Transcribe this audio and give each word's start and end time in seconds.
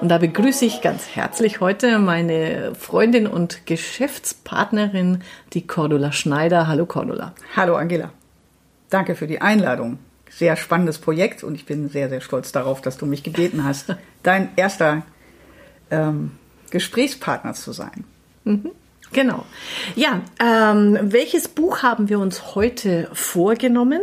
Und 0.00 0.08
da 0.08 0.18
begrüße 0.18 0.64
ich 0.64 0.82
ganz 0.82 1.08
herzlich 1.14 1.60
heute 1.60 2.00
meine 2.00 2.74
Freundin 2.74 3.28
und 3.28 3.66
Geschäftspartnerin, 3.66 5.22
die 5.52 5.64
Cordula 5.66 6.10
Schneider. 6.10 6.66
Hallo 6.66 6.86
Cordula. 6.86 7.34
Hallo 7.54 7.76
Angela. 7.76 8.10
Danke 8.90 9.14
für 9.14 9.28
die 9.28 9.40
Einladung. 9.40 9.98
Sehr 10.28 10.56
spannendes 10.56 10.98
Projekt 10.98 11.44
und 11.44 11.54
ich 11.54 11.66
bin 11.66 11.88
sehr, 11.88 12.08
sehr 12.08 12.20
stolz 12.20 12.50
darauf, 12.50 12.80
dass 12.80 12.98
du 12.98 13.06
mich 13.06 13.22
gebeten 13.22 13.64
hast, 13.64 13.94
dein 14.24 14.48
erster 14.56 15.02
ähm, 15.92 16.32
Gesprächspartner 16.70 17.54
zu 17.54 17.72
sein. 17.72 18.04
Mhm. 18.44 18.72
Genau. 19.12 19.44
Ja, 19.94 20.22
ähm, 20.40 20.98
welches 21.02 21.48
Buch 21.48 21.82
haben 21.82 22.08
wir 22.08 22.18
uns 22.18 22.54
heute 22.54 23.10
vorgenommen? 23.12 24.00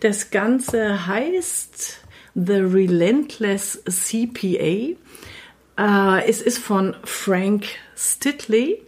Das 0.00 0.30
Ganze 0.30 1.06
heißt 1.06 2.00
The 2.34 2.54
Relentless 2.54 3.82
CPA. 3.84 4.96
Äh, 5.78 6.28
es 6.28 6.42
ist 6.42 6.58
von 6.58 6.96
Frank 7.04 7.66
Stitley 7.96 8.82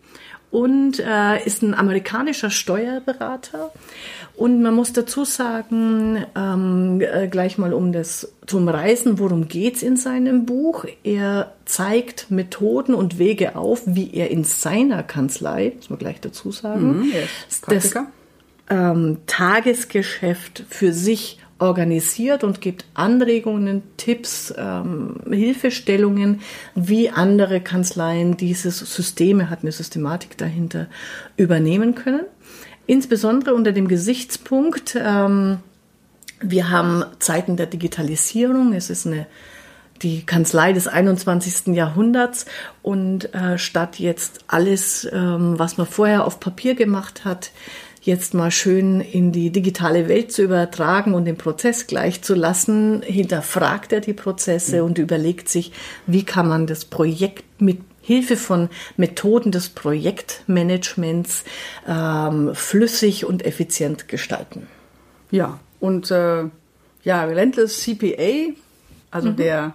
und 0.51 0.99
äh, 0.99 1.45
ist 1.45 1.63
ein 1.63 1.75
amerikanischer 1.75 2.51
Steuerberater. 2.51 3.73
Und 4.37 4.63
man 4.63 4.75
muss 4.75 4.93
dazu 4.93 5.25
sagen, 5.25 6.25
ähm, 6.35 7.01
äh, 7.01 7.29
gleich 7.29 7.59
mal 7.59 7.75
um 7.75 7.93
das 7.93 8.33
zum 8.47 8.69
Reisen, 8.69 9.19
worum 9.19 9.49
geht's 9.49 9.83
in 9.83 9.97
seinem 9.97 10.47
Buch? 10.47 10.87
Er 11.05 11.53
zeigt 11.67 12.31
Methoden 12.31 12.95
und 12.95 13.19
Wege 13.19 13.55
auf, 13.55 13.83
wie 13.85 14.15
er 14.15 14.31
in 14.31 14.45
seiner 14.45 15.03
Kanzlei, 15.03 15.73
muss 15.77 15.91
man 15.91 15.99
gleich 15.99 16.21
dazu 16.21 16.51
sagen, 16.53 17.01
Mhm, 17.01 17.13
das 17.69 17.95
ähm, 18.71 19.19
Tagesgeschäft 19.27 20.65
für 20.71 20.93
sich 20.93 21.40
organisiert 21.61 22.43
und 22.43 22.61
gibt 22.61 22.85
Anregungen, 22.95 23.83
Tipps, 23.97 24.53
ähm, 24.57 25.17
Hilfestellungen, 25.31 26.41
wie 26.75 27.11
andere 27.11 27.61
Kanzleien 27.61 28.37
dieses 28.37 28.79
Systeme, 28.79 29.51
hat 29.51 29.61
eine 29.63 29.73
Systematik 29.73 30.37
dahinter, 30.39 30.87
übernehmen 31.37 31.95
können. 31.95 32.23
Insbesondere 32.87 33.55
unter 33.55 33.73
dem 33.73 33.89
Gesichtspunkt, 33.89 34.97
ähm, 35.01 35.59
wir 36.41 36.71
haben 36.71 37.05
Zeiten 37.19 37.57
der 37.57 37.67
Digitalisierung, 37.67 38.73
es 38.73 38.91
ist 38.91 39.07
eine 39.07 39.27
die 40.03 40.25
Kanzlei 40.25 40.73
des 40.73 40.89
21. 40.89 41.75
Jahrhunderts 41.75 42.47
und 42.83 43.35
äh, 43.35 43.59
statt 43.59 43.99
jetzt 43.99 44.41
alles, 44.47 45.07
ähm, 45.13 45.59
was 45.59 45.77
man 45.77 45.87
vorher 45.87 46.25
auf 46.25 46.41
Papier 46.41 46.75
gemacht 46.75 47.25
hat, 47.25 47.51
jetzt 48.03 48.33
mal 48.35 48.51
schön 48.51 49.01
in 49.01 49.31
die 49.33 49.51
digitale 49.51 50.09
Welt 50.09 50.33
zu 50.33 50.43
übertragen 50.43 51.13
und 51.15 51.27
den 51.27 51.37
Prozess 51.37 51.87
gleich 51.87 52.23
zu 52.23 52.35
lassen, 52.35 53.03
hinterfragt 53.03 53.93
er 53.93 54.01
die 54.01 54.15
Prozesse 54.15 54.85
und 54.85 54.99
überlegt 54.99 55.49
sich, 55.49 55.73
wie 56.07 56.25
kann 56.25 56.49
man 56.49 56.67
das 56.67 56.85
Projekt 56.87 57.45
mit 57.61 57.79
Hilfe 58.03 58.37
von 58.39 58.71
Methoden 58.97 59.53
des 59.53 59.69
Projektmanagements 59.69 61.45
ähm, 61.87 62.55
flüssig 62.55 63.25
und 63.27 63.45
effizient 63.45 64.09
gestalten. 64.09 64.67
Ja, 65.31 65.61
und 65.81 66.11
äh, 66.11 66.45
ja, 67.05 67.25
Relentless 67.25 67.83
CPA, 67.83 68.53
also 69.11 69.29
Mhm. 69.31 69.37
der, 69.37 69.75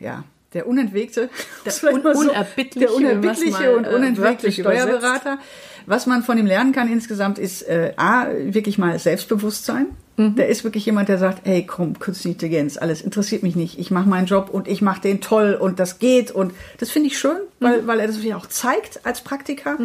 ja, 0.00 0.24
der 0.54 0.66
unentwegte, 0.66 1.28
Der 1.64 1.92
un- 1.94 2.00
unerbittliche, 2.06 2.86
der 2.86 2.94
unerbittliche 2.94 3.76
und 3.76 3.84
äh, 3.84 3.88
unentwegte 3.94 4.22
wörtlich 4.46 4.54
Steuerberater. 4.56 5.38
Was 5.88 6.06
man 6.06 6.22
von 6.22 6.36
ihm 6.36 6.44
lernen 6.44 6.72
kann 6.72 6.92
insgesamt 6.92 7.38
ist 7.38 7.62
äh, 7.62 7.94
A, 7.96 8.26
wirklich 8.30 8.76
mal 8.76 8.98
Selbstbewusstsein. 8.98 9.86
Mhm. 10.18 10.34
Der 10.34 10.48
ist 10.48 10.62
wirklich 10.62 10.84
jemand, 10.84 11.08
der 11.08 11.16
sagt, 11.16 11.46
hey, 11.46 11.64
komm, 11.64 11.98
künstliche 11.98 12.34
Intelligenz, 12.34 12.76
alles 12.76 13.00
interessiert 13.00 13.42
mich 13.42 13.56
nicht. 13.56 13.78
Ich 13.78 13.90
mache 13.90 14.06
meinen 14.06 14.26
Job 14.26 14.50
und 14.50 14.68
ich 14.68 14.82
mache 14.82 15.00
den 15.00 15.22
toll 15.22 15.56
und 15.58 15.80
das 15.80 15.98
geht. 15.98 16.30
Und 16.30 16.52
das 16.76 16.90
finde 16.90 17.08
ich 17.08 17.18
schön, 17.18 17.38
weil, 17.58 17.86
weil 17.86 18.00
er 18.00 18.06
das 18.06 18.18
auch 18.34 18.46
zeigt 18.46 19.06
als 19.06 19.22
Praktiker. 19.22 19.78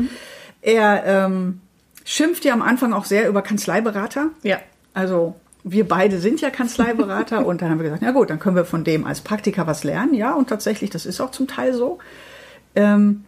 Er 0.62 1.04
ähm, 1.06 1.62
schimpft 2.04 2.44
ja 2.44 2.52
am 2.52 2.62
Anfang 2.62 2.92
auch 2.92 3.06
sehr 3.06 3.30
über 3.30 3.42
Kanzleiberater. 3.42 4.28
Ja. 4.42 4.60
Also 4.94 5.36
wir 5.64 5.88
beide 5.88 6.20
sind 6.20 6.42
ja 6.42 6.50
Kanzleiberater 6.50 7.46
und 7.46 7.62
dann 7.62 7.70
haben 7.70 7.78
wir 7.78 7.86
gesagt, 7.86 8.02
na 8.02 8.12
gut, 8.12 8.30
dann 8.30 8.40
können 8.40 8.58
wir 8.58 8.66
von 8.66 8.84
dem 8.84 9.06
als 9.06 9.22
Praktiker 9.22 9.68
was 9.68 9.86
lernen. 9.86 10.14
Ja, 10.14 10.34
und 10.34 10.50
tatsächlich, 10.50 10.90
das 10.90 11.06
ist 11.06 11.22
auch 11.22 11.32
zum 11.32 11.48
Teil 11.48 11.74
so. 11.74 12.00
Ähm, 12.76 13.24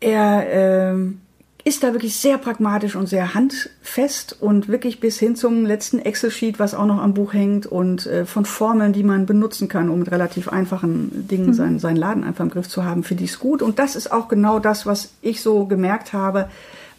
er 0.00 0.46
ähm, 0.48 1.20
ist 1.66 1.82
da 1.82 1.92
wirklich 1.92 2.16
sehr 2.16 2.38
pragmatisch 2.38 2.94
und 2.94 3.08
sehr 3.08 3.34
handfest 3.34 4.36
und 4.40 4.68
wirklich 4.68 5.00
bis 5.00 5.18
hin 5.18 5.34
zum 5.34 5.66
letzten 5.66 5.98
Excel-Sheet, 5.98 6.60
was 6.60 6.74
auch 6.74 6.86
noch 6.86 7.02
am 7.02 7.12
Buch 7.12 7.32
hängt 7.32 7.66
und 7.66 8.06
äh, 8.06 8.24
von 8.24 8.44
Formeln, 8.44 8.92
die 8.92 9.02
man 9.02 9.26
benutzen 9.26 9.66
kann, 9.66 9.90
um 9.90 9.98
mit 9.98 10.12
relativ 10.12 10.48
einfachen 10.48 11.26
Dingen 11.26 11.54
seinen, 11.54 11.80
seinen 11.80 11.96
Laden 11.96 12.22
einfach 12.22 12.44
im 12.44 12.50
Griff 12.50 12.68
zu 12.68 12.84
haben, 12.84 13.02
finde 13.02 13.24
ich 13.24 13.30
es 13.30 13.40
gut. 13.40 13.62
Und 13.62 13.80
das 13.80 13.96
ist 13.96 14.12
auch 14.12 14.28
genau 14.28 14.60
das, 14.60 14.86
was 14.86 15.10
ich 15.22 15.40
so 15.40 15.64
gemerkt 15.64 16.12
habe. 16.12 16.48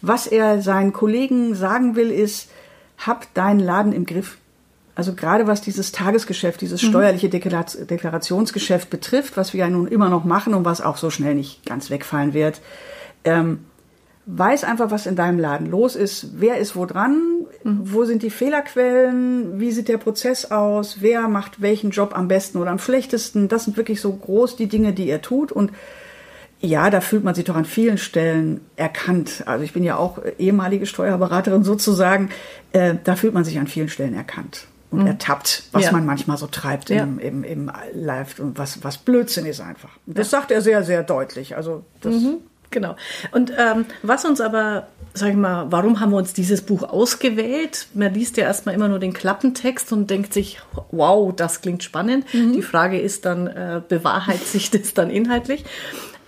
Was 0.02 0.26
er 0.26 0.60
seinen 0.60 0.92
Kollegen 0.92 1.54
sagen 1.54 1.96
will, 1.96 2.10
ist, 2.10 2.50
hab 2.98 3.32
deinen 3.32 3.60
Laden 3.60 3.94
im 3.94 4.04
Griff. 4.04 4.36
Also 4.98 5.14
gerade 5.14 5.46
was 5.46 5.60
dieses 5.60 5.92
Tagesgeschäft, 5.92 6.60
dieses 6.60 6.82
steuerliche 6.82 7.28
Deklara- 7.28 7.84
Deklarationsgeschäft 7.84 8.90
betrifft, 8.90 9.36
was 9.36 9.52
wir 9.52 9.60
ja 9.60 9.68
nun 9.68 9.86
immer 9.86 10.08
noch 10.08 10.24
machen 10.24 10.54
und 10.54 10.64
was 10.64 10.80
auch 10.80 10.96
so 10.96 11.08
schnell 11.08 11.36
nicht 11.36 11.64
ganz 11.64 11.88
wegfallen 11.88 12.34
wird, 12.34 12.60
ähm, 13.22 13.60
weiß 14.26 14.64
einfach, 14.64 14.90
was 14.90 15.06
in 15.06 15.14
deinem 15.14 15.38
Laden 15.38 15.70
los 15.70 15.94
ist, 15.94 16.40
wer 16.40 16.58
ist 16.58 16.74
wo 16.74 16.84
dran, 16.84 17.22
wo 17.62 18.06
sind 18.06 18.24
die 18.24 18.30
Fehlerquellen, 18.30 19.60
wie 19.60 19.70
sieht 19.70 19.86
der 19.86 19.98
Prozess 19.98 20.50
aus, 20.50 20.96
wer 20.98 21.28
macht 21.28 21.62
welchen 21.62 21.90
Job 21.90 22.10
am 22.16 22.26
besten 22.26 22.58
oder 22.58 22.72
am 22.72 22.80
schlechtesten. 22.80 23.46
Das 23.46 23.66
sind 23.66 23.76
wirklich 23.76 24.00
so 24.00 24.12
groß 24.12 24.56
die 24.56 24.66
Dinge, 24.66 24.92
die 24.94 25.08
er 25.08 25.22
tut. 25.22 25.52
Und 25.52 25.70
ja, 26.60 26.90
da 26.90 27.00
fühlt 27.00 27.22
man 27.22 27.36
sich 27.36 27.44
doch 27.44 27.54
an 27.54 27.66
vielen 27.66 27.98
Stellen 27.98 28.62
erkannt. 28.74 29.44
Also 29.46 29.62
ich 29.62 29.72
bin 29.72 29.84
ja 29.84 29.94
auch 29.94 30.18
ehemalige 30.40 30.86
Steuerberaterin 30.86 31.62
sozusagen. 31.62 32.30
Äh, 32.72 32.96
da 33.04 33.14
fühlt 33.14 33.34
man 33.34 33.44
sich 33.44 33.60
an 33.60 33.68
vielen 33.68 33.88
Stellen 33.88 34.14
erkannt 34.14 34.66
und 34.90 35.06
ertappt, 35.06 35.64
was 35.72 35.84
Ja. 35.84 35.92
man 35.92 36.06
manchmal 36.06 36.38
so 36.38 36.46
treibt 36.46 36.90
im, 36.90 37.18
im, 37.18 37.44
im 37.44 37.70
Live 37.92 38.38
und 38.38 38.58
was, 38.58 38.82
was 38.84 38.98
Blödsinn 38.98 39.46
ist 39.46 39.60
einfach. 39.60 39.90
Das 40.06 40.30
sagt 40.30 40.50
er 40.50 40.62
sehr, 40.62 40.82
sehr 40.82 41.02
deutlich. 41.02 41.56
Also 41.56 41.84
das, 42.00 42.14
Genau. 42.70 42.96
Und 43.32 43.50
ähm, 43.56 43.86
was 44.02 44.24
uns 44.26 44.40
aber, 44.40 44.88
sag 45.14 45.30
ich 45.30 45.36
mal, 45.36 45.66
warum 45.70 46.00
haben 46.00 46.10
wir 46.10 46.18
uns 46.18 46.34
dieses 46.34 46.60
Buch 46.60 46.82
ausgewählt? 46.82 47.86
Man 47.94 48.12
liest 48.12 48.36
ja 48.36 48.44
erstmal 48.44 48.74
immer 48.74 48.88
nur 48.88 48.98
den 48.98 49.14
Klappentext 49.14 49.90
und 49.92 50.10
denkt 50.10 50.34
sich, 50.34 50.60
wow, 50.90 51.34
das 51.34 51.62
klingt 51.62 51.82
spannend. 51.82 52.26
Die 52.32 52.60
Frage 52.62 53.00
ist 53.00 53.24
dann, 53.24 53.46
äh, 53.46 53.80
bewahrheit 53.88 54.40
sich 54.44 54.70
das 54.70 54.92
dann 54.92 55.08
inhaltlich? 55.10 55.64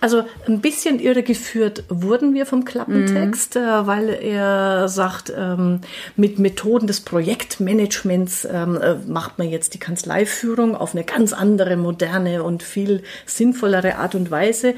Also 0.01 0.23
ein 0.47 0.61
bisschen 0.61 0.99
irregeführt 0.99 1.83
wurden 1.87 2.33
wir 2.33 2.47
vom 2.47 2.65
Klappentext, 2.65 3.55
äh, 3.55 3.85
weil 3.85 4.09
er 4.09 4.89
sagt, 4.89 5.31
ähm, 5.37 5.81
mit 6.15 6.39
Methoden 6.39 6.87
des 6.87 7.01
Projektmanagements 7.01 8.47
ähm, 8.51 8.77
äh, 8.81 8.95
macht 9.07 9.37
man 9.37 9.47
jetzt 9.47 9.75
die 9.75 9.79
Kanzleiführung 9.79 10.75
auf 10.75 10.95
eine 10.95 11.03
ganz 11.03 11.33
andere, 11.33 11.77
moderne 11.77 12.41
und 12.41 12.63
viel 12.63 13.03
sinnvollere 13.27 13.97
Art 13.97 14.15
und 14.15 14.31
Weise. 14.31 14.73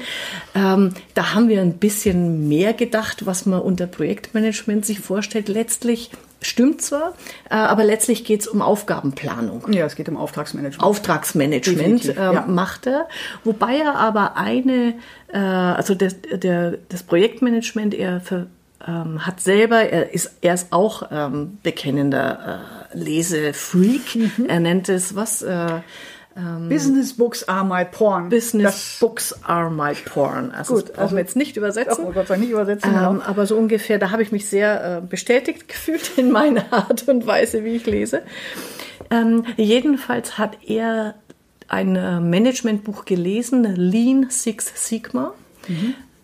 Ähm, 0.54 0.92
da 1.14 1.32
haben 1.32 1.48
wir 1.48 1.62
ein 1.62 1.78
bisschen 1.78 2.46
mehr 2.46 2.74
gedacht, 2.74 3.24
was 3.24 3.46
man 3.46 3.62
unter 3.62 3.86
Projektmanagement 3.86 4.84
sich 4.84 5.00
vorstellt. 5.00 5.48
Letztlich 5.48 6.10
stimmt 6.44 6.82
zwar, 6.82 7.14
äh, 7.50 7.54
aber 7.54 7.84
letztlich 7.84 8.24
geht 8.24 8.42
es 8.42 8.46
um 8.46 8.62
Aufgabenplanung. 8.62 9.72
ja, 9.72 9.86
es 9.86 9.96
geht 9.96 10.08
um 10.08 10.16
Auftragsmanagement. 10.16 10.82
Auftragsmanagement 10.82 12.08
ähm, 12.08 12.14
ja. 12.16 12.44
macht 12.46 12.86
er, 12.86 13.08
wobei 13.42 13.78
er 13.78 13.96
aber 13.96 14.36
eine, 14.36 14.94
äh, 15.32 15.38
also 15.38 15.94
das, 15.94 16.16
der, 16.32 16.78
das 16.88 17.02
Projektmanagement, 17.02 17.94
er 17.94 18.20
ver, 18.20 18.46
ähm, 18.86 19.26
hat 19.26 19.40
selber, 19.40 19.80
er 19.80 20.12
ist, 20.12 20.38
er 20.40 20.54
ist 20.54 20.72
auch 20.72 21.08
ähm, 21.10 21.58
bekennender 21.62 22.60
äh, 22.92 22.98
Lesefreak. 22.98 24.14
Mhm. 24.14 24.46
Er 24.46 24.60
nennt 24.60 24.88
es 24.88 25.14
was? 25.14 25.42
Äh, 25.42 25.80
Business 26.68 27.16
Books 27.16 27.48
are 27.48 27.64
my 27.64 27.84
porn. 27.84 28.28
Business 28.28 28.64
Das, 28.64 28.96
Books 29.00 29.34
are 29.44 29.70
my 29.70 29.94
porn. 29.94 30.50
Also 30.50 30.74
Gut, 30.74 30.82
das 30.84 30.90
brauchen 30.92 31.02
also- 31.02 31.16
wir 31.16 31.20
jetzt 31.22 31.36
nicht 31.36 31.56
oh 31.56 31.60
übersetzen. 31.60 32.04
Gott 32.06 32.14
sei 32.14 32.34
Dank 32.34 32.40
nicht 32.40 32.50
übersetzen. 32.50 32.90
Ähm, 32.90 32.98
genau. 32.98 33.22
aber 33.24 33.46
so 33.46 33.56
ungefähr, 33.56 33.98
da 33.98 34.10
habe 34.10 34.22
ich 34.22 34.32
mich 34.32 34.48
sehr 34.48 34.98
äh, 34.98 35.00
bestätigt 35.06 35.68
gefühlt 35.68 36.18
in 36.18 36.32
meiner 36.32 36.64
Art 36.72 37.08
und 37.08 37.26
Weise, 37.26 37.64
wie 37.64 37.76
ich 37.76 37.86
lese. 37.86 38.22
Ähm, 39.10 39.44
jedenfalls 39.56 40.36
hat 40.38 40.58
er 40.66 41.14
ein 41.68 41.94
äh, 41.96 42.20
Managementbuch 42.20 43.04
gelesen, 43.04 43.64
Lean 43.76 44.26
Six 44.28 44.72
Sigma. 44.88 45.32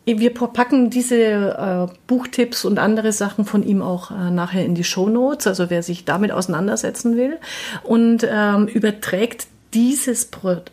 Wir 0.04 0.34
packen 0.34 0.90
diese 0.90 1.16
äh, 1.16 1.94
Buchtipps 2.06 2.64
und 2.64 2.78
andere 2.78 3.12
Sachen 3.12 3.44
von 3.44 3.62
ihm 3.62 3.80
auch 3.80 4.10
äh, 4.10 4.30
nachher 4.30 4.64
in 4.64 4.74
die 4.74 4.82
Show 4.84 5.08
Notes, 5.08 5.46
also 5.46 5.70
wer 5.70 5.82
sich 5.82 6.04
damit 6.04 6.32
auseinandersetzen 6.32 7.16
will 7.16 7.38
und 7.84 8.26
ähm, 8.28 8.66
überträgt 8.66 9.46
dieses 9.74 10.28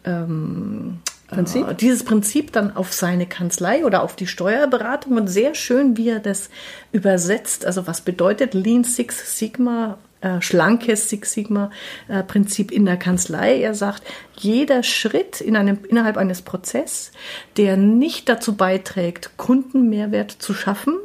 ähm, 0.06 1.00
Prinzip? 1.28 1.68
äh, 1.68 1.76
dieses 1.76 2.04
Prinzip 2.04 2.52
dann 2.54 2.76
auf 2.76 2.94
seine 2.94 3.26
Kanzlei 3.26 3.86
oder 3.86 4.04
auf 4.04 4.16
die 4.16 4.28
Steuerberatung 4.28 5.18
und 5.18 5.28
sehr 5.28 5.56
schön, 5.56 5.98
wie 5.98 6.10
er 6.10 6.20
das 6.20 6.50
übersetzt. 6.92 7.66
Also 7.66 7.88
was 7.88 8.02
bedeutet 8.02 8.54
Lean 8.54 8.84
Six 8.84 9.38
Sigma 9.38 9.98
äh, 10.22 10.42
schlankes 10.42 11.10
Six 11.10 11.32
Sigma-Prinzip 11.34 12.72
in 12.72 12.86
der 12.86 12.98
Kanzlei. 12.98 13.62
Er 13.62 13.76
sagt, 13.76 14.02
jeder 14.36 14.82
Schritt 14.82 15.42
in 15.42 15.56
einem, 15.56 15.80
innerhalb 15.88 16.18
eines 16.18 16.42
Prozesses, 16.42 17.12
der 17.56 17.78
nicht 17.78 18.28
dazu 18.28 18.56
beiträgt, 18.56 19.38
Kundenmehrwert 19.38 20.32
zu 20.32 20.56
schaffen 20.56 20.98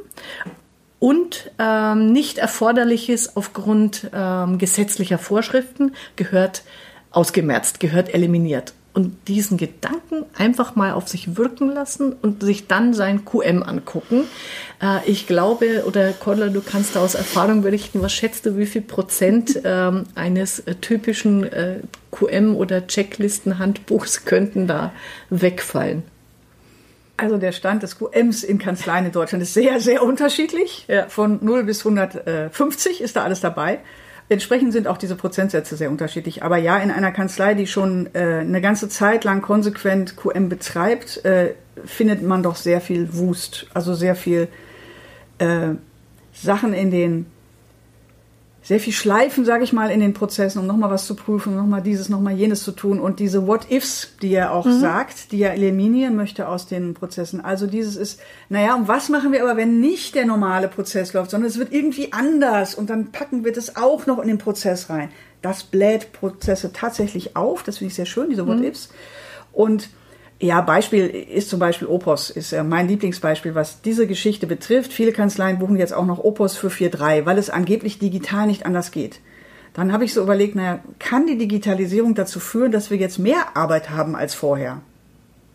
und 0.97 1.51
ähm, 1.59 2.11
nicht 2.11 2.39
erforderlich 2.39 3.09
ist 3.09 3.37
aufgrund 3.37 4.09
ähm, 4.13 4.57
gesetzlicher 4.57 5.17
Vorschriften, 5.19 5.93
gehört 6.15 6.63
ausgemerzt, 7.13 7.79
gehört 7.79 8.13
eliminiert 8.13 8.73
und 8.93 9.27
diesen 9.27 9.57
Gedanken 9.57 10.25
einfach 10.37 10.75
mal 10.75 10.93
auf 10.93 11.07
sich 11.07 11.35
wirken 11.35 11.69
lassen 11.69 12.13
und 12.13 12.43
sich 12.43 12.67
dann 12.67 12.93
sein 12.93 13.25
QM 13.25 13.63
angucken. 13.63 14.25
Äh, 14.81 14.99
ich 15.05 15.25
glaube, 15.25 15.83
oder 15.87 16.11
Cordler, 16.13 16.49
du 16.49 16.61
kannst 16.61 16.95
da 16.95 17.01
aus 17.01 17.15
Erfahrung 17.15 17.63
berichten, 17.63 18.01
was 18.01 18.13
schätzt 18.13 18.45
du, 18.45 18.57
wie 18.57 18.67
viel 18.67 18.81
Prozent 18.81 19.59
ähm, 19.63 20.03
eines 20.15 20.59
äh, 20.59 20.75
typischen 20.75 21.43
äh, 21.43 21.79
QM 22.11 22.55
oder 22.55 22.85
Checklisten-Handbuchs 22.85 24.25
könnten 24.25 24.67
da 24.67 24.93
wegfallen? 25.29 26.03
Also 27.17 27.37
der 27.37 27.51
Stand 27.51 27.83
des 27.83 27.97
QMs 27.97 28.43
in 28.43 28.57
Kanzleien 28.57 29.05
in 29.05 29.11
Deutschland 29.11 29.43
ist 29.43 29.53
sehr, 29.53 29.79
sehr 29.79 30.03
unterschiedlich. 30.03 30.85
Ja. 30.87 31.07
Von 31.07 31.39
0 31.41 31.63
bis 31.63 31.85
150 31.85 33.01
ist 33.01 33.15
da 33.15 33.23
alles 33.23 33.39
dabei. 33.39 33.79
Entsprechend 34.29 34.73
sind 34.73 34.87
auch 34.87 34.97
diese 34.97 35.15
Prozentsätze 35.15 35.75
sehr 35.75 35.91
unterschiedlich. 35.91 36.43
Aber 36.43 36.57
ja, 36.57 36.77
in 36.77 36.91
einer 36.91 37.11
Kanzlei, 37.11 37.53
die 37.53 37.67
schon 37.67 38.09
äh, 38.13 38.39
eine 38.39 38.61
ganze 38.61 38.89
Zeit 38.89 39.23
lang 39.23 39.41
konsequent 39.41 40.15
QM 40.15 40.49
betreibt, 40.49 41.23
äh, 41.25 41.55
findet 41.85 42.21
man 42.21 42.43
doch 42.43 42.55
sehr 42.55 42.81
viel 42.81 43.13
Wust. 43.13 43.67
Also 43.73 43.93
sehr 43.93 44.15
viel 44.15 44.47
äh, 45.39 45.69
Sachen 46.33 46.73
in 46.73 46.91
den 46.91 47.25
sehr 48.63 48.79
viel 48.79 48.93
Schleifen, 48.93 49.43
sage 49.43 49.65
ich 49.65 49.73
mal, 49.73 49.91
in 49.91 49.99
den 49.99 50.13
Prozessen, 50.13 50.59
um 50.59 50.65
nochmal 50.65 50.89
was 50.89 51.05
zu 51.05 51.15
prüfen, 51.15 51.55
nochmal 51.55 51.81
dieses, 51.81 52.07
nochmal 52.07 52.33
jenes 52.33 52.63
zu 52.63 52.71
tun. 52.71 52.99
Und 52.99 53.19
diese 53.19 53.45
What-Ifs, 53.45 54.15
die 54.21 54.33
er 54.33 54.53
auch 54.53 54.65
mhm. 54.65 54.79
sagt, 54.79 55.33
die 55.33 55.41
er 55.41 55.53
eliminieren 55.53 56.15
möchte 56.15 56.47
aus 56.47 56.65
den 56.65 56.93
Prozessen. 56.93 57.41
Also 57.41 57.67
dieses 57.67 57.97
ist, 57.97 58.21
naja, 58.47 58.73
und 58.75 58.87
was 58.87 59.09
machen 59.09 59.33
wir 59.33 59.43
aber, 59.43 59.57
wenn 59.57 59.81
nicht 59.81 60.15
der 60.15 60.25
normale 60.25 60.69
Prozess 60.69 61.11
läuft, 61.11 61.31
sondern 61.31 61.49
es 61.49 61.59
wird 61.59 61.73
irgendwie 61.73 62.13
anders 62.13 62.73
und 62.73 62.89
dann 62.89 63.11
packen 63.11 63.43
wir 63.43 63.51
das 63.51 63.75
auch 63.75 64.05
noch 64.05 64.19
in 64.19 64.29
den 64.29 64.37
Prozess 64.37 64.89
rein. 64.89 65.09
Das 65.41 65.63
bläht 65.63 66.13
Prozesse 66.13 66.71
tatsächlich 66.71 67.35
auf, 67.35 67.63
das 67.63 67.79
finde 67.79 67.89
ich 67.89 67.95
sehr 67.95 68.05
schön, 68.05 68.29
diese 68.29 68.47
What-Ifs. 68.47 68.89
Mhm. 68.89 68.95
Und 69.51 69.89
ja, 70.39 70.61
Beispiel 70.61 71.07
ist 71.07 71.49
zum 71.49 71.59
Beispiel 71.59 71.87
Opos, 71.87 72.29
ist 72.29 72.51
äh, 72.53 72.63
mein 72.63 72.87
Lieblingsbeispiel, 72.87 73.55
was 73.55 73.81
diese 73.81 74.07
Geschichte 74.07 74.47
betrifft. 74.47 74.91
Viele 74.91 75.11
Kanzleien 75.11 75.59
buchen 75.59 75.77
jetzt 75.77 75.93
auch 75.93 76.05
noch 76.05 76.23
Opos 76.23 76.57
für 76.57 76.67
4.3, 76.67 77.25
weil 77.25 77.37
es 77.37 77.49
angeblich 77.49 77.99
digital 77.99 78.47
nicht 78.47 78.65
anders 78.65 78.91
geht. 78.91 79.19
Dann 79.73 79.91
habe 79.91 80.05
ich 80.05 80.13
so 80.13 80.21
überlegt, 80.21 80.55
naja, 80.55 80.79
kann 80.99 81.25
die 81.25 81.37
Digitalisierung 81.37 82.13
dazu 82.13 82.39
führen, 82.39 82.71
dass 82.71 82.91
wir 82.91 82.97
jetzt 82.97 83.19
mehr 83.19 83.55
Arbeit 83.55 83.89
haben 83.89 84.15
als 84.15 84.35
vorher? 84.35 84.81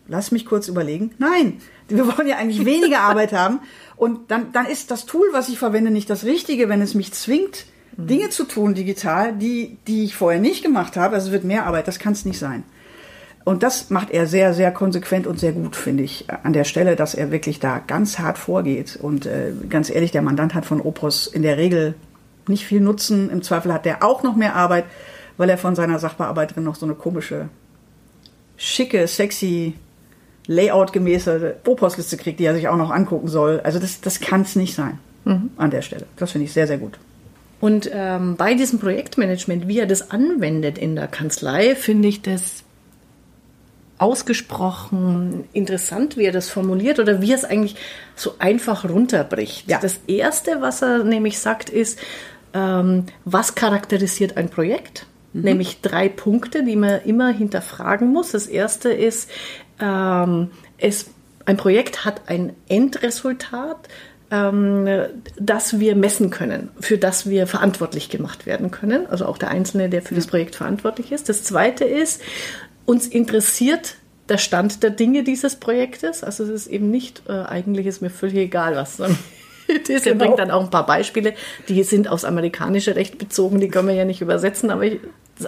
Lass 0.07 0.31
mich 0.31 0.45
kurz 0.45 0.67
überlegen. 0.67 1.11
Nein, 1.19 1.61
wir 1.87 2.05
wollen 2.07 2.27
ja 2.27 2.37
eigentlich 2.37 2.65
weniger 2.65 3.01
Arbeit 3.01 3.31
haben. 3.31 3.59
Und 3.95 4.31
dann, 4.31 4.51
dann 4.51 4.65
ist 4.65 4.91
das 4.91 5.05
Tool, 5.05 5.27
was 5.31 5.49
ich 5.49 5.59
verwende, 5.59 5.91
nicht 5.91 6.09
das 6.09 6.23
Richtige, 6.23 6.67
wenn 6.67 6.81
es 6.81 6.95
mich 6.95 7.13
zwingt, 7.13 7.65
Dinge 7.95 8.29
zu 8.29 8.45
tun 8.45 8.75
digital, 8.75 9.33
die, 9.33 9.77
die 9.87 10.05
ich 10.05 10.15
vorher 10.15 10.39
nicht 10.39 10.63
gemacht 10.63 10.95
habe. 10.95 11.15
Also 11.15 11.27
es 11.27 11.33
wird 11.33 11.43
mehr 11.43 11.65
Arbeit. 11.65 11.87
Das 11.87 11.99
kann 11.99 12.13
es 12.13 12.25
nicht 12.25 12.39
sein. 12.39 12.63
Und 13.49 13.63
das 13.63 13.89
macht 13.89 14.11
er 14.11 14.27
sehr, 14.27 14.53
sehr 14.53 14.71
konsequent 14.71 15.25
und 15.25 15.39
sehr 15.39 15.53
gut, 15.53 15.75
finde 15.75 16.03
ich, 16.03 16.25
an 16.43 16.53
der 16.53 16.65
Stelle, 16.65 16.95
dass 16.95 17.15
er 17.15 17.31
wirklich 17.31 17.59
da 17.59 17.79
ganz 17.79 18.19
hart 18.19 18.37
vorgeht. 18.37 18.95
Und 19.01 19.25
äh, 19.25 19.53
ganz 19.67 19.89
ehrlich, 19.89 20.11
der 20.11 20.21
Mandant 20.21 20.53
hat 20.53 20.67
von 20.67 20.79
Opus 20.79 21.25
in 21.25 21.41
der 21.41 21.57
Regel 21.57 21.95
nicht 22.47 22.63
viel 22.63 22.79
Nutzen. 22.79 23.31
Im 23.31 23.41
Zweifel 23.41 23.73
hat 23.73 23.85
der 23.85 24.03
auch 24.03 24.21
noch 24.21 24.35
mehr 24.35 24.55
Arbeit, 24.55 24.85
weil 25.37 25.49
er 25.49 25.57
von 25.57 25.73
seiner 25.73 25.97
Sachbearbeiterin 25.97 26.63
noch 26.63 26.75
so 26.75 26.85
eine 26.85 26.93
komische, 26.93 27.49
schicke, 28.55 29.07
sexy, 29.07 29.73
Layout-gemäße 30.45 31.55
Opus-Liste 31.65 32.17
kriegt, 32.17 32.39
die 32.39 32.45
er 32.45 32.53
sich 32.53 32.67
auch 32.67 32.77
noch 32.77 32.91
angucken 32.91 33.29
soll. 33.29 33.61
Also 33.63 33.79
das, 33.79 33.99
das 33.99 34.19
kann 34.19 34.41
es 34.41 34.55
nicht 34.55 34.75
sein 34.75 34.99
mhm. 35.25 35.49
an 35.57 35.71
der 35.71 35.81
Stelle. 35.81 36.05
Das 36.17 36.33
finde 36.33 36.45
ich 36.45 36.53
sehr, 36.53 36.67
sehr 36.67 36.77
gut. 36.77 36.99
Und 37.59 37.89
ähm, 37.91 38.35
bei 38.35 38.53
diesem 38.53 38.77
Projektmanagement, 38.77 39.67
wie 39.67 39.79
er 39.79 39.87
das 39.87 40.11
anwendet 40.11 40.77
in 40.77 40.95
der 40.95 41.07
Kanzlei, 41.07 41.73
finde 41.73 42.09
ich 42.09 42.21
das 42.21 42.63
ausgesprochen 43.99 45.43
interessant, 45.53 46.17
wie 46.17 46.25
er 46.25 46.31
das 46.31 46.49
formuliert 46.49 46.99
oder 46.99 47.21
wie 47.21 47.31
er 47.31 47.37
es 47.37 47.45
eigentlich 47.45 47.75
so 48.15 48.35
einfach 48.39 48.89
runterbricht. 48.89 49.69
Ja. 49.69 49.79
Das 49.79 49.99
Erste, 50.07 50.61
was 50.61 50.81
er 50.81 51.03
nämlich 51.03 51.39
sagt, 51.39 51.69
ist, 51.69 51.99
ähm, 52.53 53.05
was 53.25 53.55
charakterisiert 53.55 54.37
ein 54.37 54.49
Projekt? 54.49 55.05
Mhm. 55.33 55.41
Nämlich 55.41 55.81
drei 55.81 56.09
Punkte, 56.09 56.63
die 56.63 56.75
man 56.75 57.01
immer 57.03 57.29
hinterfragen 57.29 58.11
muss. 58.11 58.31
Das 58.31 58.47
Erste 58.47 58.89
ist, 58.89 59.29
ähm, 59.79 60.51
es, 60.77 61.11
ein 61.45 61.57
Projekt 61.57 62.05
hat 62.05 62.21
ein 62.27 62.55
Endresultat, 62.69 63.89
ähm, 64.31 64.87
das 65.37 65.79
wir 65.79 65.95
messen 65.95 66.29
können, 66.29 66.69
für 66.79 66.97
das 66.97 67.29
wir 67.29 67.47
verantwortlich 67.47 68.09
gemacht 68.09 68.45
werden 68.45 68.71
können. 68.71 69.07
Also 69.07 69.25
auch 69.25 69.37
der 69.37 69.49
Einzelne, 69.49 69.89
der 69.89 70.01
für 70.01 70.15
das 70.15 70.27
Projekt 70.27 70.55
verantwortlich 70.55 71.11
ist. 71.11 71.29
Das 71.29 71.43
Zweite 71.43 71.85
ist, 71.85 72.21
uns 72.89 73.05
interessiert 73.05 73.97
der 74.29 74.39
Stand 74.39 74.81
der 74.81 74.89
Dinge 74.89 75.23
dieses 75.23 75.57
Projektes. 75.57 76.23
Also 76.23 76.43
es 76.43 76.49
ist 76.49 76.67
eben 76.67 76.89
nicht, 76.89 77.21
äh, 77.29 77.33
eigentlich 77.33 77.85
ist 77.85 78.01
mir 78.01 78.09
völlig 78.09 78.37
egal, 78.37 78.75
was 78.75 78.97
dann 78.97 79.11
ist. 79.67 79.85
Genau. 79.85 80.05
Er 80.07 80.15
bringt 80.15 80.39
dann 80.39 80.49
auch 80.49 80.63
ein 80.63 80.71
paar 80.71 80.87
Beispiele, 80.87 81.35
die 81.67 81.83
sind 81.83 82.07
aus 82.07 82.25
amerikanischer 82.25 82.95
Recht 82.95 83.19
bezogen, 83.19 83.59
die 83.59 83.67
können 83.67 83.89
wir 83.89 83.93
ja 83.93 84.05
nicht 84.05 84.21
übersetzen, 84.21 84.71
aber 84.71 84.85
ich, 84.85 85.01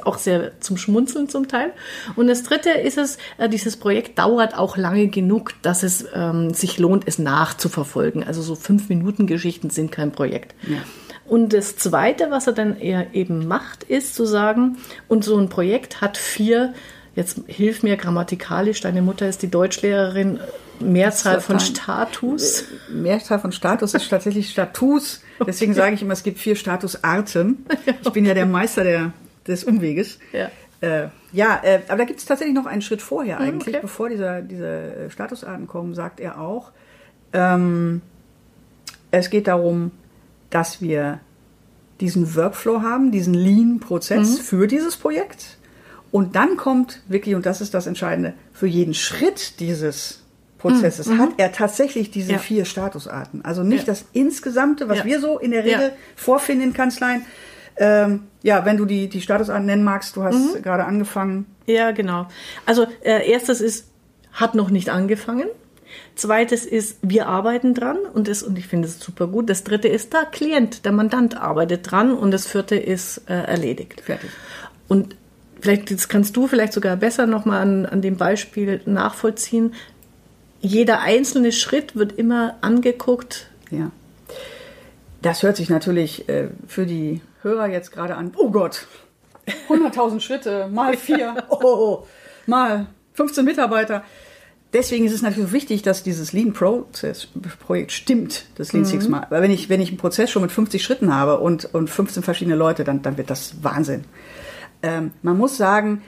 auch 0.03 0.19
sehr 0.19 0.59
zum 0.61 0.77
Schmunzeln 0.77 1.29
zum 1.29 1.47
Teil. 1.47 1.73
Und 2.15 2.27
das 2.27 2.43
Dritte 2.43 2.69
ist 2.69 2.99
es, 2.99 3.17
äh, 3.39 3.49
dieses 3.49 3.75
Projekt 3.75 4.19
dauert 4.19 4.55
auch 4.55 4.77
lange 4.77 5.07
genug, 5.07 5.53
dass 5.63 5.81
es 5.81 6.05
ähm, 6.13 6.53
sich 6.53 6.77
lohnt, 6.77 7.07
es 7.07 7.17
nachzuverfolgen. 7.17 8.23
Also 8.23 8.43
so 8.43 8.53
fünf 8.53 8.87
Minuten 8.87 9.25
Geschichten 9.25 9.71
sind 9.71 9.91
kein 9.91 10.11
Projekt. 10.11 10.53
Ja. 10.67 10.77
Und 11.27 11.53
das 11.53 11.75
Zweite, 11.75 12.27
was 12.29 12.45
er 12.45 12.53
dann 12.53 12.79
eben 12.79 13.47
macht, 13.47 13.83
ist 13.83 14.13
zu 14.13 14.25
sagen, 14.25 14.77
und 15.07 15.23
so 15.23 15.37
ein 15.37 15.49
Projekt 15.49 16.01
hat 16.01 16.17
vier 16.17 16.73
Jetzt 17.15 17.41
hilf 17.47 17.83
mir 17.83 17.97
grammatikalisch, 17.97 18.81
deine 18.81 19.01
Mutter 19.01 19.27
ist 19.27 19.41
die 19.41 19.49
Deutschlehrerin, 19.49 20.39
Mehrzahl 20.79 21.41
von 21.41 21.59
Status. 21.59 22.65
Mehrzahl 22.89 23.39
von 23.39 23.51
Status 23.51 23.93
ist 23.93 24.09
tatsächlich 24.09 24.49
Status. 24.49 25.21
Deswegen 25.45 25.73
sage 25.73 25.95
ich 25.95 26.01
immer, 26.01 26.13
es 26.13 26.23
gibt 26.23 26.39
vier 26.39 26.55
Statusarten. 26.55 27.65
Ich 28.01 28.09
bin 28.11 28.25
ja 28.25 28.33
der 28.33 28.45
Meister 28.45 28.83
der, 28.83 29.13
des 29.45 29.63
Umweges. 29.63 30.19
Ja, 30.31 30.49
äh, 30.81 31.09
ja 31.31 31.59
äh, 31.63 31.81
aber 31.87 31.99
da 31.99 32.03
gibt 32.05 32.19
es 32.19 32.25
tatsächlich 32.25 32.55
noch 32.55 32.65
einen 32.65 32.81
Schritt 32.81 33.01
vorher 33.01 33.39
mhm, 33.39 33.45
eigentlich. 33.45 33.75
Okay. 33.75 33.81
Bevor 33.81 34.09
dieser, 34.09 34.41
diese 34.41 35.09
Statusarten 35.09 35.67
kommen, 35.67 35.93
sagt 35.93 36.19
er 36.19 36.39
auch, 36.39 36.71
ähm, 37.33 38.01
es 39.11 39.29
geht 39.29 39.47
darum, 39.47 39.91
dass 40.49 40.81
wir 40.81 41.19
diesen 41.99 42.35
Workflow 42.35 42.81
haben, 42.81 43.11
diesen 43.11 43.33
Lean-Prozess 43.33 44.37
mhm. 44.37 44.43
für 44.43 44.67
dieses 44.67 44.97
Projekt 44.97 45.57
und 46.11 46.35
dann 46.35 46.57
kommt 46.57 47.01
wirklich, 47.07 47.35
und 47.35 47.45
das 47.45 47.61
ist 47.61 47.73
das 47.73 47.87
Entscheidende, 47.87 48.33
für 48.53 48.67
jeden 48.67 48.93
Schritt 48.93 49.59
dieses 49.59 50.21
Prozesses 50.57 51.07
mhm. 51.07 51.19
hat 51.19 51.29
er 51.37 51.51
tatsächlich 51.51 52.11
diese 52.11 52.33
ja. 52.33 52.37
vier 52.37 52.65
Statusarten. 52.65 53.43
Also 53.43 53.63
nicht 53.63 53.87
ja. 53.87 53.93
das 53.93 54.05
Insgesamte, 54.13 54.89
was 54.89 54.99
ja. 54.99 55.05
wir 55.05 55.19
so 55.19 55.39
in 55.39 55.51
der 55.51 55.63
Regel 55.63 55.91
vorfinden 56.15 56.67
in 56.67 56.73
Kanzleien. 56.73 57.25
Ähm, 57.77 58.23
ja, 58.43 58.63
wenn 58.63 58.77
du 58.77 58.85
die, 58.85 59.09
die 59.09 59.21
Statusarten 59.21 59.65
nennen 59.65 59.83
magst, 59.83 60.15
du 60.15 60.23
hast 60.23 60.55
mhm. 60.55 60.61
gerade 60.61 60.85
angefangen. 60.85 61.47
Ja, 61.65 61.91
genau. 61.91 62.27
Also 62.65 62.85
äh, 63.01 63.27
erstes 63.27 63.59
ist, 63.59 63.87
hat 64.33 64.53
noch 64.53 64.69
nicht 64.69 64.89
angefangen. 64.89 65.47
Zweites 66.15 66.65
ist, 66.65 66.99
wir 67.01 67.27
arbeiten 67.27 67.73
dran 67.73 67.97
und, 68.13 68.27
das, 68.27 68.43
und 68.43 68.57
ich 68.57 68.67
finde 68.67 68.87
es 68.87 68.99
super 68.99 69.27
gut. 69.27 69.49
Das 69.49 69.63
dritte 69.63 69.87
ist, 69.87 70.13
der 70.13 70.25
Klient, 70.25 70.85
der 70.85 70.91
Mandant 70.91 71.37
arbeitet 71.37 71.89
dran 71.89 72.13
und 72.13 72.31
das 72.31 72.45
vierte 72.45 72.75
ist 72.75 73.29
äh, 73.29 73.33
erledigt. 73.33 74.01
Fertig. 74.01 74.29
Und 74.87 75.15
vielleicht 75.61 75.91
das 75.91 76.09
kannst 76.09 76.35
du 76.35 76.47
vielleicht 76.47 76.73
sogar 76.73 76.95
besser 76.97 77.27
nochmal 77.27 77.61
an, 77.61 77.85
an 77.85 78.01
dem 78.01 78.17
Beispiel 78.17 78.81
nachvollziehen. 78.85 79.73
Jeder 80.59 81.01
einzelne 81.01 81.51
Schritt 81.51 81.95
wird 81.95 82.13
immer 82.13 82.55
angeguckt. 82.61 83.47
Ja. 83.69 83.91
Das 85.21 85.43
hört 85.43 85.57
sich 85.57 85.69
natürlich 85.69 86.27
äh, 86.29 86.49
für 86.67 86.85
die 86.85 87.21
Hörer 87.41 87.67
jetzt 87.67 87.91
gerade 87.91 88.15
an. 88.15 88.33
Oh 88.37 88.49
Gott, 88.49 88.87
100.000 89.69 90.19
Schritte 90.19 90.67
mal 90.71 90.97
vier, 90.97 91.43
oh, 91.49 91.57
oh, 91.61 91.65
oh, 91.65 92.07
mal 92.45 92.87
15 93.13 93.45
Mitarbeiter. 93.45 94.03
Deswegen 94.73 95.05
ist 95.05 95.13
es 95.13 95.21
natürlich 95.21 95.51
wichtig, 95.51 95.81
dass 95.81 96.01
dieses 96.01 96.31
Lean 96.31 96.53
Process 96.53 97.27
Projekt 97.59 97.91
stimmt, 97.91 98.45
das 98.55 98.71
Lean 98.71 98.83
mhm. 98.83 98.87
Six 98.87 99.07
Mal. 99.09 99.27
Weil 99.29 99.41
wenn 99.41 99.51
ich, 99.51 99.67
wenn 99.67 99.81
ich 99.81 99.89
einen 99.89 99.97
Prozess 99.97 100.31
schon 100.31 100.41
mit 100.41 100.51
50 100.51 100.81
Schritten 100.81 101.13
habe 101.13 101.39
und, 101.39 101.65
und 101.73 101.89
15 101.89 102.23
verschiedene 102.23 102.55
Leute, 102.55 102.85
dann, 102.85 103.01
dann 103.01 103.17
wird 103.17 103.29
das 103.29 103.63
Wahnsinn 103.63 104.05
ähm, 104.83 105.11
man 105.21 105.37
muss 105.37 105.57
sagen, 105.57 106.01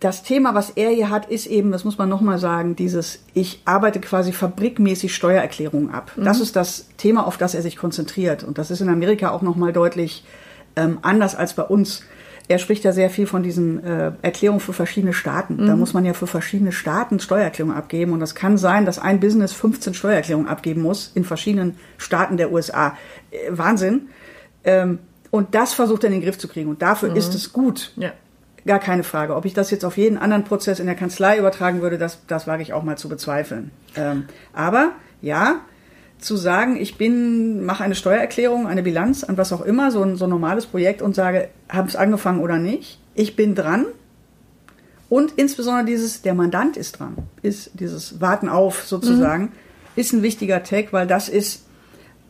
das 0.00 0.22
Thema, 0.22 0.54
was 0.54 0.70
er 0.70 0.90
hier 0.90 1.10
hat, 1.10 1.30
ist 1.30 1.46
eben, 1.46 1.72
das 1.72 1.84
muss 1.84 1.98
man 1.98 2.08
nochmal 2.08 2.38
sagen, 2.38 2.74
dieses, 2.74 3.22
ich 3.34 3.60
arbeite 3.66 4.00
quasi 4.00 4.32
fabrikmäßig 4.32 5.14
Steuererklärungen 5.14 5.90
ab. 5.90 6.12
Mhm. 6.16 6.24
Das 6.24 6.40
ist 6.40 6.56
das 6.56 6.88
Thema, 6.96 7.26
auf 7.26 7.36
das 7.36 7.54
er 7.54 7.62
sich 7.62 7.76
konzentriert. 7.76 8.42
Und 8.42 8.56
das 8.56 8.70
ist 8.70 8.80
in 8.80 8.88
Amerika 8.88 9.30
auch 9.30 9.42
nochmal 9.42 9.72
deutlich 9.72 10.24
Ähm, 10.76 10.98
anders 11.02 11.34
als 11.34 11.54
bei 11.54 11.64
uns. 11.64 12.04
Er 12.48 12.58
spricht 12.58 12.84
ja 12.84 12.92
sehr 12.92 13.10
viel 13.10 13.26
von 13.26 13.42
diesen 13.42 13.82
äh, 13.84 14.12
Erklärungen 14.22 14.60
für 14.60 14.72
verschiedene 14.72 15.12
Staaten. 15.12 15.56
Mhm. 15.56 15.66
Da 15.66 15.76
muss 15.76 15.94
man 15.94 16.04
ja 16.04 16.14
für 16.14 16.26
verschiedene 16.26 16.72
Staaten 16.72 17.20
Steuererklärungen 17.20 17.76
abgeben. 17.76 18.12
Und 18.12 18.20
das 18.20 18.34
kann 18.34 18.56
sein, 18.56 18.86
dass 18.86 18.98
ein 18.98 19.20
Business 19.20 19.52
15 19.52 19.94
Steuererklärungen 19.94 20.48
abgeben 20.48 20.82
muss 20.82 21.10
in 21.14 21.24
verschiedenen 21.24 21.76
Staaten 21.98 22.36
der 22.36 22.52
USA. 22.52 22.96
Äh, 23.30 23.50
Wahnsinn. 23.50 24.08
Ähm, 24.64 24.98
und 25.30 25.54
das 25.54 25.72
versucht 25.72 26.04
er 26.04 26.08
in 26.08 26.14
den 26.14 26.22
Griff 26.22 26.38
zu 26.38 26.48
kriegen. 26.48 26.68
Und 26.70 26.82
dafür 26.82 27.10
mhm. 27.10 27.16
ist 27.16 27.34
es 27.34 27.52
gut. 27.52 27.92
Ja. 27.96 28.12
Gar 28.66 28.78
keine 28.78 29.04
Frage. 29.04 29.36
Ob 29.36 29.44
ich 29.44 29.54
das 29.54 29.70
jetzt 29.70 29.84
auf 29.84 29.96
jeden 29.96 30.18
anderen 30.18 30.44
Prozess 30.44 30.80
in 30.80 30.86
der 30.86 30.94
Kanzlei 30.94 31.38
übertragen 31.38 31.80
würde, 31.80 31.98
das, 31.98 32.18
das 32.26 32.46
wage 32.46 32.62
ich 32.62 32.72
auch 32.72 32.82
mal 32.82 32.98
zu 32.98 33.08
bezweifeln. 33.08 33.70
Ähm, 33.96 34.24
aber 34.52 34.92
ja, 35.22 35.60
zu 36.18 36.36
sagen, 36.36 36.76
ich 36.76 36.98
bin, 36.98 37.64
mache 37.64 37.84
eine 37.84 37.94
Steuererklärung, 37.94 38.66
eine 38.66 38.82
Bilanz 38.82 39.24
an 39.24 39.38
was 39.38 39.52
auch 39.52 39.62
immer, 39.62 39.90
so 39.90 40.02
ein, 40.02 40.16
so 40.16 40.24
ein 40.24 40.30
normales 40.30 40.66
Projekt 40.66 41.00
und 41.00 41.14
sage, 41.14 41.48
habe 41.68 41.88
es 41.88 41.96
angefangen 41.96 42.40
oder 42.40 42.58
nicht, 42.58 42.98
ich 43.14 43.36
bin 43.36 43.54
dran. 43.54 43.86
Und 45.08 45.32
insbesondere 45.36 45.86
dieses, 45.86 46.22
der 46.22 46.34
Mandant 46.34 46.76
ist 46.76 47.00
dran, 47.00 47.16
ist 47.42 47.70
dieses 47.74 48.20
Warten 48.20 48.48
auf 48.48 48.84
sozusagen, 48.84 49.44
mhm. 49.44 49.50
ist 49.96 50.12
ein 50.12 50.22
wichtiger 50.22 50.62
Tag, 50.62 50.92
weil 50.92 51.06
das 51.06 51.28
ist, 51.28 51.64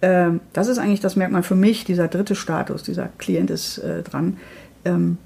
äh, 0.01 0.31
das 0.53 0.69
ist 0.69 0.79
eigentlich 0.79 1.01
das 1.01 1.17
Merkmal 1.17 1.43
für 1.43 1.55
mich, 1.55 1.85
dieser 1.85 2.09
dritte 2.09 2.35
Status, 2.35 2.83
dieser 2.83 3.09
Klient 3.19 3.51
ist 3.51 3.79
äh, 3.79 4.03
dran. 4.03 4.39
Ähm, 4.85 5.19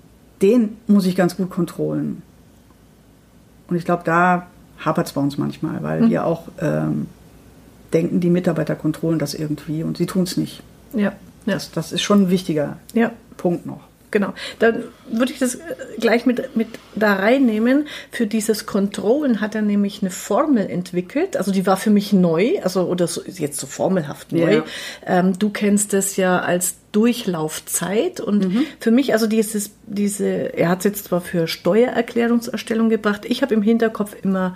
den 0.42 0.76
muss 0.86 1.06
ich 1.06 1.16
ganz 1.16 1.36
gut 1.36 1.50
kontrollen. 1.50 2.22
Und 3.68 3.76
ich 3.76 3.84
glaube, 3.84 4.02
da 4.04 4.46
hapert 4.84 5.06
es 5.06 5.12
bei 5.12 5.20
uns 5.20 5.38
manchmal, 5.38 5.82
weil 5.82 6.02
mhm. 6.02 6.10
wir 6.10 6.26
auch 6.26 6.48
ähm, 6.60 7.06
denken, 7.92 8.20
die 8.20 8.30
Mitarbeiter 8.30 8.74
kontrollen 8.74 9.18
das 9.18 9.34
irgendwie 9.34 9.82
und 9.82 9.96
sie 9.96 10.06
tun 10.06 10.24
es 10.24 10.36
nicht. 10.36 10.62
Ja. 10.92 11.00
ja. 11.00 11.12
Das, 11.46 11.70
das 11.70 11.92
ist 11.92 12.02
schon 12.02 12.24
ein 12.24 12.30
wichtiger 12.30 12.76
ja. 12.92 13.10
Punkt 13.36 13.66
noch. 13.66 13.80
Genau. 14.14 14.32
Dann 14.60 14.84
würde 15.10 15.32
ich 15.32 15.40
das 15.40 15.56
äh, 15.56 15.58
gleich 15.98 16.24
mit, 16.24 16.54
mit 16.54 16.68
da 16.94 17.14
reinnehmen. 17.14 17.88
Für 18.12 18.28
dieses 18.28 18.64
Controllen 18.64 19.40
hat 19.40 19.56
er 19.56 19.62
nämlich 19.62 20.02
eine 20.02 20.12
Formel 20.12 20.70
entwickelt. 20.70 21.36
Also 21.36 21.50
die 21.50 21.66
war 21.66 21.76
für 21.76 21.90
mich 21.90 22.12
neu, 22.12 22.60
also 22.62 22.82
oder 22.82 23.08
so, 23.08 23.22
jetzt 23.24 23.58
so 23.58 23.66
formelhaft 23.66 24.30
neu. 24.30 24.58
Ja. 24.58 24.64
Ähm, 25.04 25.36
du 25.36 25.50
kennst 25.50 25.94
das 25.94 26.16
ja 26.16 26.38
als 26.38 26.76
Durchlaufzeit 26.92 28.20
und 28.20 28.54
mhm. 28.54 28.66
für 28.78 28.92
mich 28.92 29.12
also 29.14 29.26
dieses 29.26 29.72
diese 29.84 30.26
er 30.56 30.68
hat 30.68 30.78
es 30.78 30.84
jetzt 30.84 31.06
zwar 31.06 31.20
für 31.20 31.48
Steuererklärungserstellung 31.48 32.88
gebracht. 32.88 33.22
Ich 33.24 33.42
habe 33.42 33.52
im 33.52 33.62
Hinterkopf 33.62 34.14
immer 34.22 34.54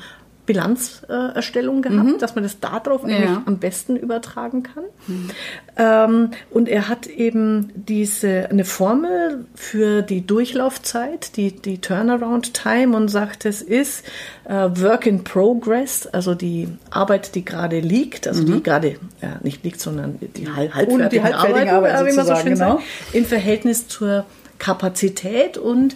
Bilanzerstellung 0.48 1.82
gehabt, 1.82 2.08
mhm. 2.08 2.18
dass 2.18 2.34
man 2.34 2.42
das 2.42 2.58
darauf 2.58 3.06
ja. 3.06 3.16
eigentlich 3.16 3.46
am 3.46 3.58
besten 3.58 3.96
übertragen 3.96 4.62
kann. 4.62 4.84
Mhm. 5.06 5.30
Ähm, 5.76 6.30
und 6.50 6.70
er 6.70 6.88
hat 6.88 7.06
eben 7.06 7.70
diese 7.74 8.48
eine 8.48 8.64
Formel 8.64 9.44
für 9.54 10.00
die 10.00 10.26
Durchlaufzeit, 10.26 11.36
die, 11.36 11.52
die 11.52 11.82
Turnaround 11.82 12.54
Time 12.54 12.96
und 12.96 13.08
sagt, 13.08 13.44
es 13.44 13.60
ist 13.60 14.04
äh, 14.44 14.54
Work 14.54 15.04
in 15.04 15.22
Progress, 15.22 16.06
also 16.06 16.34
die 16.34 16.68
Arbeit, 16.88 17.34
die 17.34 17.44
gerade 17.44 17.80
liegt, 17.80 18.26
also 18.26 18.42
mhm. 18.42 18.46
die 18.54 18.62
gerade 18.62 18.96
ja, 19.20 19.36
nicht 19.42 19.62
liegt, 19.64 19.80
sondern 19.80 20.18
die 20.18 20.48
halb, 20.48 20.74
halbfertige 20.74 21.36
Arbeit, 21.36 21.68
Arbeit 21.68 22.06
wie 22.06 22.16
man 22.16 22.26
so 22.26 22.36
schön 22.36 22.54
genau. 22.54 22.76
sagt, 22.76 22.82
im 23.12 23.26
Verhältnis 23.26 23.86
zur 23.86 24.24
Kapazität 24.58 25.58
und 25.58 25.94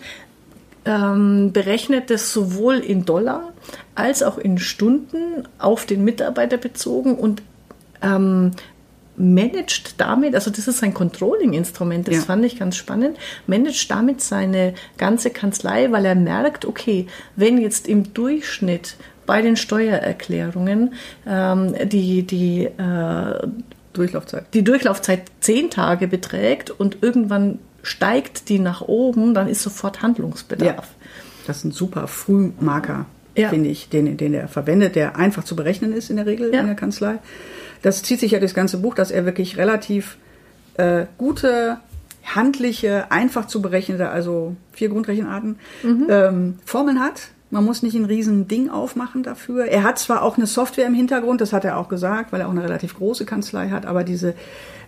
ähm, 0.84 1.52
berechnet 1.52 2.10
das 2.10 2.34
sowohl 2.34 2.80
in 2.80 3.06
Dollar 3.06 3.51
als 3.94 4.22
auch 4.22 4.38
in 4.38 4.58
Stunden 4.58 5.48
auf 5.58 5.86
den 5.86 6.04
Mitarbeiter 6.04 6.56
bezogen 6.56 7.16
und 7.16 7.42
ähm, 8.02 8.52
managt 9.16 10.00
damit, 10.00 10.34
also 10.34 10.50
das 10.50 10.68
ist 10.68 10.82
ein 10.82 10.94
Controlling-Instrument, 10.94 12.08
das 12.08 12.16
ja. 12.16 12.20
fand 12.22 12.44
ich 12.44 12.58
ganz 12.58 12.76
spannend, 12.76 13.18
managt 13.46 13.90
damit 13.90 14.20
seine 14.20 14.74
ganze 14.96 15.30
Kanzlei, 15.30 15.92
weil 15.92 16.04
er 16.04 16.14
merkt, 16.14 16.64
okay, 16.64 17.06
wenn 17.36 17.58
jetzt 17.58 17.88
im 17.88 18.14
Durchschnitt 18.14 18.96
bei 19.26 19.42
den 19.42 19.56
Steuererklärungen 19.56 20.94
ähm, 21.26 21.74
die, 21.84 22.26
die 22.26 22.64
äh, 22.64 23.46
Durchlaufzeit. 23.92 24.46
die 24.54 24.64
Durchlaufzeit 24.64 25.22
zehn 25.40 25.70
Tage 25.70 26.08
beträgt 26.08 26.70
und 26.70 26.98
irgendwann 27.02 27.58
steigt 27.82 28.48
die 28.48 28.58
nach 28.58 28.80
oben, 28.80 29.34
dann 29.34 29.48
ist 29.48 29.62
sofort 29.62 30.02
Handlungsbedarf. 30.02 30.76
Ja. 30.76 31.06
Das 31.46 31.58
ist 31.58 31.64
ein 31.64 31.72
super 31.72 32.06
Frühmarker, 32.06 33.06
ja. 33.36 33.48
finde 33.48 33.68
ich, 33.68 33.88
den, 33.88 34.16
den 34.16 34.34
er 34.34 34.48
verwendet, 34.48 34.96
der 34.96 35.16
einfach 35.16 35.44
zu 35.44 35.56
berechnen 35.56 35.92
ist 35.92 36.10
in 36.10 36.16
der 36.16 36.26
Regel 36.26 36.52
ja. 36.52 36.60
in 36.60 36.66
der 36.66 36.76
Kanzlei. 36.76 37.18
Das 37.82 38.02
zieht 38.02 38.20
sich 38.20 38.32
ja 38.32 38.38
durchs 38.38 38.54
ganze 38.54 38.78
Buch, 38.78 38.94
dass 38.94 39.10
er 39.10 39.24
wirklich 39.24 39.56
relativ 39.56 40.16
äh, 40.74 41.06
gute, 41.18 41.78
handliche, 42.24 43.10
einfach 43.10 43.46
zu 43.46 43.60
berechnende, 43.60 44.08
also 44.08 44.54
vier 44.72 44.88
Grundrechenarten, 44.88 45.58
mhm. 45.82 46.06
ähm, 46.08 46.58
Formeln 46.64 47.00
hat. 47.00 47.30
Man 47.50 47.64
muss 47.64 47.82
nicht 47.82 47.94
ein 47.94 48.04
riesen 48.04 48.48
Ding 48.48 48.70
aufmachen 48.70 49.22
dafür. 49.22 49.66
Er 49.66 49.82
hat 49.82 49.98
zwar 49.98 50.22
auch 50.22 50.36
eine 50.36 50.46
Software 50.46 50.86
im 50.86 50.94
Hintergrund, 50.94 51.40
das 51.40 51.52
hat 51.52 51.64
er 51.64 51.76
auch 51.76 51.88
gesagt, 51.88 52.32
weil 52.32 52.40
er 52.40 52.46
auch 52.46 52.52
eine 52.52 52.62
relativ 52.62 52.96
große 52.96 53.26
Kanzlei 53.26 53.68
hat, 53.68 53.84
aber 53.84 54.04
diese 54.04 54.34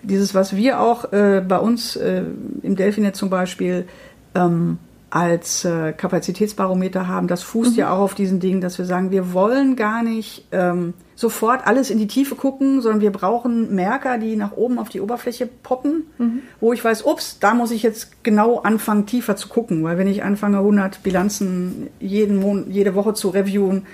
dieses, 0.05 0.35
was 0.35 0.55
wir 0.55 0.81
auch 0.81 1.13
äh, 1.13 1.43
bei 1.47 1.59
uns 1.59 1.97
äh, 1.97 2.23
im 2.63 2.77
Delphinet 2.77 3.17
zum 3.17 3.31
Beispiel 3.31 3.87
ähm, 4.35 4.79
als 5.15 5.65
äh, 5.65 5.93
Kapazitätsbarometer 5.93 7.07
haben, 7.07 7.29
das 7.29 7.45
fußt 7.45 7.75
mhm. 7.75 7.79
ja 7.79 7.93
auch 7.93 8.01
auf 8.01 8.17
diesen 8.17 8.41
Dingen, 8.41 8.61
dass 8.61 8.79
wir 8.79 8.85
sagen, 8.85 9.13
wir 9.13 9.33
wollen 9.33 9.77
gar 9.77 10.03
nicht 10.03 10.45
ähm, 10.51 10.93
sofort 11.15 11.69
alles 11.69 11.91
in 11.91 11.99
die 11.99 12.09
Tiefe 12.09 12.35
gucken, 12.35 12.81
sondern 12.81 13.01
wir 13.01 13.13
brauchen 13.13 13.73
Merker, 13.77 14.19
die 14.19 14.35
nach 14.35 14.57
oben 14.57 14.77
auf 14.81 14.89
die 14.89 15.01
Oberfläche 15.01 15.47
poppen, 15.47 16.07
mhm. 16.19 16.41
wo 16.59 16.73
ich 16.73 16.85
weiß, 16.85 17.05
ups, 17.05 17.39
da 17.39 17.55
muss 17.55 17.71
ich 17.71 17.85
jetzt 17.85 18.25
genau 18.25 18.59
anfangen, 18.59 19.07
tiefer 19.07 19.37
zu 19.37 19.47
gucken, 19.47 19.85
weil 19.85 19.99
wenn 19.99 20.09
ich 20.09 20.25
anfange, 20.25 20.59
100 20.59 21.05
Bilanzen 21.05 21.91
jeden 22.01 22.41
Mon 22.41 22.69
jede 22.73 22.97
Woche 22.97 23.15
zu 23.15 23.29
reviewen, 23.29 23.87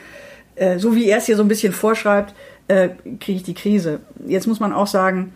äh, 0.54 0.78
so 0.78 0.94
wie 0.94 1.06
er 1.06 1.18
es 1.18 1.26
hier 1.26 1.36
so 1.36 1.42
ein 1.42 1.48
bisschen 1.48 1.74
vorschreibt, 1.74 2.34
äh, 2.68 2.88
kriege 3.20 3.36
ich 3.36 3.42
die 3.42 3.52
Krise. 3.52 4.00
Jetzt 4.26 4.46
muss 4.46 4.58
man 4.58 4.72
auch 4.72 4.86
sagen, 4.86 5.34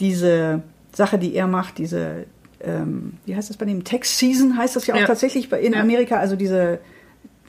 diese 0.00 0.62
Sache, 0.92 1.18
die 1.18 1.34
er 1.34 1.46
macht, 1.46 1.76
diese, 1.76 2.24
ähm, 2.60 3.14
wie 3.24 3.36
heißt 3.36 3.50
das 3.50 3.56
bei 3.56 3.66
dem? 3.66 3.84
Tax 3.84 4.18
Season 4.18 4.56
heißt 4.56 4.76
das 4.76 4.86
ja 4.86 4.94
auch 4.94 5.00
ja. 5.00 5.06
tatsächlich 5.06 5.52
in 5.52 5.72
ja. 5.72 5.80
Amerika, 5.80 6.16
also 6.16 6.36
diese 6.36 6.80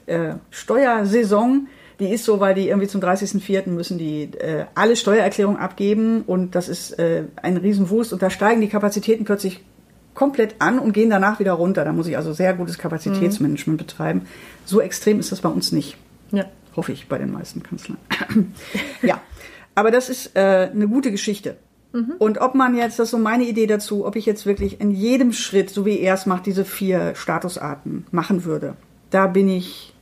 äh, 0.06 0.34
Steuersaison, 0.50 1.68
die 2.00 2.08
ist 2.12 2.24
so, 2.24 2.40
weil 2.40 2.54
die 2.54 2.68
irgendwie 2.68 2.88
zum 2.88 3.00
30.04. 3.00 3.68
müssen 3.70 3.98
die 3.98 4.24
äh, 4.24 4.66
alle 4.74 4.96
Steuererklärungen 4.96 5.60
abgeben 5.60 6.22
und 6.22 6.54
das 6.54 6.68
ist 6.68 6.98
äh, 6.98 7.24
ein 7.36 7.56
Riesenwust 7.56 8.12
und 8.12 8.22
da 8.22 8.30
steigen 8.30 8.60
die 8.60 8.68
Kapazitäten 8.68 9.24
plötzlich 9.24 9.64
komplett 10.14 10.56
an 10.60 10.78
und 10.78 10.92
gehen 10.92 11.10
danach 11.10 11.38
wieder 11.38 11.52
runter. 11.52 11.84
Da 11.84 11.92
muss 11.92 12.06
ich 12.06 12.16
also 12.16 12.32
sehr 12.32 12.54
gutes 12.54 12.78
Kapazitätsmanagement 12.78 13.80
mhm. 13.80 13.84
betreiben. 13.84 14.22
So 14.64 14.80
extrem 14.80 15.20
ist 15.20 15.32
das 15.32 15.40
bei 15.40 15.48
uns 15.48 15.72
nicht. 15.72 15.96
Ja. 16.32 16.44
Hoffe 16.76 16.92
ich 16.92 17.08
bei 17.08 17.18
den 17.18 17.32
meisten 17.32 17.62
Kanzlern. 17.62 17.98
ja. 19.02 19.20
Aber 19.74 19.90
das 19.92 20.08
ist 20.08 20.36
äh, 20.36 20.70
eine 20.72 20.88
gute 20.88 21.12
Geschichte. 21.12 21.56
Mhm. 21.98 22.12
Und 22.18 22.40
ob 22.40 22.54
man 22.54 22.76
jetzt, 22.76 22.98
das 22.98 23.08
ist 23.08 23.10
so 23.10 23.18
meine 23.18 23.44
Idee 23.44 23.66
dazu, 23.66 24.06
ob 24.06 24.16
ich 24.16 24.26
jetzt 24.26 24.46
wirklich 24.46 24.80
in 24.80 24.90
jedem 24.90 25.32
Schritt, 25.32 25.70
so 25.70 25.84
wie 25.84 25.98
er 25.98 26.14
es 26.14 26.26
macht, 26.26 26.46
diese 26.46 26.64
vier 26.64 27.14
Statusarten 27.14 28.06
machen 28.10 28.44
würde. 28.44 28.74
Da 29.10 29.26
bin 29.26 29.48
ich 29.48 29.94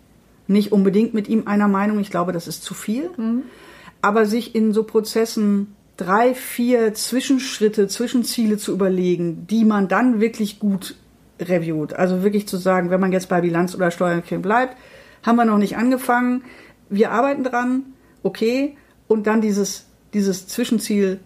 nicht 0.46 0.72
unbedingt 0.72 1.14
mit 1.14 1.28
ihm 1.28 1.46
einer 1.46 1.68
Meinung. 1.68 1.98
Ich 2.00 2.10
glaube, 2.10 2.32
das 2.32 2.46
ist 2.46 2.62
zu 2.62 2.74
viel. 2.74 3.10
Mhm. 3.16 3.42
Aber 4.02 4.26
sich 4.26 4.54
in 4.54 4.72
so 4.72 4.84
Prozessen 4.84 5.74
drei, 5.96 6.34
vier 6.34 6.94
Zwischenschritte, 6.94 7.88
Zwischenziele 7.88 8.58
zu 8.58 8.72
überlegen, 8.72 9.46
die 9.48 9.64
man 9.64 9.88
dann 9.88 10.20
wirklich 10.20 10.58
gut 10.58 10.94
reviewt. 11.40 11.94
Also 11.94 12.22
wirklich 12.22 12.46
zu 12.46 12.56
sagen, 12.58 12.90
wenn 12.90 13.00
man 13.00 13.12
jetzt 13.12 13.28
bei 13.28 13.40
Bilanz 13.40 13.74
oder 13.74 13.90
Steuererklärung 13.90 14.42
bleibt, 14.42 14.76
haben 15.22 15.36
wir 15.36 15.44
noch 15.44 15.58
nicht 15.58 15.76
angefangen. 15.76 16.44
Wir 16.90 17.10
arbeiten 17.10 17.44
dran. 17.44 17.84
Okay. 18.22 18.76
Und 19.08 19.26
dann 19.26 19.40
dieses, 19.40 19.86
dieses 20.12 20.46
Zwischenziel 20.46 21.20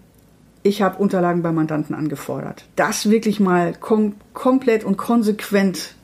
ich 0.63 0.83
habe 0.83 0.99
Unterlagen 0.99 1.43
beim 1.43 1.55
Mandanten 1.55 1.95
angefordert. 1.95 2.65
Das 2.77 3.09
wirklich 3.09 3.41
mal 3.41 3.73
kom 3.73 4.15
komplett 4.35 4.85
und 4.85 4.97
konsequent 4.97 5.95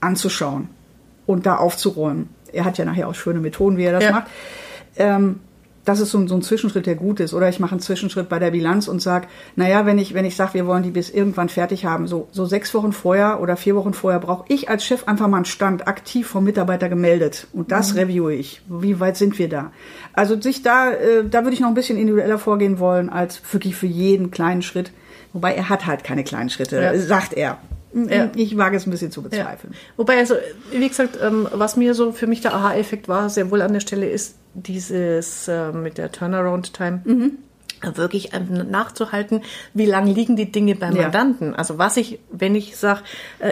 anzuschauen 0.00 0.68
und 1.26 1.46
da 1.46 1.56
aufzuräumen. 1.56 2.28
Er 2.52 2.64
hat 2.64 2.78
ja 2.78 2.84
nachher 2.84 3.08
auch 3.08 3.14
schöne 3.14 3.40
Methoden, 3.40 3.76
wie 3.76 3.84
er 3.84 3.92
das 3.92 4.04
ja. 4.04 4.12
macht. 4.12 4.26
Ähm, 4.96 5.40
das 5.84 6.00
ist 6.00 6.10
so, 6.10 6.26
so, 6.26 6.34
ein 6.34 6.42
Zwischenschritt, 6.42 6.86
der 6.86 6.94
gut 6.94 7.20
ist. 7.20 7.34
Oder 7.34 7.48
ich 7.48 7.60
mache 7.60 7.72
einen 7.72 7.80
Zwischenschritt 7.80 8.28
bei 8.28 8.38
der 8.38 8.50
Bilanz 8.50 8.88
und 8.88 9.02
sage, 9.02 9.26
naja, 9.56 9.86
wenn 9.86 9.98
ich, 9.98 10.14
wenn 10.14 10.24
ich 10.24 10.36
sage, 10.36 10.54
wir 10.54 10.66
wollen 10.66 10.82
die 10.82 10.90
bis 10.90 11.10
irgendwann 11.10 11.48
fertig 11.48 11.84
haben, 11.84 12.06
so, 12.06 12.28
so 12.32 12.46
sechs 12.46 12.72
Wochen 12.74 12.92
vorher 12.92 13.40
oder 13.40 13.56
vier 13.56 13.76
Wochen 13.76 13.92
vorher 13.92 14.20
brauche 14.20 14.44
ich 14.48 14.68
als 14.68 14.84
Chef 14.84 15.06
einfach 15.06 15.28
mal 15.28 15.38
einen 15.38 15.44
Stand 15.44 15.86
aktiv 15.86 16.26
vom 16.26 16.44
Mitarbeiter 16.44 16.88
gemeldet. 16.88 17.46
Und 17.52 17.70
das 17.70 17.92
mhm. 17.92 18.00
review 18.00 18.28
ich. 18.28 18.62
Wie 18.68 18.98
weit 19.00 19.16
sind 19.16 19.38
wir 19.38 19.48
da? 19.48 19.72
Also 20.12 20.40
sich 20.40 20.62
da, 20.62 20.90
äh, 20.90 21.24
da 21.28 21.42
würde 21.42 21.54
ich 21.54 21.60
noch 21.60 21.68
ein 21.68 21.74
bisschen 21.74 21.98
individueller 21.98 22.38
vorgehen 22.38 22.78
wollen, 22.78 23.10
als 23.10 23.42
wirklich 23.52 23.76
für 23.76 23.86
jeden 23.86 24.30
kleinen 24.30 24.62
Schritt. 24.62 24.90
Wobei 25.32 25.54
er 25.54 25.68
hat 25.68 25.86
halt 25.86 26.04
keine 26.04 26.24
kleinen 26.24 26.48
Schritte, 26.48 26.80
ja. 26.80 26.96
sagt 26.98 27.34
er. 27.34 27.58
Ja. 27.94 28.30
Ich 28.34 28.56
wage 28.56 28.76
es 28.76 28.86
ein 28.86 28.90
bisschen 28.90 29.10
zu 29.10 29.22
bezweifeln. 29.22 29.72
Ja. 29.72 29.78
Wobei, 29.96 30.18
also, 30.18 30.34
wie 30.72 30.88
gesagt, 30.88 31.18
ähm, 31.22 31.48
was 31.52 31.76
mir 31.76 31.94
so 31.94 32.12
für 32.12 32.26
mich 32.26 32.40
der 32.40 32.54
Aha-Effekt 32.54 33.08
war, 33.08 33.30
sehr 33.30 33.50
wohl 33.50 33.62
an 33.62 33.72
der 33.72 33.80
Stelle 33.80 34.08
ist 34.08 34.36
dieses 34.54 35.48
äh, 35.48 35.72
mit 35.72 35.98
der 35.98 36.10
Turnaround-Time. 36.10 37.02
Mhm. 37.04 37.38
Wirklich 37.96 38.30
nachzuhalten, 38.70 39.42
wie 39.74 39.86
lange 39.86 40.12
liegen 40.12 40.36
die 40.36 40.50
Dinge 40.50 40.74
beim 40.74 40.94
Ja. 40.96 41.02
Mandanten. 41.02 41.54
Also 41.54 41.78
was 41.78 41.96
ich, 41.96 42.18
wenn 42.30 42.54
ich 42.54 42.76
sage, 42.76 43.00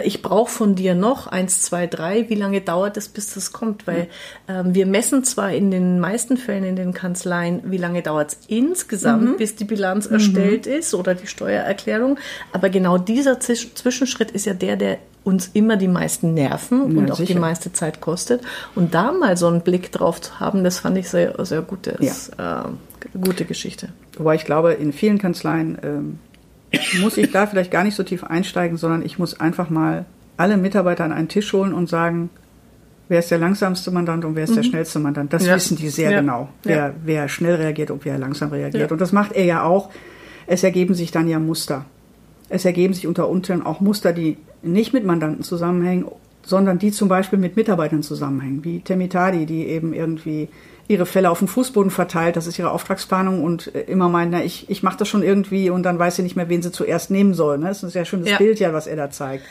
ich 0.03 0.21
brauche 0.21 0.51
von 0.51 0.75
dir 0.75 0.95
noch 0.95 1.27
eins, 1.27 1.61
zwei, 1.61 1.87
drei, 1.87 2.29
wie 2.29 2.35
lange 2.35 2.61
dauert 2.61 2.97
es, 2.97 3.07
bis 3.09 3.33
das 3.33 3.51
kommt? 3.53 3.87
Weil 3.87 4.07
ähm, 4.47 4.73
wir 4.75 4.85
messen 4.85 5.23
zwar 5.23 5.51
in 5.51 5.71
den 5.71 5.99
meisten 5.99 6.37
Fällen 6.37 6.63
in 6.63 6.75
den 6.75 6.93
Kanzleien, 6.93 7.61
wie 7.65 7.77
lange 7.77 8.01
dauert 8.01 8.31
es 8.33 8.37
insgesamt, 8.47 9.23
Mhm. 9.23 9.37
bis 9.37 9.55
die 9.55 9.65
Bilanz 9.65 10.05
erstellt 10.07 10.67
ist 10.67 10.93
oder 10.93 11.15
die 11.15 11.27
Steuererklärung, 11.27 12.17
aber 12.51 12.69
genau 12.69 12.97
dieser 12.97 13.39
Zwischenschritt 13.39 14.31
ist 14.31 14.45
ja 14.45 14.53
der, 14.53 14.75
der 14.75 14.97
uns 15.23 15.49
immer 15.53 15.77
die 15.77 15.87
meisten 15.87 16.33
Nerven 16.33 16.97
und 16.97 17.09
auch 17.09 17.15
sicher. 17.15 17.33
die 17.33 17.39
meiste 17.39 17.71
Zeit 17.71 18.01
kostet. 18.01 18.41
Und 18.75 18.93
da 18.93 19.13
mal 19.13 19.37
so 19.37 19.47
einen 19.47 19.61
Blick 19.61 19.89
drauf 19.93 20.19
zu 20.19 20.41
haben, 20.41 20.65
das 20.65 20.79
fand 20.79 20.97
ich 20.97 21.07
sehr, 21.07 21.33
sehr 21.45 21.61
gutes, 21.61 22.29
äh, 22.29 23.17
gute 23.23 23.45
Geschichte. 23.45 23.87
Wobei 24.17 24.35
ich 24.35 24.45
glaube, 24.45 24.73
in 24.73 24.93
vielen 24.93 25.17
Kanzleien 25.17 25.77
ähm, 25.83 26.19
muss 27.01 27.17
ich 27.17 27.31
da 27.31 27.47
vielleicht 27.47 27.71
gar 27.71 27.83
nicht 27.83 27.95
so 27.95 28.03
tief 28.03 28.23
einsteigen, 28.23 28.77
sondern 28.77 29.03
ich 29.03 29.17
muss 29.19 29.39
einfach 29.39 29.69
mal 29.69 30.05
alle 30.37 30.57
Mitarbeiter 30.57 31.03
an 31.03 31.11
einen 31.11 31.27
Tisch 31.27 31.51
holen 31.53 31.73
und 31.73 31.89
sagen, 31.89 32.29
wer 33.09 33.19
ist 33.19 33.29
der 33.31 33.37
langsamste 33.37 33.91
Mandant 33.91 34.25
und 34.25 34.35
wer 34.35 34.43
ist 34.45 34.55
der 34.55 34.63
schnellste 34.63 34.99
Mandant. 34.99 35.33
Das 35.33 35.43
Mhm. 35.43 35.49
Ja. 35.49 35.55
wissen 35.55 35.77
die 35.77 35.89
sehr 35.89 36.11
Ja. 36.11 36.19
genau, 36.21 36.49
wer, 36.63 36.75
Ja. 36.75 36.93
wer 37.03 37.27
schnell 37.27 37.55
reagiert 37.55 37.91
und 37.91 38.05
wer 38.05 38.17
langsam 38.17 38.49
reagiert. 38.49 38.91
Und 38.91 39.01
das 39.01 39.11
macht 39.11 39.33
er 39.33 39.45
ja 39.45 39.63
auch. 39.63 39.89
Es 40.47 40.63
ergeben 40.63 40.93
sich 40.95 41.11
dann 41.11 41.27
ja 41.27 41.39
Muster. 41.39 41.85
Es 42.49 42.65
ergeben 42.65 42.93
sich 42.93 43.07
unter 43.07 43.29
Umständen 43.29 43.65
auch 43.65 43.79
Muster, 43.81 44.13
die 44.13 44.37
nicht 44.61 44.93
mit 44.93 45.05
Mandanten 45.05 45.43
zusammenhängen, 45.43 46.05
sondern 46.43 46.77
die 46.79 46.91
zum 46.91 47.07
Beispiel 47.07 47.39
mit 47.39 47.55
Mitarbeitern 47.55 48.03
zusammenhängen, 48.03 48.63
wie 48.63 48.81
Temitadi, 48.81 49.45
die 49.45 49.67
eben 49.67 49.93
irgendwie 49.93 50.49
ihre 50.87 51.05
Fälle 51.05 51.29
auf 51.29 51.39
den 51.39 51.47
Fußboden 51.47 51.91
verteilt, 51.91 52.35
das 52.35 52.45
ist 52.47 52.59
ihre 52.59 52.71
Auftragsplanung 52.71 53.43
und 53.43 53.73
äh, 53.73 53.81
immer 53.81 54.09
meint, 54.09 54.31
na, 54.31 54.43
ich, 54.43 54.69
ich 54.69 54.83
mache 54.83 54.97
das 54.97 55.07
schon 55.07 55.23
irgendwie 55.23 55.69
und 55.69 55.83
dann 55.83 55.97
weiß 55.99 56.17
sie 56.17 56.23
nicht 56.23 56.35
mehr, 56.35 56.49
wen 56.49 56.61
sie 56.61 56.71
zuerst 56.71 57.09
nehmen 57.11 57.33
soll. 57.33 57.57
Ne? 57.57 57.67
Das 57.67 57.77
ist 57.77 57.83
ein 57.83 57.89
sehr 57.89 58.05
schönes 58.05 58.29
Ja. 58.29 58.37
Bild 58.37 58.59
ja, 58.59 58.73
was 58.73 58.87
er 58.87 58.95
da 58.95 59.09
zeigt. 59.09 59.45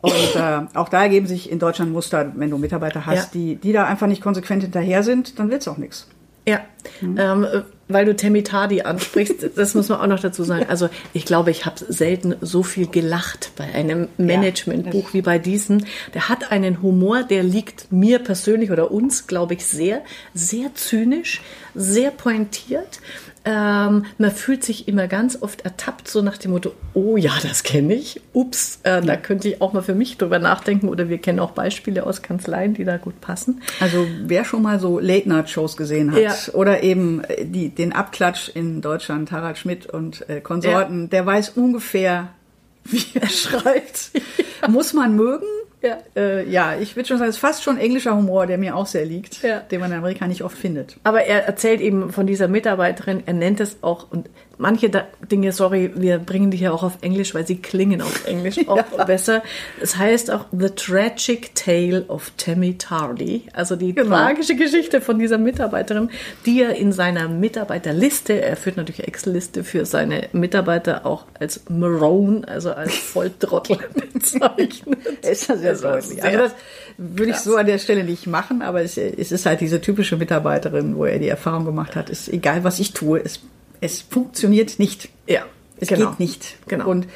Und 0.00 0.36
äh, 0.36 0.60
auch 0.74 0.90
da 0.90 1.02
ergeben 1.02 1.26
sich 1.26 1.50
in 1.50 1.58
Deutschland 1.58 1.90
Muster, 1.92 2.30
wenn 2.36 2.50
du 2.50 2.58
Mitarbeiter 2.58 3.06
hast, 3.06 3.34
Ja. 3.34 3.40
die, 3.40 3.56
die 3.56 3.72
da 3.72 3.84
einfach 3.86 4.06
nicht 4.06 4.22
konsequent 4.22 4.62
hinterher 4.62 5.02
sind, 5.02 5.38
dann 5.38 5.50
wird's 5.50 5.66
auch 5.66 5.78
nichts. 5.78 6.08
Ja, 6.46 6.60
ähm, 7.02 7.44
äh, 7.44 7.62
weil 7.88 8.04
du 8.04 8.14
Temitadi 8.14 8.82
ansprichst, 8.82 9.50
das 9.56 9.74
muss 9.74 9.88
man 9.88 10.00
auch 10.00 10.06
noch 10.06 10.20
dazu 10.20 10.44
sagen. 10.44 10.66
Also 10.68 10.88
ich 11.12 11.24
glaube, 11.24 11.50
ich 11.50 11.66
habe 11.66 11.76
selten 11.88 12.36
so 12.40 12.62
viel 12.62 12.86
gelacht 12.86 13.52
bei 13.56 13.64
einem 13.64 14.08
Managementbuch 14.18 15.12
wie 15.12 15.22
bei 15.22 15.38
diesem. 15.38 15.84
Der 16.14 16.28
hat 16.28 16.50
einen 16.52 16.82
Humor, 16.82 17.22
der 17.22 17.42
liegt 17.42 17.92
mir 17.92 18.18
persönlich 18.18 18.70
oder 18.70 18.90
uns, 18.90 19.26
glaube 19.26 19.54
ich, 19.54 19.66
sehr, 19.66 20.02
sehr 20.32 20.74
zynisch, 20.74 21.42
sehr 21.74 22.10
pointiert. 22.10 23.00
Ähm, 23.46 24.06
man 24.16 24.30
fühlt 24.30 24.64
sich 24.64 24.88
immer 24.88 25.06
ganz 25.06 25.36
oft 25.42 25.62
ertappt, 25.66 26.08
so 26.08 26.22
nach 26.22 26.38
dem 26.38 26.52
Motto, 26.52 26.72
oh 26.94 27.16
ja, 27.18 27.32
das 27.42 27.62
kenne 27.62 27.94
ich. 27.94 28.20
Ups, 28.32 28.80
äh, 28.84 29.02
da 29.02 29.16
könnte 29.16 29.48
ich 29.48 29.60
auch 29.60 29.74
mal 29.74 29.82
für 29.82 29.94
mich 29.94 30.16
drüber 30.16 30.38
nachdenken. 30.38 30.88
Oder 30.88 31.08
wir 31.10 31.18
kennen 31.18 31.38
auch 31.40 31.50
Beispiele 31.50 32.06
aus 32.06 32.22
Kanzleien, 32.22 32.72
die 32.74 32.84
da 32.84 32.96
gut 32.96 33.20
passen. 33.20 33.60
Also 33.80 34.06
wer 34.22 34.44
schon 34.46 34.62
mal 34.62 34.80
so 34.80 34.98
Late-Night-Shows 34.98 35.76
gesehen 35.76 36.12
hat 36.12 36.20
Ja. 36.20 36.34
oder 36.54 36.82
eben 36.82 37.22
äh, 37.24 37.44
die, 37.44 37.68
den 37.68 37.92
Abklatsch 37.92 38.48
in 38.54 38.80
Deutschland, 38.80 39.30
Harald 39.30 39.58
Schmidt 39.58 39.86
und 39.86 40.28
äh, 40.30 40.40
Konsorten, 40.40 41.10
der 41.10 41.26
weiß 41.26 41.50
ungefähr, 41.50 42.28
wie 42.84 43.04
er 43.14 43.28
schreibt. 43.28 44.10
Muss 44.68 44.94
man 44.94 45.16
mögen. 45.16 45.44
Ja. 45.84 45.98
Äh, 46.16 46.48
ja, 46.48 46.76
ich 46.80 46.96
würde 46.96 47.06
schon 47.06 47.18
sagen, 47.18 47.28
es 47.28 47.36
ist 47.36 47.40
fast 47.40 47.62
schon 47.62 47.76
englischer 47.78 48.16
Humor, 48.16 48.46
der 48.46 48.56
mir 48.58 48.74
auch 48.74 48.86
sehr 48.86 49.04
liegt, 49.04 49.42
Ja. 49.42 49.60
den 49.60 49.80
man 49.80 49.92
in 49.92 49.98
Amerika 49.98 50.26
nicht 50.26 50.42
oft 50.42 50.56
findet. 50.56 50.96
Aber 51.04 51.22
er 51.24 51.44
erzählt 51.46 51.80
eben 51.82 52.10
von 52.10 52.26
dieser 52.26 52.48
Mitarbeiterin, 52.48 53.22
er 53.26 53.34
nennt 53.34 53.60
es 53.60 53.76
auch, 53.82 54.06
und 54.10 54.30
manche 54.58 54.90
Dinge, 55.30 55.52
sorry, 55.52 55.90
wir 55.94 56.18
bringen 56.18 56.50
die 56.50 56.56
hier 56.56 56.72
auch 56.74 56.82
auf 56.82 56.98
Englisch, 57.00 57.34
weil 57.34 57.46
sie 57.46 57.56
klingen 57.56 58.00
auf 58.02 58.26
Englisch 58.26 58.56
auch 58.68 58.82
besser. 59.06 59.42
Es 59.80 59.96
heißt 59.96 60.30
auch 60.30 60.46
The 60.52 60.70
Tragic 60.70 61.54
Tale 61.54 62.04
of 62.08 62.30
Tammy 62.36 62.76
Tardy, 62.78 63.46
also 63.52 63.76
die 63.76 63.94
Genau. 63.94 64.16
tragische 64.16 64.54
Geschichte 64.56 65.00
von 65.00 65.18
dieser 65.18 65.38
Mitarbeiterin, 65.38 66.10
die 66.46 66.62
er 66.62 66.74
in 66.76 66.92
seiner 66.92 67.28
Mitarbeiterliste, 67.28 68.40
er 68.42 68.56
führt 68.56 68.76
natürlich 68.76 69.06
Excel-Liste 69.06 69.64
für 69.64 69.84
seine 69.86 70.28
Mitarbeiter 70.32 71.06
auch 71.06 71.24
als 71.38 71.62
Marone, 71.68 72.46
also 72.46 72.72
als 72.72 72.94
Volltrottel 72.96 73.78
bezeichnet. 74.12 74.98
Ist 75.22 75.48
ja 75.48 75.56
sehr 75.56 75.70
Also 75.70 75.88
deutlich. 75.88 76.22
Also 76.24 76.38
das 76.38 76.52
würde 76.96 77.30
ich 77.32 77.36
so 77.38 77.56
an 77.56 77.66
der 77.66 77.78
Stelle 77.78 78.04
nicht 78.04 78.26
machen, 78.26 78.62
aber 78.62 78.82
es, 78.82 78.96
es 78.96 79.32
ist 79.32 79.46
halt 79.46 79.60
diese 79.60 79.80
typische 79.80 80.16
Mitarbeiterin, 80.16 80.96
wo 80.96 81.04
er 81.04 81.18
die 81.18 81.28
Erfahrung 81.28 81.64
gemacht 81.64 81.96
hat, 81.96 82.10
ist 82.10 82.28
egal 82.28 82.64
was 82.64 82.78
ich 82.78 82.92
tue, 82.92 83.20
es, 83.24 83.40
es 83.84 84.00
funktioniert 84.00 84.78
nicht. 84.78 85.08
Ja, 85.26 85.42
Es 85.78 85.88
genau. 85.88 86.10
geht 86.10 86.20
nicht. 86.20 86.56
Genau. 86.68 86.88
Und 86.88 87.06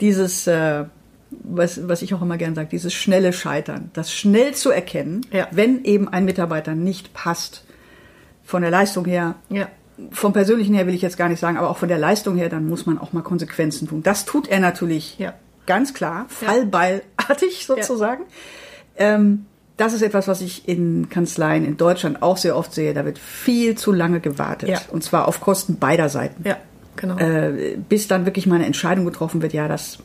dieses, 0.00 0.46
äh, 0.46 0.84
was, 1.30 1.88
was 1.88 2.02
ich 2.02 2.14
auch 2.14 2.22
immer 2.22 2.36
gern 2.36 2.54
sage, 2.54 2.68
dieses 2.70 2.94
schnelle 2.94 3.32
Scheitern, 3.32 3.90
das 3.94 4.12
schnell 4.12 4.54
zu 4.54 4.70
erkennen, 4.70 5.22
Ja. 5.32 5.48
wenn 5.50 5.84
eben 5.84 6.08
ein 6.08 6.24
Mitarbeiter 6.24 6.74
nicht 6.74 7.12
passt, 7.14 7.64
von 8.44 8.62
der 8.62 8.70
Leistung 8.70 9.04
her, 9.06 9.34
Ja. 9.48 9.68
vom 10.12 10.32
Persönlichen 10.32 10.74
her 10.74 10.86
will 10.86 10.94
ich 10.94 11.02
jetzt 11.02 11.16
gar 11.16 11.28
nicht 11.28 11.40
sagen, 11.40 11.56
aber 11.56 11.68
auch 11.70 11.78
von 11.78 11.88
der 11.88 11.98
Leistung 11.98 12.36
her, 12.36 12.48
dann 12.48 12.68
muss 12.68 12.86
man 12.86 12.98
auch 12.98 13.12
mal 13.12 13.22
Konsequenzen 13.22 13.88
tun. 13.88 14.02
Das 14.04 14.24
tut 14.24 14.46
er 14.46 14.60
natürlich 14.60 15.18
Ja. 15.18 15.34
ganz 15.66 15.92
klar, 15.94 16.26
fallballartig 16.28 17.66
sozusagen. 17.66 18.22
Ähm, 18.96 19.46
das 19.76 19.92
ist 19.92 20.02
etwas, 20.02 20.26
was 20.26 20.40
ich 20.40 20.68
in 20.68 21.08
Kanzleien 21.10 21.64
in 21.64 21.76
Deutschland 21.76 22.22
auch 22.22 22.36
sehr 22.36 22.56
oft 22.56 22.72
sehe. 22.72 22.94
Da 22.94 23.04
wird 23.04 23.18
viel 23.18 23.76
zu 23.76 23.92
lange 23.92 24.20
gewartet. 24.20 24.68
Ja. 24.68 24.80
Und 24.90 25.04
zwar 25.04 25.28
auf 25.28 25.40
Kosten 25.40 25.78
beider 25.78 26.08
Seiten 26.08 26.46
Ja, 26.48 26.56
genau. 26.96 27.18
äh, 27.18 27.76
bis 27.88 28.08
dann 28.08 28.24
wirklich 28.24 28.46
mal 28.46 28.56
eine 28.56 28.66
Entscheidung 28.66 29.04
getroffen 29.04 29.42
wird, 29.42 29.52
ja, 29.52 29.68
das 29.68 29.98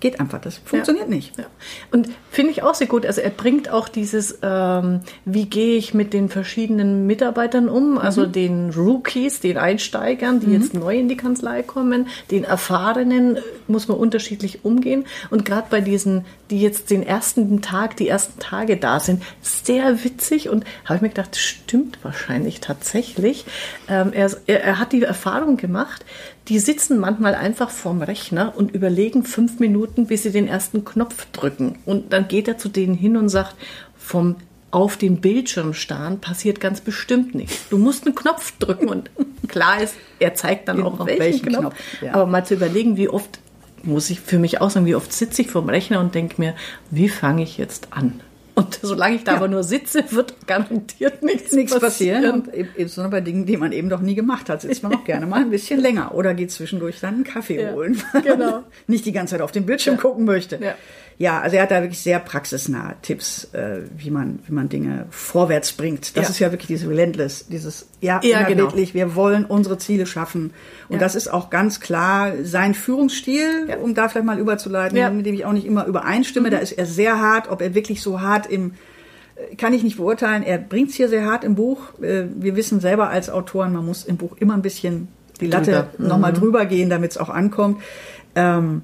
geht 0.00 0.20
einfach, 0.20 0.40
das 0.40 0.58
funktioniert 0.58 1.08
nicht. 1.08 1.36
Ja. 1.38 1.44
Und 1.90 2.08
finde 2.30 2.50
ich 2.50 2.62
auch 2.62 2.74
sehr 2.74 2.86
gut. 2.86 3.06
Also 3.06 3.20
er 3.20 3.30
bringt 3.30 3.70
auch 3.70 3.88
dieses, 3.88 4.38
ähm, 4.42 5.00
wie 5.24 5.46
gehe 5.46 5.76
ich 5.76 5.94
mit 5.94 6.12
den 6.12 6.28
verschiedenen 6.28 7.06
Mitarbeitern 7.06 7.68
um, 7.68 7.98
also 7.98 8.26
den 8.26 8.70
Rookies, 8.70 9.40
den 9.40 9.56
Einsteigern, 9.56 10.40
die 10.40 10.52
jetzt 10.52 10.74
neu 10.74 10.98
in 10.98 11.08
die 11.08 11.16
Kanzlei 11.16 11.62
kommen, 11.62 12.08
den 12.30 12.44
Erfahrenen 12.44 13.36
äh, 13.36 13.40
muss 13.68 13.88
man 13.88 13.96
unterschiedlich 13.96 14.64
umgehen. 14.64 15.04
Und 15.30 15.44
gerade 15.44 15.68
bei 15.70 15.80
diesen, 15.80 16.24
die 16.50 16.60
jetzt 16.60 16.90
den 16.90 17.02
ersten 17.02 17.62
Tag, 17.62 17.96
die 17.96 18.08
ersten 18.08 18.38
Tage 18.38 18.76
da 18.76 19.00
sind, 19.00 19.22
sehr 19.40 20.04
witzig. 20.04 20.48
Und 20.48 20.64
habe 20.84 20.96
ich 20.96 21.02
mir 21.02 21.08
gedacht, 21.08 21.36
stimmt 21.36 21.98
wahrscheinlich 22.02 22.60
tatsächlich. 22.60 23.44
Ähm, 23.88 24.12
er, 24.12 24.30
er 24.46 24.78
hat 24.78 24.92
die 24.92 25.02
Erfahrung 25.02 25.56
gemacht, 25.56 26.04
die 26.48 26.58
sitzen 26.58 26.98
manchmal 26.98 27.34
einfach 27.34 27.70
vorm 27.70 28.02
Rechner 28.02 28.54
und 28.56 28.72
überlegen 28.72 29.24
fünf 29.24 29.58
Minuten, 29.58 30.06
bis 30.06 30.22
sie 30.22 30.30
den 30.30 30.46
ersten 30.46 30.84
Knopf 30.84 31.26
drücken. 31.32 31.78
Und 31.84 32.12
dann 32.12 32.28
geht 32.28 32.46
er 32.48 32.58
zu 32.58 32.68
denen 32.68 32.94
hin 32.94 33.16
und 33.16 33.28
sagt, 33.28 33.56
vom 33.96 34.36
auf 34.70 34.96
den 34.96 35.20
Bildschirm 35.20 35.72
starren 35.72 36.20
passiert 36.20 36.60
ganz 36.60 36.80
bestimmt 36.80 37.34
nichts. 37.34 37.68
Du 37.70 37.78
musst 37.78 38.04
einen 38.04 38.14
Knopf 38.14 38.52
drücken 38.58 38.88
und 38.88 39.10
klar 39.48 39.80
ist, 39.80 39.94
er 40.18 40.34
zeigt 40.34 40.68
dann 40.68 40.82
auch 40.82 41.00
Auf 41.00 41.06
welchen, 41.06 41.20
welchen 41.20 41.46
Knopf. 41.46 41.60
Knopf, 41.62 42.02
ja. 42.02 42.14
Aber 42.14 42.26
mal 42.26 42.44
zu 42.44 42.54
überlegen, 42.54 42.96
wie 42.96 43.08
oft 43.08 43.40
muss 43.82 44.10
ich 44.10 44.20
für 44.20 44.38
mich 44.38 44.60
auch 44.60 44.70
sagen, 44.70 44.84
wie 44.84 44.94
oft 44.94 45.12
sitze 45.12 45.42
ich 45.42 45.50
vorm 45.50 45.68
Rechner 45.68 46.00
und 46.00 46.14
denke 46.14 46.34
mir, 46.38 46.54
wie 46.90 47.08
fange 47.08 47.42
ich 47.42 47.56
jetzt 47.56 47.88
an? 47.92 48.20
Und 48.56 48.78
solange 48.82 49.16
ich 49.16 49.22
da 49.24 49.32
Ja. 49.32 49.36
aber 49.36 49.48
nur 49.48 49.62
sitze, 49.62 50.02
wird 50.12 50.34
garantiert 50.46 51.22
nichts, 51.22 51.52
Nichts 51.52 51.78
passieren. 51.78 52.32
Und 52.32 52.54
eben- 52.54 52.70
insbesondere 52.74 53.10
bei 53.10 53.20
Dingen, 53.20 53.44
die 53.46 53.56
man 53.58 53.70
eben 53.70 53.88
noch 53.88 54.00
nie 54.00 54.14
gemacht 54.14 54.48
hat, 54.48 54.62
sitzt 54.62 54.82
man 54.82 54.94
auch 54.94 55.04
gerne 55.04 55.26
mal 55.26 55.42
ein 55.42 55.50
bisschen 55.50 55.78
länger 55.78 56.14
oder 56.14 56.32
geht 56.34 56.50
zwischendurch 56.50 56.98
dann 57.00 57.14
einen 57.16 57.24
Kaffee 57.24 57.60
Ja, 57.62 57.72
holen. 57.72 58.02
genau. 58.24 58.64
Nicht 58.86 59.04
die 59.04 59.12
ganze 59.12 59.32
Zeit 59.32 59.42
auf 59.42 59.52
den 59.52 59.66
Bildschirm 59.66 59.98
gucken 59.98 60.24
möchte. 60.24 60.56
Ja. 60.60 60.74
Ja, 61.18 61.40
also 61.40 61.56
er 61.56 61.62
hat 61.62 61.70
da 61.70 61.80
wirklich 61.80 62.00
sehr 62.00 62.18
praxisnahe 62.18 62.94
Tipps, 63.00 63.44
äh, 63.54 63.78
wie 63.96 64.10
man, 64.10 64.38
wie 64.46 64.52
man 64.52 64.68
Dinge 64.68 65.06
vorwärts 65.08 65.72
bringt. 65.72 66.14
Das 66.14 66.24
Ja. 66.24 66.30
ist 66.30 66.38
ja 66.40 66.50
wirklich 66.52 66.66
dieses 66.66 66.86
Relentless, 66.88 67.46
dieses, 67.48 67.86
ja, 68.02 68.20
Ja, 68.22 68.40
immer 68.40 68.48
genau. 68.48 68.62
wirklich, 68.64 68.92
wir 68.92 69.14
wollen 69.14 69.46
unsere 69.46 69.78
Ziele 69.78 70.04
schaffen. 70.04 70.52
Und 70.90 70.96
Ja. 70.96 70.98
das 70.98 71.14
ist 71.14 71.28
auch 71.32 71.48
ganz 71.48 71.80
klar 71.80 72.32
sein 72.42 72.74
Führungsstil, 72.74 73.68
um 73.82 73.94
da 73.94 74.08
vielleicht 74.10 74.26
mal 74.26 74.38
überzuleiten. 74.38 74.98
Mhm. 75.10 75.16
mit 75.16 75.24
dem 75.26 75.34
ich 75.34 75.46
auch 75.46 75.52
nicht 75.52 75.66
immer 75.66 75.86
übereinstimme. 75.86 76.50
Da 76.50 76.58
ist 76.58 76.72
er 76.72 76.84
sehr 76.84 77.18
hart, 77.18 77.50
ob 77.50 77.62
er 77.62 77.74
wirklich 77.74 78.02
so 78.02 78.20
hart 78.20 78.46
im, 78.50 78.72
kann 79.56 79.72
ich 79.72 79.82
nicht 79.82 79.96
beurteilen. 79.96 80.42
Er 80.42 80.58
bringt 80.58 80.90
es 80.90 80.96
hier 80.96 81.08
sehr 81.08 81.24
hart 81.24 81.44
im 81.44 81.54
Buch. 81.54 81.98
Äh, 82.02 82.24
Wir 82.36 82.56
wissen 82.56 82.80
selber 82.80 83.08
als 83.08 83.30
Autoren, 83.30 83.72
man 83.72 83.86
muss 83.86 84.04
im 84.04 84.18
Buch 84.18 84.36
immer 84.38 84.52
ein 84.52 84.62
bisschen 84.62 85.08
die 85.40 85.46
Latte 85.46 85.70
Drüber. 85.72 85.88
Mhm. 85.98 86.06
nochmal 86.08 86.32
drüber 86.34 86.66
gehen, 86.66 86.90
damit 86.90 87.12
es 87.12 87.16
auch 87.18 87.28
ankommt. 87.30 87.80
Ähm, 88.34 88.82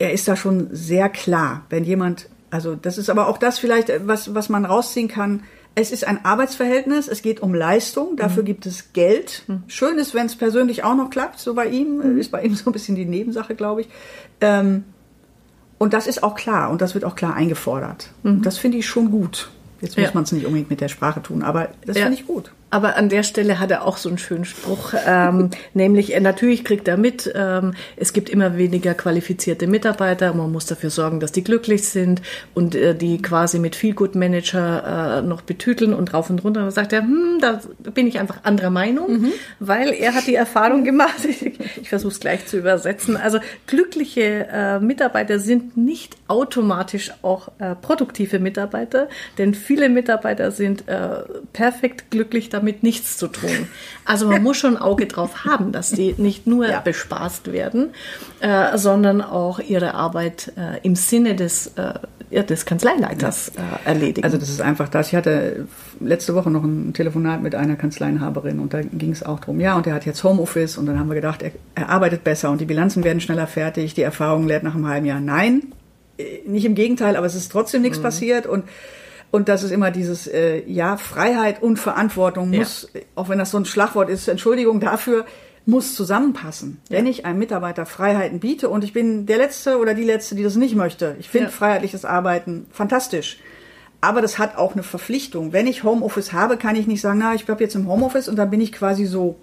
er 0.00 0.12
ist 0.12 0.26
da 0.26 0.34
schon 0.34 0.68
sehr 0.72 1.08
klar, 1.08 1.64
wenn 1.70 1.84
jemand, 1.84 2.28
also 2.50 2.74
das 2.74 2.98
ist 2.98 3.08
aber 3.10 3.28
auch 3.28 3.38
das 3.38 3.60
vielleicht, 3.60 3.90
äh, 3.90 4.00
was, 4.04 4.34
was 4.34 4.48
man 4.48 4.64
rausziehen 4.64 5.06
kann. 5.06 5.44
Es 5.76 5.92
ist 5.92 6.04
ein 6.04 6.24
Arbeitsverhältnis, 6.24 7.06
es 7.06 7.22
geht 7.22 7.40
um 7.40 7.54
Leistung, 7.54 8.16
dafür 8.16 8.42
gibt 8.42 8.66
es 8.66 8.92
Geld. 8.92 9.44
Schön 9.68 9.98
ist, 9.98 10.14
wenn 10.14 10.26
es 10.26 10.34
persönlich 10.34 10.82
auch 10.82 10.96
noch 10.96 11.10
klappt, 11.10 11.38
so 11.38 11.54
bei 11.54 11.66
ihm, 11.68 12.00
äh, 12.00 12.18
ist 12.20 12.32
bei 12.32 12.42
ihm 12.42 12.54
so 12.56 12.68
ein 12.70 12.72
bisschen 12.72 12.96
die 12.96 13.04
Nebensache, 13.04 13.54
glaube 13.54 13.82
ich. 13.82 13.88
Ähm, 14.40 14.82
und 15.78 15.92
das 15.94 16.06
ist 16.08 16.22
auch 16.24 16.34
klar 16.34 16.70
und 16.70 16.80
das 16.82 16.94
wird 16.94 17.04
auch 17.04 17.14
klar 17.14 17.34
eingefordert. 17.34 18.10
Und 18.24 18.44
Das 18.44 18.58
finde 18.58 18.78
ich 18.78 18.86
schon 18.88 19.10
gut. 19.12 19.50
Jetzt 19.80 19.96
muss 19.96 20.06
Ja. 20.08 20.10
man 20.14 20.24
es 20.24 20.32
nicht 20.32 20.44
unbedingt 20.44 20.70
mit 20.70 20.80
der 20.80 20.88
Sprache 20.88 21.22
tun, 21.22 21.42
aber 21.42 21.68
das 21.86 21.96
Ja. 21.96 22.04
finde 22.06 22.18
ich 22.18 22.26
gut. 22.26 22.50
Aber 22.70 22.96
an 22.96 23.08
der 23.08 23.24
Stelle 23.24 23.58
hat 23.58 23.70
er 23.72 23.84
auch 23.84 23.96
so 23.96 24.08
einen 24.08 24.18
schönen 24.18 24.44
Spruch, 24.44 24.94
ähm, 25.06 25.50
nämlich 25.74 26.14
äh, 26.14 26.20
natürlich 26.20 26.64
kriegt 26.64 26.86
er 26.86 26.96
mit, 26.96 27.30
ähm, 27.34 27.74
es 27.96 28.12
gibt 28.12 28.30
immer 28.30 28.56
weniger 28.56 28.94
qualifizierte 28.94 29.66
Mitarbeiter, 29.66 30.32
man 30.34 30.52
muss 30.52 30.66
dafür 30.66 30.90
sorgen, 30.90 31.18
dass 31.18 31.32
die 31.32 31.42
glücklich 31.42 31.88
sind 31.88 32.22
und 32.54 32.76
äh, 32.76 32.94
die 32.94 33.20
quasi 33.20 33.58
mit 33.58 33.74
viel 33.74 33.94
Good 33.94 34.14
Manager 34.14 35.18
äh, 35.18 35.22
noch 35.22 35.42
betüteln 35.42 35.92
und 35.94 36.14
rauf 36.14 36.30
und 36.30 36.44
runter. 36.44 36.62
Da 36.62 36.70
sagt 36.70 36.92
er, 36.92 37.02
hm, 37.02 37.38
da 37.40 37.60
bin 37.92 38.06
ich 38.06 38.20
einfach 38.20 38.44
anderer 38.44 38.70
Meinung, 38.70 39.20
mhm. 39.20 39.32
weil 39.58 39.92
er 39.92 40.14
hat 40.14 40.28
die 40.28 40.36
Erfahrung 40.36 40.84
gemacht. 40.84 41.10
Ich, 41.30 41.58
ich 41.80 41.88
versuche 41.88 42.12
es 42.12 42.20
gleich 42.20 42.46
zu 42.46 42.58
übersetzen. 42.58 43.16
Also 43.16 43.38
glückliche 43.66 44.48
äh, 44.52 44.80
Mitarbeiter 44.80 45.38
sind 45.38 45.76
nicht 45.76 46.16
automatisch 46.28 47.12
auch 47.22 47.48
äh, 47.58 47.74
produktive 47.76 48.40
Mitarbeiter, 48.40 49.08
denn 49.38 49.54
viele 49.54 49.88
Mitarbeiter 49.88 50.50
sind 50.50 50.88
äh, 50.88 51.22
perfekt 51.52 52.10
glücklich 52.10 52.48
damit 52.48 52.59
nichts 52.62 53.16
zu 53.16 53.28
tun. 53.28 53.68
Also 54.04 54.28
man 54.28 54.42
muss 54.42 54.56
schon 54.56 54.76
ein 54.76 54.82
Auge 54.82 55.06
drauf 55.06 55.44
haben, 55.44 55.72
dass 55.72 55.90
die 55.90 56.14
nicht 56.18 56.46
nur 56.46 56.68
ja. 56.68 56.80
bespaßt 56.80 57.52
werden, 57.52 57.90
äh, 58.40 58.76
sondern 58.76 59.20
auch 59.20 59.58
ihre 59.60 59.94
Arbeit 59.94 60.52
äh, 60.56 60.78
im 60.82 60.96
Sinne 60.96 61.34
des, 61.34 61.72
äh, 61.76 62.44
des 62.44 62.64
Kanzleileiters 62.64 63.50
äh, 63.50 63.88
erledigen. 63.88 64.24
Also 64.24 64.38
das 64.38 64.48
ist 64.48 64.60
einfach 64.60 64.88
das. 64.88 65.08
Ich 65.08 65.14
hatte 65.14 65.66
letzte 66.00 66.34
Woche 66.34 66.50
noch 66.50 66.64
ein 66.64 66.92
Telefonat 66.94 67.42
mit 67.42 67.54
einer 67.54 67.76
Kanzleienhaberin 67.76 68.58
und 68.58 68.72
da 68.72 68.80
ging 68.82 69.12
es 69.12 69.22
auch 69.22 69.40
darum, 69.40 69.60
ja, 69.60 69.76
und 69.76 69.86
er 69.86 69.94
hat 69.94 70.06
jetzt 70.06 70.24
Homeoffice 70.24 70.78
und 70.78 70.86
dann 70.86 70.98
haben 70.98 71.08
wir 71.08 71.14
gedacht, 71.14 71.42
er, 71.42 71.52
er 71.74 71.88
arbeitet 71.88 72.24
besser 72.24 72.50
und 72.50 72.60
die 72.60 72.66
Bilanzen 72.66 73.04
werden 73.04 73.20
schneller 73.20 73.46
fertig, 73.46 73.94
die 73.94 74.02
Erfahrung 74.02 74.46
lehrt 74.46 74.62
nach 74.62 74.74
einem 74.74 74.86
halben 74.86 75.06
Jahr. 75.06 75.20
Nein, 75.20 75.72
äh, 76.18 76.40
nicht 76.46 76.64
im 76.64 76.74
Gegenteil, 76.74 77.16
aber 77.16 77.26
es 77.26 77.34
ist 77.34 77.50
trotzdem 77.52 77.82
nichts 77.82 77.98
mhm. 77.98 78.02
passiert 78.02 78.46
und 78.46 78.64
und 79.30 79.48
das 79.48 79.62
ist 79.62 79.70
immer 79.70 79.90
dieses, 79.90 80.26
äh, 80.26 80.62
ja, 80.66 80.96
Freiheit 80.96 81.62
und 81.62 81.78
Verantwortung 81.78 82.50
muss, 82.50 82.88
ja. 82.92 83.00
auch 83.14 83.28
wenn 83.28 83.38
das 83.38 83.50
so 83.50 83.58
ein 83.58 83.64
Schlagwort 83.64 84.10
ist, 84.10 84.28
Entschuldigung 84.28 84.80
dafür, 84.80 85.24
muss 85.66 85.94
zusammenpassen. 85.94 86.80
Ja. 86.88 86.98
Wenn 86.98 87.06
ich 87.06 87.24
einem 87.24 87.38
Mitarbeiter 87.38 87.86
Freiheiten 87.86 88.40
biete 88.40 88.68
und 88.68 88.82
ich 88.82 88.92
bin 88.92 89.26
der 89.26 89.38
Letzte 89.38 89.78
oder 89.78 89.94
die 89.94 90.04
Letzte, 90.04 90.34
die 90.34 90.42
das 90.42 90.56
nicht 90.56 90.74
möchte. 90.74 91.16
Ich 91.20 91.28
finde 91.28 91.46
ja. 91.46 91.52
freiheitliches 91.52 92.04
Arbeiten 92.04 92.66
fantastisch. 92.70 93.38
Aber 94.00 94.22
das 94.22 94.38
hat 94.38 94.56
auch 94.56 94.72
eine 94.72 94.82
Verpflichtung. 94.82 95.52
Wenn 95.52 95.66
ich 95.66 95.84
Homeoffice 95.84 96.32
habe, 96.32 96.56
kann 96.56 96.74
ich 96.74 96.86
nicht 96.86 97.02
sagen, 97.02 97.18
na, 97.18 97.34
ich 97.34 97.44
bleibe 97.44 97.62
jetzt 97.62 97.74
im 97.74 97.86
Homeoffice 97.86 98.28
und 98.28 98.36
dann 98.36 98.50
bin 98.50 98.60
ich 98.60 98.72
quasi 98.72 99.04
so 99.04 99.36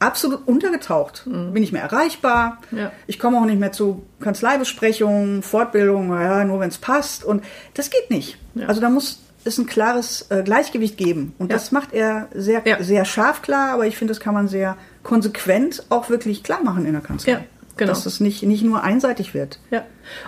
absolut 0.00 0.48
untergetaucht. 0.48 1.26
Mhm. 1.26 1.52
Bin 1.52 1.60
nicht 1.60 1.72
mehr 1.72 1.82
erreichbar. 1.82 2.58
Ja. 2.72 2.90
Ich 3.06 3.18
komme 3.18 3.38
auch 3.38 3.44
nicht 3.44 3.60
mehr 3.60 3.70
zu 3.72 4.02
Kanzleibesprechungen, 4.20 5.42
Fortbildungen, 5.42 6.20
ja, 6.20 6.44
nur 6.44 6.58
wenn 6.58 6.70
es 6.70 6.78
passt. 6.78 7.24
Und 7.24 7.44
das 7.74 7.90
geht 7.90 8.10
nicht. 8.10 8.38
Ja. 8.54 8.66
Also 8.66 8.80
da 8.80 8.90
muss 8.90 9.20
es 9.44 9.58
ein 9.58 9.66
klares 9.66 10.26
äh, 10.30 10.42
Gleichgewicht 10.42 10.96
geben. 10.96 11.34
Und 11.38 11.50
ja. 11.50 11.56
das 11.56 11.70
macht 11.70 11.92
er 11.92 12.28
sehr, 12.34 12.62
sehr 12.80 13.04
scharf 13.04 13.42
klar, 13.42 13.72
aber 13.72 13.86
ich 13.86 13.96
finde, 13.96 14.12
das 14.12 14.20
kann 14.20 14.34
man 14.34 14.48
sehr 14.48 14.76
konsequent 15.02 15.84
auch 15.88 16.10
wirklich 16.10 16.42
klar 16.42 16.62
machen 16.62 16.84
in 16.84 16.92
der 16.92 17.02
Kanzlei. 17.02 17.32
Ja. 17.32 17.40
Genau. 17.76 17.92
Dass 17.92 18.04
es 18.04 18.20
nicht, 18.20 18.42
nicht 18.42 18.62
nur 18.62 18.82
einseitig 18.82 19.32
wird. 19.32 19.58
Ja. 19.70 19.84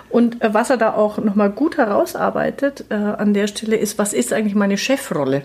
Und 0.09 0.41
äh, 0.41 0.53
was 0.55 0.71
er 0.71 0.77
da 0.77 0.93
auch 0.93 1.19
nochmal 1.19 1.51
gut 1.51 1.77
herausarbeitet 1.77 2.85
äh, 2.89 2.95
an 2.95 3.35
der 3.35 3.45
Stelle 3.45 3.75
ist, 3.75 3.99
was 3.99 4.13
ist 4.13 4.33
eigentlich 4.33 4.55
meine 4.55 4.77
Chefrolle? 4.77 5.43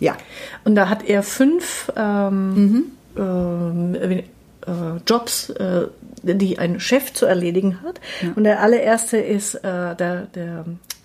Ja. 0.00 0.16
Und 0.64 0.76
da 0.76 0.88
hat 0.88 1.04
er 1.04 1.22
fünf 1.22 1.92
ähm, 1.94 2.54
mhm. 2.54 2.84
Ähm, 3.16 4.22
äh, 4.66 4.96
Jobs, 5.06 5.50
äh, 5.50 5.86
die 6.22 6.58
ein 6.58 6.80
Chef 6.80 7.12
zu 7.12 7.26
erledigen 7.26 7.82
hat. 7.82 8.00
Ja. 8.20 8.32
Und 8.34 8.44
der 8.44 8.60
allererste 8.60 9.16
ist 9.16 9.54
äh, 9.54 9.94
der, 9.94 10.26
der 10.34 10.64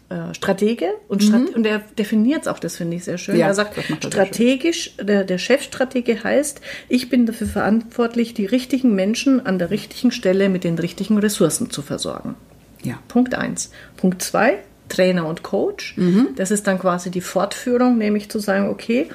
äh, 0.10 0.34
Stratege 0.34 0.88
und, 1.08 1.24
Strat 1.24 1.42
mhm. 1.42 1.56
und 1.56 1.66
er 1.66 1.80
definiert 1.98 2.42
es 2.42 2.48
auch, 2.48 2.60
das 2.60 2.78
finde 2.78 2.98
ich 2.98 3.04
sehr 3.04 3.18
schön. 3.18 3.38
Ja, 3.38 3.48
er 3.48 3.54
sagt, 3.54 3.78
strategisch, 4.04 4.96
der, 4.98 5.24
der 5.24 5.38
Chefstratege 5.38 6.24
heißt, 6.24 6.60
ich 6.90 7.10
bin 7.10 7.26
dafür 7.26 7.48
verantwortlich, 7.48 8.34
die 8.34 8.46
richtigen 8.46 8.96
Menschen 8.96 9.46
an 9.46 9.60
der 9.60 9.70
richtigen 9.70 10.12
Stelle 10.12 10.50
mit 10.50 10.64
den 10.64 10.78
richtigen 10.78 11.18
Ressourcen 11.18 11.70
zu 11.70 11.82
versorgen. 11.82 12.36
Ja. 12.84 13.00
Punkt 13.08 13.36
eins. 13.36 13.72
Punkt 13.96 14.22
zwei, 14.24 14.58
Trainer 14.90 15.28
und 15.28 15.44
Coach. 15.44 15.96
Mhm. 15.98 16.30
Das 16.36 16.52
ist 16.52 16.68
dann 16.68 16.80
quasi 16.80 17.12
die 17.12 17.22
Fortführung, 17.22 17.98
nämlich 17.98 18.30
zu 18.30 18.40
sagen, 18.40 18.70
okay, 18.70 19.08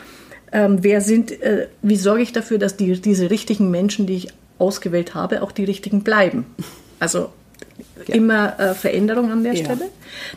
ähm, 0.52 0.78
wer 0.82 1.00
sind, 1.00 1.30
äh, 1.42 1.68
wie 1.82 1.96
sorge 1.96 2.22
ich 2.22 2.32
dafür, 2.32 2.58
dass 2.58 2.76
die, 2.76 3.00
diese 3.00 3.30
richtigen 3.30 3.70
Menschen, 3.70 4.06
die 4.06 4.16
ich 4.16 4.28
ausgewählt 4.58 5.14
habe, 5.14 5.42
auch 5.42 5.52
die 5.52 5.64
richtigen 5.64 6.02
bleiben? 6.02 6.46
Also 6.98 7.30
ja. 8.06 8.14
immer 8.14 8.58
äh, 8.58 8.74
Veränderung 8.74 9.30
an 9.30 9.42
der 9.42 9.54
ja. 9.54 9.64
Stelle. 9.64 9.90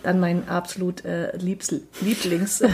Dann 0.04 0.19
mein 0.19 0.48
absolut 0.50 1.06
äh, 1.06 1.36
Lieblingsjob. 1.38 2.69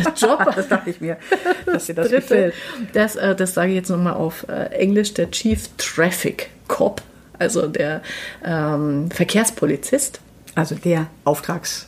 das 0.56 0.67
dachte 0.67 0.89
ich 0.89 1.02
mir, 1.02 1.17
dass 1.65 1.86
dir 1.86 1.95
das 1.95 2.10
Dritte, 2.10 2.21
gefällt. 2.21 2.54
Das, 2.93 3.15
äh, 3.15 3.36
das 3.36 3.54
sage 3.54 3.71
ich 3.71 3.76
jetzt 3.76 3.89
nochmal 3.89 4.13
auf 4.13 4.48
äh, 4.48 4.67
Englisch, 4.71 5.13
der 5.13 5.32
Chief 5.32 5.69
Traffic 5.78 6.50
Cop, 6.67 7.02
also 7.38 7.67
der 7.67 8.02
ähm, 8.43 9.12
Verkehrspolizist. 9.12 10.19
Also 10.56 10.76
der 10.76 11.08
Auftrags 11.26 11.88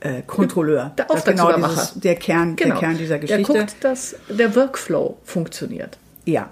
äh, 0.00 0.22
Kontrolleur. 0.26 0.92
Der 0.96 1.10
Auftragsüberwacher. 1.10 1.54
Genau 1.56 1.68
dieses, 1.68 2.00
der, 2.00 2.14
Kern, 2.16 2.56
genau. 2.56 2.70
der 2.70 2.80
Kern 2.80 2.98
dieser 2.98 3.18
Geschichte. 3.18 3.52
Der 3.52 3.62
guckt, 3.62 3.76
dass 3.80 4.16
der 4.28 4.54
Workflow 4.56 5.18
funktioniert. 5.24 5.98
Ja. 6.24 6.48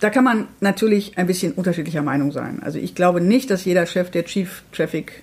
Da 0.00 0.10
kann 0.10 0.24
man 0.24 0.48
natürlich 0.60 1.16
ein 1.16 1.28
bisschen 1.28 1.52
unterschiedlicher 1.52 2.02
Meinung 2.02 2.32
sein. 2.32 2.60
Also 2.62 2.78
ich 2.78 2.94
glaube 2.94 3.20
nicht, 3.20 3.50
dass 3.50 3.64
jeder 3.64 3.86
Chef 3.86 4.10
der 4.10 4.24
Chief 4.24 4.64
Traffic 4.72 5.22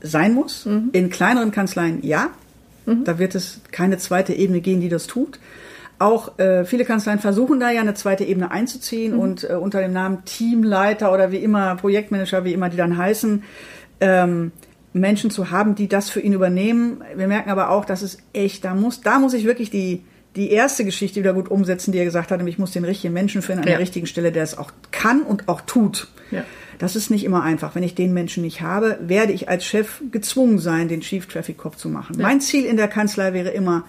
sein 0.00 0.32
muss. 0.32 0.64
Mhm. 0.64 0.90
In 0.92 1.10
kleineren 1.10 1.50
Kanzleien 1.50 2.02
ja. 2.02 2.30
Mhm. 2.86 3.04
Da 3.04 3.18
wird 3.18 3.34
es 3.34 3.60
keine 3.70 3.98
zweite 3.98 4.32
Ebene 4.32 4.60
gehen, 4.60 4.80
die 4.80 4.88
das 4.88 5.06
tut. 5.06 5.38
Auch 5.98 6.38
äh, 6.38 6.64
viele 6.64 6.84
Kanzleien 6.84 7.18
versuchen 7.18 7.60
da 7.60 7.70
ja 7.70 7.80
eine 7.80 7.94
zweite 7.94 8.24
Ebene 8.24 8.50
einzuziehen 8.50 9.14
mhm. 9.14 9.18
und 9.18 9.50
äh, 9.50 9.54
unter 9.54 9.80
dem 9.80 9.92
Namen 9.92 10.24
Teamleiter 10.24 11.12
oder 11.12 11.30
wie 11.30 11.36
immer, 11.36 11.76
Projektmanager, 11.76 12.44
wie 12.44 12.52
immer 12.52 12.68
die 12.68 12.76
dann 12.76 12.96
heißen, 12.96 13.42
ähm, 14.00 14.52
Menschen 14.94 15.30
zu 15.30 15.50
haben, 15.50 15.74
die 15.74 15.88
das 15.88 16.08
für 16.08 16.20
ihn 16.20 16.32
übernehmen. 16.32 17.02
Wir 17.16 17.28
merken 17.28 17.50
aber 17.50 17.70
auch, 17.70 17.84
dass 17.84 18.00
es 18.00 18.18
echt, 18.32 18.64
da 18.64 18.74
muss, 18.74 19.00
da 19.00 19.18
muss 19.18 19.34
ich 19.34 19.44
wirklich 19.44 19.70
die, 19.70 20.04
die 20.36 20.50
erste 20.50 20.84
Geschichte 20.84 21.20
wieder 21.20 21.34
gut 21.34 21.50
umsetzen, 21.50 21.92
die 21.92 21.98
er 21.98 22.04
gesagt 22.04 22.30
hat, 22.30 22.38
nämlich 22.38 22.54
ich 22.54 22.58
muss 22.58 22.70
den 22.70 22.84
richtigen 22.84 23.12
Menschen 23.12 23.42
finden 23.42 23.62
an 23.62 23.68
ja. 23.68 23.72
der 23.72 23.80
richtigen 23.80 24.06
Stelle, 24.06 24.32
der 24.32 24.44
es 24.44 24.56
auch 24.56 24.70
kann 24.92 25.22
und 25.22 25.48
auch 25.48 25.60
tut. 25.62 26.08
Ja. 26.30 26.44
Das 26.78 26.96
ist 26.96 27.10
nicht 27.10 27.24
immer 27.24 27.42
einfach. 27.42 27.74
Wenn 27.74 27.82
ich 27.82 27.94
den 27.94 28.12
Menschen 28.12 28.42
nicht 28.42 28.60
habe, 28.60 28.98
werde 29.02 29.32
ich 29.32 29.48
als 29.48 29.64
Chef 29.64 30.00
gezwungen 30.10 30.58
sein, 30.58 30.88
den 30.88 31.00
Chief 31.00 31.26
Traffic 31.26 31.58
Cop 31.58 31.78
zu 31.78 31.88
machen. 31.88 32.16
Ja. 32.18 32.22
Mein 32.22 32.40
Ziel 32.40 32.64
in 32.64 32.76
der 32.76 32.88
Kanzlei 32.88 33.32
wäre 33.32 33.50
immer, 33.50 33.84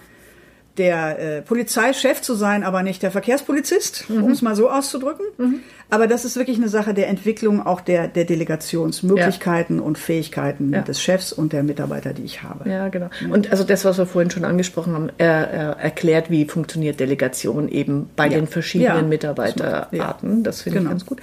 der 0.78 1.18
äh, 1.18 1.42
Polizeichef 1.42 2.20
zu 2.20 2.34
sein, 2.34 2.64
aber 2.64 2.82
nicht 2.82 3.02
der 3.02 3.10
Verkehrspolizist, 3.10 4.08
mhm. 4.08 4.24
um 4.24 4.30
es 4.30 4.42
mal 4.42 4.54
so 4.54 4.70
auszudrücken. 4.70 5.26
Mhm. 5.38 5.60
Aber 5.88 6.08
das 6.08 6.24
ist 6.24 6.36
wirklich 6.36 6.56
eine 6.56 6.68
Sache 6.68 6.94
der 6.94 7.06
Entwicklung 7.06 7.64
auch 7.64 7.80
der, 7.80 8.08
der 8.08 8.24
Delegationsmöglichkeiten 8.24 9.76
ja. 9.76 9.82
und 9.82 9.98
Fähigkeiten 9.98 10.72
ja. 10.72 10.80
des 10.80 11.00
Chefs 11.00 11.32
und 11.32 11.52
der 11.52 11.62
Mitarbeiter, 11.62 12.12
die 12.12 12.24
ich 12.24 12.42
habe. 12.42 12.68
Ja, 12.68 12.88
genau. 12.88 13.08
Und 13.30 13.52
also 13.52 13.62
das, 13.62 13.84
was 13.84 13.96
wir 13.96 14.06
vorhin 14.06 14.30
schon 14.30 14.44
angesprochen 14.44 14.94
haben, 14.94 15.10
er, 15.16 15.48
er 15.48 15.70
erklärt, 15.76 16.28
wie 16.28 16.44
funktioniert 16.46 16.98
Delegation 16.98 17.68
eben 17.68 18.10
bei 18.16 18.26
ja. 18.26 18.32
den 18.34 18.48
verschiedenen 18.48 19.08
Mitarbeiterarten. 19.08 20.42
Das 20.42 20.62
finde 20.62 20.78
genau. 20.80 20.90
ich 20.90 20.94
ganz 20.94 21.06
gut. 21.06 21.20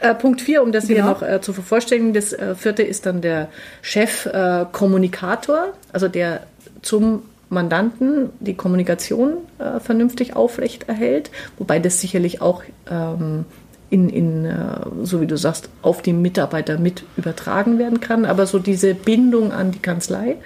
Äh, 0.00 0.14
Punkt 0.16 0.40
vier, 0.40 0.64
um 0.64 0.72
das 0.72 0.88
genau. 0.88 1.02
hier 1.02 1.10
noch 1.10 1.22
äh, 1.22 1.40
zu 1.40 1.52
vervollständigen. 1.52 2.12
Das 2.12 2.32
äh, 2.32 2.56
vierte 2.56 2.82
ist 2.82 3.06
dann 3.06 3.20
der 3.20 3.48
Chef-Kommunikator, 3.82 5.66
äh, 5.66 5.92
also 5.92 6.08
der 6.08 6.40
zum 6.82 7.22
Mandanten 7.50 8.30
die 8.38 8.54
Kommunikation 8.54 9.34
äh, 9.58 9.80
vernünftig 9.80 10.34
aufrecht 10.36 10.88
erhält, 10.88 11.30
wobei 11.58 11.78
das 11.78 12.00
sicherlich 12.00 12.40
auch 12.40 12.62
ähm, 12.90 13.44
in, 13.90 14.08
in 14.08 14.44
äh, 14.46 14.56
so 15.02 15.20
wie 15.20 15.26
du 15.26 15.36
sagst, 15.36 15.68
auf 15.82 16.00
die 16.00 16.12
Mitarbeiter 16.12 16.78
mit 16.78 17.04
übertragen 17.16 17.78
werden 17.78 18.00
kann. 18.00 18.24
Aber 18.24 18.46
so 18.46 18.58
diese 18.58 18.94
Bindung 18.94 19.52
an 19.52 19.72
die 19.72 19.80
Kanzlei, 19.80 20.36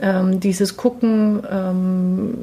ähm, 0.00 0.40
dieses 0.40 0.76
Gucken, 0.76 1.42
ähm, 1.50 2.34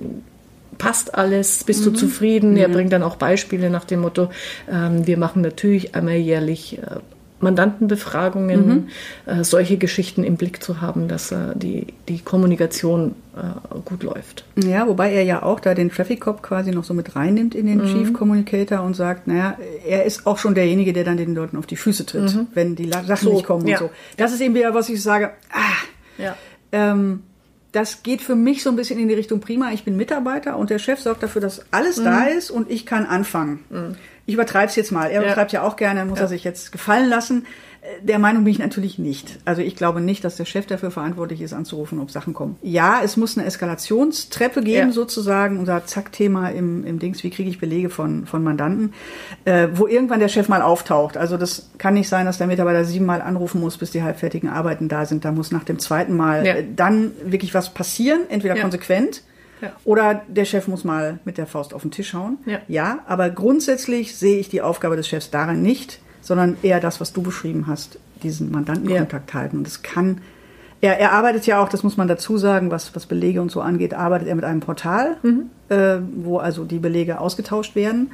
passt 0.78 1.16
alles, 1.16 1.64
bist 1.64 1.82
mhm. 1.82 1.86
du 1.86 2.00
zufrieden? 2.00 2.58
Er 2.58 2.70
bringt 2.70 2.94
dann 2.94 3.04
auch 3.04 3.16
Beispiele 3.16 3.70
nach 3.70 3.86
dem 3.86 4.02
Motto, 4.02 4.30
ähm, 4.72 5.08
wir 5.08 5.18
machen 5.18 5.42
natürlich 5.42 5.96
einmal 5.96 6.16
jährlich 6.16 6.78
äh, 6.78 6.98
Mandantenbefragungen, 7.46 8.68
mhm. 8.68 8.88
äh, 9.26 9.44
solche 9.44 9.78
Geschichten 9.78 10.24
im 10.24 10.36
Blick 10.36 10.62
zu 10.62 10.82
haben, 10.82 11.08
dass 11.08 11.32
äh, 11.32 11.56
die, 11.56 11.88
die 12.10 12.20
Kommunikation 12.20 13.16
äh, 13.36 13.80
gut 13.86 14.04
läuft. 14.04 14.44
Ja, 14.56 14.88
wobei 14.88 15.14
er 15.14 15.24
ja 15.24 15.44
auch 15.44 15.60
da 15.60 15.74
den 15.74 15.90
Traffic 15.90 16.22
Cop 16.22 16.42
quasi 16.42 16.72
noch 16.72 16.84
so 16.84 16.94
mit 16.94 17.16
reinnimmt 17.16 17.56
in 17.56 17.68
den 17.68 17.80
mhm. 17.80 17.88
Chief 17.88 18.14
Communicator 18.14 18.82
und 18.82 18.96
sagt, 18.96 19.28
naja, 19.28 19.58
er 19.88 20.04
ist 20.04 20.28
auch 20.28 20.38
schon 20.38 20.56
derjenige, 20.56 20.92
der 20.92 21.04
dann 21.04 21.18
den 21.18 21.34
Leuten 21.34 21.56
auf 21.58 21.68
die 21.68 21.78
Füße 21.78 22.06
tritt, 22.06 22.36
mhm. 22.36 22.48
wenn 22.54 22.76
die 22.76 22.90
Sachen 22.90 23.16
so, 23.16 23.34
nicht 23.34 23.46
kommen 23.46 23.68
ja. 23.68 23.80
und 23.80 23.88
so. 23.88 23.92
Das 24.18 24.34
ist 24.34 24.42
eben 24.42 24.56
wieder, 24.56 24.74
was 24.74 24.90
ich 24.90 25.02
sage, 25.02 25.32
ah, 25.52 26.22
ja. 26.22 26.36
ähm, 26.72 27.22
das 27.72 28.04
geht 28.04 28.22
für 28.22 28.36
mich 28.36 28.64
so 28.64 28.70
ein 28.70 28.78
bisschen 28.78 29.00
in 29.00 29.10
die 29.10 29.14
Richtung 29.14 29.42
prima. 29.42 29.72
Ich 29.74 29.84
bin 29.84 29.98
Mitarbeiter 29.98 30.58
und 30.58 30.70
der 30.70 30.80
Chef 30.80 31.00
sorgt 31.00 31.24
dafür, 31.24 31.42
dass 31.42 31.62
alles 31.72 32.02
da 32.02 32.22
mhm. 32.22 32.38
ist 32.38 32.50
und 32.50 32.72
ich 32.72 32.86
kann 32.86 33.06
anfangen. 33.06 33.60
Ich 34.26 34.34
übertreibe 34.34 34.68
es 34.68 34.76
jetzt 34.76 34.92
mal. 34.92 35.08
Er 35.08 35.22
ja. 35.22 35.24
übertreibt 35.24 35.52
ja 35.52 35.62
auch 35.62 35.76
gerne, 35.76 36.06
muss 36.06 36.18
ja. 36.18 36.26
er 36.26 36.28
sich 36.28 36.44
jetzt 36.44 36.72
gefallen 36.72 37.10
lassen. 37.10 37.46
Der 38.02 38.18
Meinung 38.18 38.44
bin 38.44 38.52
ich 38.52 38.58
natürlich 38.58 38.98
nicht. 38.98 39.38
Also 39.46 39.62
ich 39.62 39.76
glaube 39.76 40.02
nicht, 40.02 40.24
dass 40.24 40.38
der 40.38 40.46
Chef 40.46 40.66
dafür 40.66 40.90
verantwortlich 40.90 41.42
ist, 41.42 41.54
anzurufen, 41.54 42.00
ob 42.00 42.10
Sachen 42.10 42.34
kommen. 42.34 42.56
Ja, 42.64 43.02
es 43.04 43.16
muss 43.16 43.38
eine 43.38 43.46
Eskalationstreppe 43.46 44.64
geben, 44.64 44.88
ja. 44.88 44.92
sozusagen, 44.92 45.60
unser 45.60 45.86
Zack-Thema 45.86 46.50
im, 46.50 46.84
im 46.84 46.98
Dings, 46.98 47.24
wie 47.24 47.30
kriege 47.30 47.48
ich 47.48 47.60
Belege 47.60 47.92
von, 47.92 48.26
von 48.26 48.44
Mandanten, 48.44 48.94
äh, 49.46 49.68
wo 49.74 49.86
irgendwann 49.86 50.20
der 50.20 50.30
Chef 50.30 50.50
mal 50.50 50.64
auftaucht. 50.64 51.16
Also 51.16 51.38
das 51.38 51.70
kann 51.78 51.94
nicht 51.94 52.10
sein, 52.10 52.26
dass 52.26 52.40
der 52.40 52.48
Mitarbeiter 52.48 52.86
siebenmal 52.86 53.22
anrufen 53.22 53.62
muss, 53.62 53.78
bis 53.78 53.92
die 53.92 54.02
halbfertigen 54.02 54.50
Arbeiten 54.50 54.88
da 54.88 55.06
sind. 55.06 55.24
Da 55.24 55.32
muss 55.32 55.52
nach 55.52 55.64
dem 55.64 55.78
zweiten 55.78 56.18
Mal 56.18 56.44
äh, 56.44 56.64
dann 56.76 57.12
wirklich 57.24 57.54
was 57.54 57.72
passieren, 57.72 58.22
entweder 58.30 58.56
konsequent 58.60 59.22
ja. 59.62 59.72
Oder 59.86 60.22
der 60.28 60.46
Chef 60.46 60.68
muss 60.68 60.84
mal 60.84 61.20
mit 61.26 61.38
der 61.38 61.48
Faust 61.48 61.74
auf 61.74 61.82
den 61.82 61.92
Tisch 61.92 62.14
hauen. 62.14 62.38
Ja. 62.46 62.60
ja, 62.68 63.00
aber 63.08 63.30
grundsätzlich 63.30 64.16
sehe 64.16 64.38
ich 64.38 64.50
die 64.50 64.62
Aufgabe 64.62 64.96
des 64.96 65.08
Chefs 65.08 65.30
darin 65.30 65.62
nicht, 65.62 66.00
sondern 66.22 66.58
eher 66.62 66.80
das, 66.80 67.00
was 67.00 67.14
du 67.14 67.22
beschrieben 67.22 67.68
hast, 67.68 68.00
diesen 68.24 68.52
Mandantenkontakt 68.52 69.34
ja. 69.34 69.40
halten. 69.40 69.58
Und 69.58 69.68
das 69.68 69.82
kann, 69.82 70.22
er, 70.82 71.00
er 71.00 71.14
arbeitet 71.14 71.46
ja 71.46 71.62
auch, 71.62 71.70
das 71.70 71.84
muss 71.84 71.98
man 71.98 72.08
dazu 72.08 72.38
sagen, 72.38 72.72
was, 72.72 72.96
was 72.96 73.06
Belege 73.06 73.42
und 73.42 73.52
so 73.52 73.62
angeht, 73.62 73.94
arbeitet 73.94 74.28
er 74.28 74.36
mit 74.36 74.46
einem 74.46 74.60
Portal, 74.60 75.18
mhm. 75.24 75.50
äh, 75.70 75.98
wo 76.16 76.38
also 76.38 76.66
die 76.66 76.80
Belege 76.80 77.20
ausgetauscht 77.20 77.76
werden. 77.76 78.12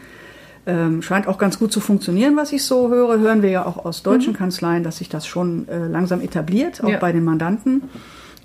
Ähm, 0.68 1.02
scheint 1.02 1.28
auch 1.28 1.40
ganz 1.40 1.58
gut 1.58 1.72
zu 1.72 1.80
funktionieren, 1.80 2.38
was 2.38 2.52
ich 2.54 2.64
so 2.64 2.90
höre. 2.90 3.18
Hören 3.18 3.42
wir 3.42 3.50
ja 3.50 3.66
auch 3.66 3.84
aus 3.84 4.04
deutschen 4.04 4.34
mhm. 4.34 4.38
Kanzleien, 4.38 4.84
dass 4.84 4.98
sich 4.98 5.10
das 5.10 5.26
schon 5.26 5.68
äh, 5.68 5.88
langsam 5.88 6.22
etabliert, 6.22 6.84
auch 6.84 6.90
ja. 6.90 7.00
bei 7.00 7.12
den 7.12 7.24
Mandanten. 7.24 7.84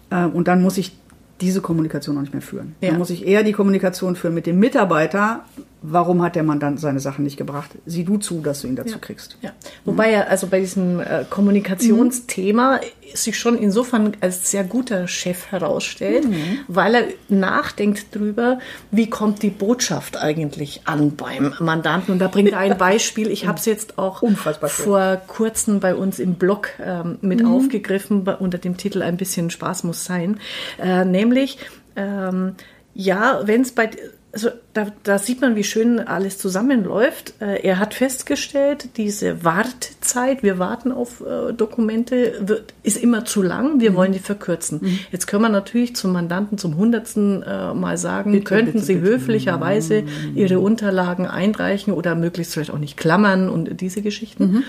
Äh, 0.09 0.25
und 0.25 0.49
dann 0.49 0.63
muss 0.63 0.79
ich 0.79 0.97
diese 1.41 1.61
Kommunikation 1.61 2.15
noch 2.15 2.23
nicht 2.23 2.33
mehr 2.33 2.43
führen. 2.43 2.75
Ja. 2.81 2.91
Dann 2.91 2.99
muss 2.99 3.11
ich 3.11 3.27
eher 3.27 3.43
die 3.43 3.53
Kommunikation 3.53 4.17
führen 4.17 4.35
mit 4.35 4.47
dem 4.47 4.59
Mitarbeiter. 4.59 5.45
Warum 5.83 6.23
hat 6.23 6.35
der 6.35 6.43
Mandant 6.43 6.81
seine 6.81 7.01
Sachen 7.01 7.25
nicht 7.25 7.37
gebracht? 7.37 7.71
Sieh 7.85 8.05
du 8.05 8.17
zu, 8.17 8.41
dass 8.41 8.63
du 8.63 8.69
ihn 8.69 8.77
dazu 8.77 8.95
ja. 8.95 8.99
kriegst. 8.99 9.37
Ja. 9.43 9.53
Wobei 9.85 10.11
er 10.11 10.29
also 10.29 10.47
bei 10.47 10.61
diesem 10.61 11.01
äh, 11.01 11.25
Kommunikationsthema 11.29 12.77
mhm. 12.77 12.81
sich 13.15 13.39
schon 13.39 13.59
insofern 13.59 14.17
als 14.21 14.51
sehr 14.51 14.65
guter 14.65 15.07
Chef 15.07 15.53
herausstellt, 15.53 16.29
mhm. 16.29 16.61
weil 16.67 16.95
er 16.95 17.05
nachdenkt 17.29 18.15
drüber, 18.15 18.59
wie 18.91 19.11
kommt 19.11 19.43
die 19.43 19.51
Botschaft 19.51 20.17
eigentlich 20.17 20.83
an 20.87 21.15
beim 21.15 21.55
Mandanten. 21.61 22.13
Und 22.13 22.21
da 22.21 22.29
bringt 22.29 22.53
er 22.53 22.59
ein 22.59 22.79
Beispiel. 22.79 23.31
Ich 23.31 23.47
habe 23.47 23.59
es 23.59 23.67
jetzt 23.67 23.99
auch 23.99 24.23
vor 24.63 25.23
kurzem 25.27 25.81
bei 25.81 25.95
uns 25.95 26.19
im 26.19 26.35
Blog 26.35 26.71
ähm, 26.83 27.19
mit 27.21 27.43
mhm. 27.43 27.53
aufgegriffen 27.53 28.25
bei, 28.25 28.35
unter 28.35 28.59
dem 28.59 28.77
Titel 28.77 29.03
Ein 29.03 29.19
bisschen 29.19 29.51
Spaß 29.51 29.85
muss 29.85 30.05
sein. 30.05 30.41
Äh, 30.83 31.05
nämlich 31.05 31.59
ähm, 31.97 32.55
ja, 32.95 33.41
wenn 33.45 33.61
es 33.61 33.73
bei 33.73 33.91
also 34.37 34.51
da, 34.75 34.89
da, 35.03 35.19
sieht 35.19 35.41
man, 35.41 35.57
wie 35.57 35.65
schön 35.65 35.99
alles 35.99 36.37
zusammenläuft. 36.37 37.33
Äh, 37.41 37.63
er 37.63 37.79
hat 37.79 37.95
festgestellt, 37.95 38.91
diese 38.99 39.45
Wartezeit, 39.45 40.43
wir 40.43 40.59
warten 40.59 40.93
auf 40.93 41.23
äh, 41.23 41.55
Dokumente, 41.55 42.35
wird, 42.41 42.75
ist 42.83 42.99
immer 42.99 43.25
zu 43.25 43.41
lang. 43.41 43.81
Wir 43.81 43.93
mhm. 43.93 43.95
wollen 43.95 44.13
die 44.13 44.19
verkürzen. 44.19 44.81
Mhm. 44.83 44.99
Jetzt 45.11 45.27
können 45.27 45.41
wir 45.41 45.49
natürlich 45.49 45.97
zum 45.97 46.13
Mandanten 46.13 46.59
zum 46.59 46.77
hundertsten 46.77 47.45
äh, 47.45 47.73
Mal 47.73 47.97
sagen, 47.97 48.33
bitte, 48.33 48.45
könnten 48.45 48.73
bitte, 48.73 48.85
Sie 48.85 48.97
bitte. 48.97 49.07
höflicherweise 49.07 50.03
mhm. 50.03 50.37
Ihre 50.37 50.61
Unterlagen 50.61 51.27
einreichen 51.27 51.95
oder 51.95 52.15
möglichst 52.15 52.53
vielleicht 52.53 52.73
auch 52.73 52.79
nicht 52.79 52.99
klammern 52.99 53.49
und 53.49 53.81
diese 53.81 54.03
Geschichten. 54.03 54.45
Mhm. 54.45 54.65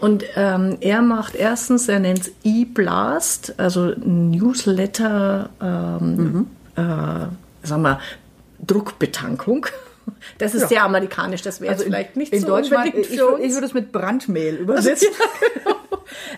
Und 0.00 0.24
ähm, 0.34 0.78
er 0.80 1.02
macht 1.02 1.34
erstens, 1.34 1.88
er 1.88 2.00
nennt 2.00 2.20
es 2.20 2.32
E-Blast, 2.42 3.52
also 3.58 3.92
Newsletter, 4.02 5.50
ähm, 5.60 6.16
mhm. 6.16 6.46
äh, 6.76 7.66
sagen 7.66 7.82
wir, 7.82 8.00
Druckbetankung. 8.66 9.66
Das 10.38 10.54
ist 10.54 10.62
ja. 10.62 10.68
sehr 10.68 10.84
amerikanisch, 10.84 11.42
das 11.42 11.60
wäre 11.60 11.72
also 11.72 11.84
vielleicht 11.84 12.16
nicht 12.16 12.32
in 12.32 12.40
so 12.40 12.48
Deutschland. 12.48 12.94
Ich, 12.94 13.12
ich, 13.12 13.18
würde 13.18 13.66
es 13.66 13.74
mit 13.74 13.92
Brandmehl 13.92 14.54
übersetzen. 14.60 15.08
genau. 15.54 15.76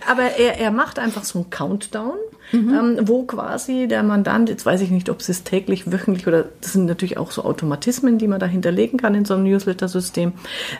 Aber 0.07 0.23
er, 0.23 0.59
er 0.59 0.71
macht 0.71 0.99
einfach 0.99 1.25
so 1.25 1.41
einen 1.41 1.51
Countdown, 1.51 2.19
mhm. 2.53 2.75
ähm, 2.75 3.09
wo 3.09 3.23
quasi 3.25 3.87
der 3.89 4.03
Mandant, 4.03 4.49
jetzt 4.49 4.67
weiß 4.67 4.81
ich 4.81 4.91
nicht, 4.91 5.09
ob 5.09 5.21
es 5.21 5.29
ist 5.29 5.47
täglich, 5.47 5.91
wöchentlich 5.91 6.27
oder 6.27 6.47
das 6.61 6.73
sind 6.73 6.87
natürlich 6.87 7.19
auch 7.19 7.31
so 7.31 7.45
Automatismen, 7.45 8.19
die 8.19 8.29
man 8.29 8.41
da 8.41 8.47
hinterlegen 8.47 8.99
kann 8.99 9.15
in 9.15 9.25
so 9.25 9.35
einem 9.35 9.45
Newsletter-System, 9.45 10.33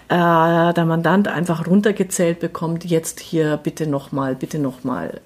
äh, 0.09 0.73
der 0.75 0.85
Mandant 0.85 1.29
einfach 1.29 1.67
runtergezählt 1.67 2.41
bekommt, 2.41 2.85
jetzt 2.85 3.21
hier 3.21 3.57
bitte 3.57 3.87
nochmal, 3.87 4.35
bitte 4.35 4.59
nochmal 4.59 5.21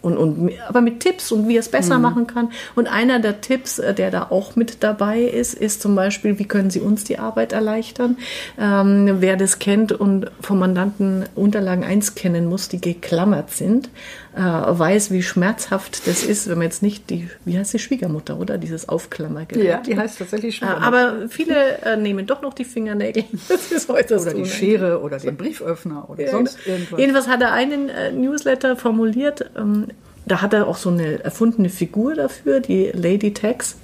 und, 0.00 0.16
und, 0.16 0.50
aber 0.68 0.80
mit 0.80 1.00
Tipps 1.00 1.32
und 1.32 1.48
wie 1.48 1.56
er 1.56 1.60
es 1.60 1.68
besser 1.68 1.96
mhm. 1.96 2.02
machen 2.02 2.26
kann. 2.26 2.50
Und 2.74 2.88
einer 2.88 3.18
der 3.20 3.40
Tipps, 3.40 3.78
äh, 3.78 3.94
der 3.94 4.10
da 4.10 4.28
auch 4.30 4.56
mit 4.56 4.82
dabei 4.82 5.20
ist, 5.20 5.54
ist 5.54 5.82
zum 5.82 5.94
Beispiel, 5.94 6.38
wie 6.38 6.44
können 6.44 6.70
Sie 6.70 6.80
uns 6.80 7.04
die 7.04 7.18
Arbeit 7.18 7.52
erleichtern? 7.52 8.16
Ähm, 8.58 9.16
wer 9.20 9.36
das 9.36 9.58
kennt 9.58 9.92
und 9.92 10.30
vom 10.40 10.58
Mandanten 10.58 11.24
Unterlagen 11.34 11.84
einscannen 11.84 12.46
muss, 12.46 12.68
die 12.68 12.80
geklammert 12.80 13.50
sind, 13.50 13.90
äh, 14.34 14.40
weiß, 14.40 15.10
wie 15.10 15.22
schmerzhaft 15.22 16.06
das 16.06 16.24
ist, 16.24 16.48
wenn 16.48 16.58
man 16.58 16.64
jetzt 16.64 16.82
nicht 16.82 17.10
die, 17.10 17.28
wie 17.44 17.58
heißt 17.58 17.74
die 17.74 17.78
Schwiegermutter, 17.78 18.38
oder? 18.38 18.58
Dieses 18.58 18.88
Aufklammergerät. 18.88 19.64
Ja, 19.64 19.78
die 19.78 19.96
heißt 19.96 20.18
tatsächlich 20.18 20.56
äh, 20.56 20.58
Schwiegermutter. 20.58 20.86
Aber 20.86 21.28
viele 21.28 21.78
äh, 21.82 21.96
nehmen 21.96 22.26
doch 22.26 22.40
noch 22.42 22.54
die 22.54 22.64
Fingernägel. 22.64 23.24
Das 23.48 23.70
ist 23.70 23.88
heute 23.88 24.18
Oder 24.18 24.34
die 24.34 24.46
Schere 24.46 25.02
oder 25.02 25.18
den 25.18 25.36
Brieföffner 25.36 26.08
oder 26.08 26.22
ja, 26.22 26.30
sonst 26.30 26.58
genau. 26.64 26.76
irgendwas. 26.76 27.00
Jedenfalls 27.00 27.28
hat 27.28 27.42
er 27.42 27.52
einen 27.52 27.88
äh, 27.88 28.12
Newsletter 28.12 28.76
formuliert, 28.76 29.50
ähm, 29.56 29.88
da 30.24 30.40
hat 30.40 30.54
er 30.54 30.68
auch 30.68 30.76
so 30.76 30.88
eine 30.88 31.22
erfundene 31.24 31.68
Figur 31.68 32.14
dafür, 32.14 32.60
die 32.60 32.90
Lady 32.94 33.34
Tax 33.34 33.76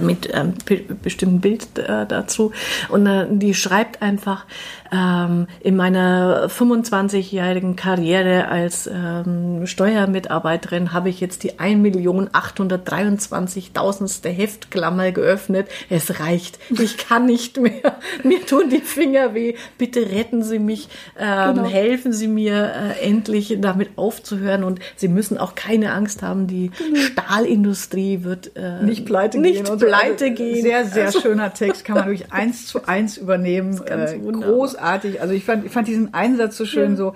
mit 0.00 0.28
ähm, 0.32 0.54
bestimmten 1.02 1.40
Bild 1.40 1.78
äh, 1.78 2.06
dazu. 2.06 2.52
Und 2.88 3.06
äh, 3.06 3.26
die 3.30 3.54
schreibt 3.54 4.02
einfach, 4.02 4.46
ähm, 4.92 5.46
in 5.60 5.76
meiner 5.76 6.48
25-jährigen 6.48 7.76
Karriere 7.76 8.48
als 8.48 8.86
ähm, 8.86 9.66
Steuermitarbeiterin 9.66 10.92
habe 10.92 11.08
ich 11.08 11.20
jetzt 11.20 11.44
die 11.44 11.54
1.823.000. 11.54 14.28
Heftklammer 14.28 15.12
geöffnet. 15.12 15.68
Es 15.88 16.20
reicht. 16.20 16.58
Ich 16.70 16.98
kann 16.98 17.24
nicht 17.24 17.56
mehr. 17.58 17.96
Mir 18.22 18.44
tun 18.44 18.68
die 18.70 18.82
Finger 18.82 19.32
weh. 19.34 19.54
Bitte 19.78 20.10
retten 20.10 20.42
Sie 20.42 20.58
mich. 20.58 20.88
Ähm, 21.18 21.54
genau. 21.54 21.68
Helfen 21.68 22.12
Sie 22.12 22.28
mir 22.28 22.70
äh, 22.74 22.98
endlich 23.08 23.56
damit 23.60 23.92
aufzuhören. 23.96 24.62
Und 24.62 24.80
Sie 24.96 25.08
müssen 25.08 25.38
auch 25.38 25.54
keine 25.54 25.92
Angst 25.92 26.20
haben. 26.22 26.48
Die 26.48 26.70
genau. 26.70 27.00
Stahlindustrie 27.00 28.24
wird 28.24 28.54
äh, 28.56 28.82
nicht 28.82 29.06
pleite 29.06 29.38
nicht 29.38 29.64
gehen. 29.64 29.72
Pleite 29.86 30.24
also, 30.24 30.34
gehen. 30.36 30.62
Sehr, 30.62 30.84
sehr 30.86 31.06
also. 31.06 31.20
schöner 31.20 31.54
Text. 31.54 31.84
Kann 31.84 31.96
man 31.96 32.06
durch 32.06 32.32
eins 32.32 32.66
zu 32.66 32.86
eins 32.86 33.16
übernehmen. 33.16 33.80
Äh, 33.84 34.18
großartig. 34.18 35.20
Also 35.20 35.34
ich 35.34 35.44
fand, 35.44 35.66
ich 35.66 35.72
fand 35.72 35.88
diesen 35.88 36.14
Einsatz 36.14 36.56
so 36.56 36.64
schön, 36.64 36.92
ja. 36.92 36.96
so 36.96 37.14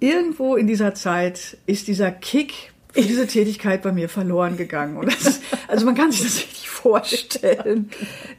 irgendwo 0.00 0.56
in 0.56 0.66
dieser 0.66 0.94
Zeit 0.94 1.58
ist 1.66 1.88
dieser 1.88 2.10
Kick 2.10 2.72
für 2.92 3.02
diese 3.02 3.26
Tätigkeit 3.28 3.82
bei 3.82 3.92
mir 3.92 4.08
verloren 4.08 4.56
gegangen. 4.56 4.96
Und 4.96 5.08
ist, 5.08 5.42
also 5.68 5.86
man 5.86 5.94
kann 5.94 6.10
sich 6.10 6.22
das 6.22 6.36
richtig 6.36 6.68
vorstellen. 6.68 7.90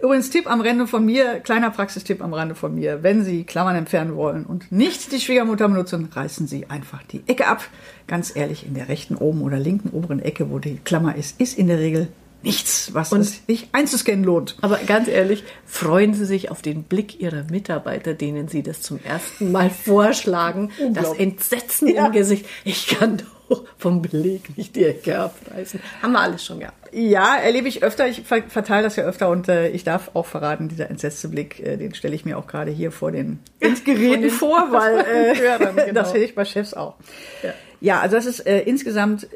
Übrigens 0.02 0.30
Tipp 0.30 0.50
am 0.50 0.62
Rande 0.62 0.88
von 0.88 1.06
mir, 1.06 1.40
kleiner 1.40 1.70
Praxistipp 1.70 2.22
am 2.22 2.34
Rande 2.34 2.56
von 2.56 2.76
mir. 2.76 3.04
Wenn 3.04 3.24
Sie 3.24 3.44
Klammern 3.44 3.76
entfernen 3.76 4.16
wollen 4.16 4.46
und 4.46 4.72
nicht 4.72 5.12
die 5.12 5.20
Schwiegermutter 5.20 5.68
benutzen, 5.68 6.10
reißen 6.12 6.48
Sie 6.48 6.70
einfach 6.70 7.04
die 7.04 7.22
Ecke 7.28 7.48
ab. 7.48 7.64
Ganz 8.08 8.36
ehrlich, 8.36 8.66
in 8.66 8.74
der 8.74 8.90
rechten 8.90 9.16
oben 9.16 9.42
oder 9.42 9.60
linken 9.60 9.90
oberen 9.90 10.22
Ecke, 10.22 10.50
wo 10.50 10.60
die 10.60 10.78
Klammer 10.84 11.16
ist, 11.16 11.40
ist 11.40 11.58
in 11.58 11.68
der 11.68 11.80
Regel 11.80 12.08
nichts, 12.44 12.94
was 12.94 13.12
und 13.12 13.24
sich 13.24 13.70
einzuscannen 13.72 14.24
lohnt. 14.24 14.58
Aber 14.62 14.78
ganz 14.78 15.08
ehrlich, 15.08 15.44
freuen 15.66 16.14
Sie 16.14 16.26
sich 16.26 16.52
auf 16.52 16.62
den 16.62 16.84
Blick 16.84 17.20
Ihrer 17.20 17.44
Mitarbeiter, 17.50 18.14
denen 18.14 18.48
Sie 18.48 18.64
das 18.64 18.82
zum 18.82 19.00
ersten 19.04 19.52
Mal 19.52 19.70
vorschlagen. 19.70 20.72
Das 20.92 21.14
Entsetzen 21.14 21.88
ja. 21.88 22.08
im 22.08 22.12
Gesicht. 22.12 22.46
Ich 22.66 22.88
kann 22.88 23.18
doch 23.50 23.64
vom 23.78 24.02
Beleg 24.02 24.58
nicht 24.58 24.76
die 24.76 24.86
Ecke 24.86 25.18
abreißen. 25.20 25.80
Haben 26.02 26.12
wir 26.14 26.20
alles 26.20 26.46
schon 26.46 26.60
gehabt. 26.60 26.94
Ja, 26.94 27.38
erlebe 27.38 27.68
ich 27.68 27.84
öfter. 27.84 28.08
Ich 28.08 28.24
verteile 28.24 28.84
das 28.84 28.96
ja 28.98 29.06
öfter 29.06 29.30
und 29.30 29.48
äh, 29.48 29.70
ich 29.70 29.84
darf 29.84 30.12
auch 30.14 30.26
verraten, 30.26 30.68
dieser 30.68 30.90
entsetzte 30.90 31.30
Blick, 31.30 31.60
äh, 31.60 31.78
den 31.78 31.94
stelle 31.94 32.16
ich 32.16 32.26
mir 32.26 32.38
auch 32.38 32.48
gerade 32.48 32.72
hier 32.72 32.92
vor 32.92 33.12
den 33.12 33.40
Endgeräten 33.60 34.30
vor, 34.30 34.68
weil 34.72 35.00
äh, 35.36 35.36
genau. 35.86 35.94
das 35.94 36.12
sehe 36.12 36.24
ich 36.24 36.36
bei 36.36 36.46
Chefs 36.46 36.74
auch. 36.74 36.96
Ja, 37.44 37.54
ja 37.80 38.00
also 38.02 38.16
das 38.18 38.26
ist 38.26 38.42
äh, 38.42 38.62
insgesamt 38.62 39.28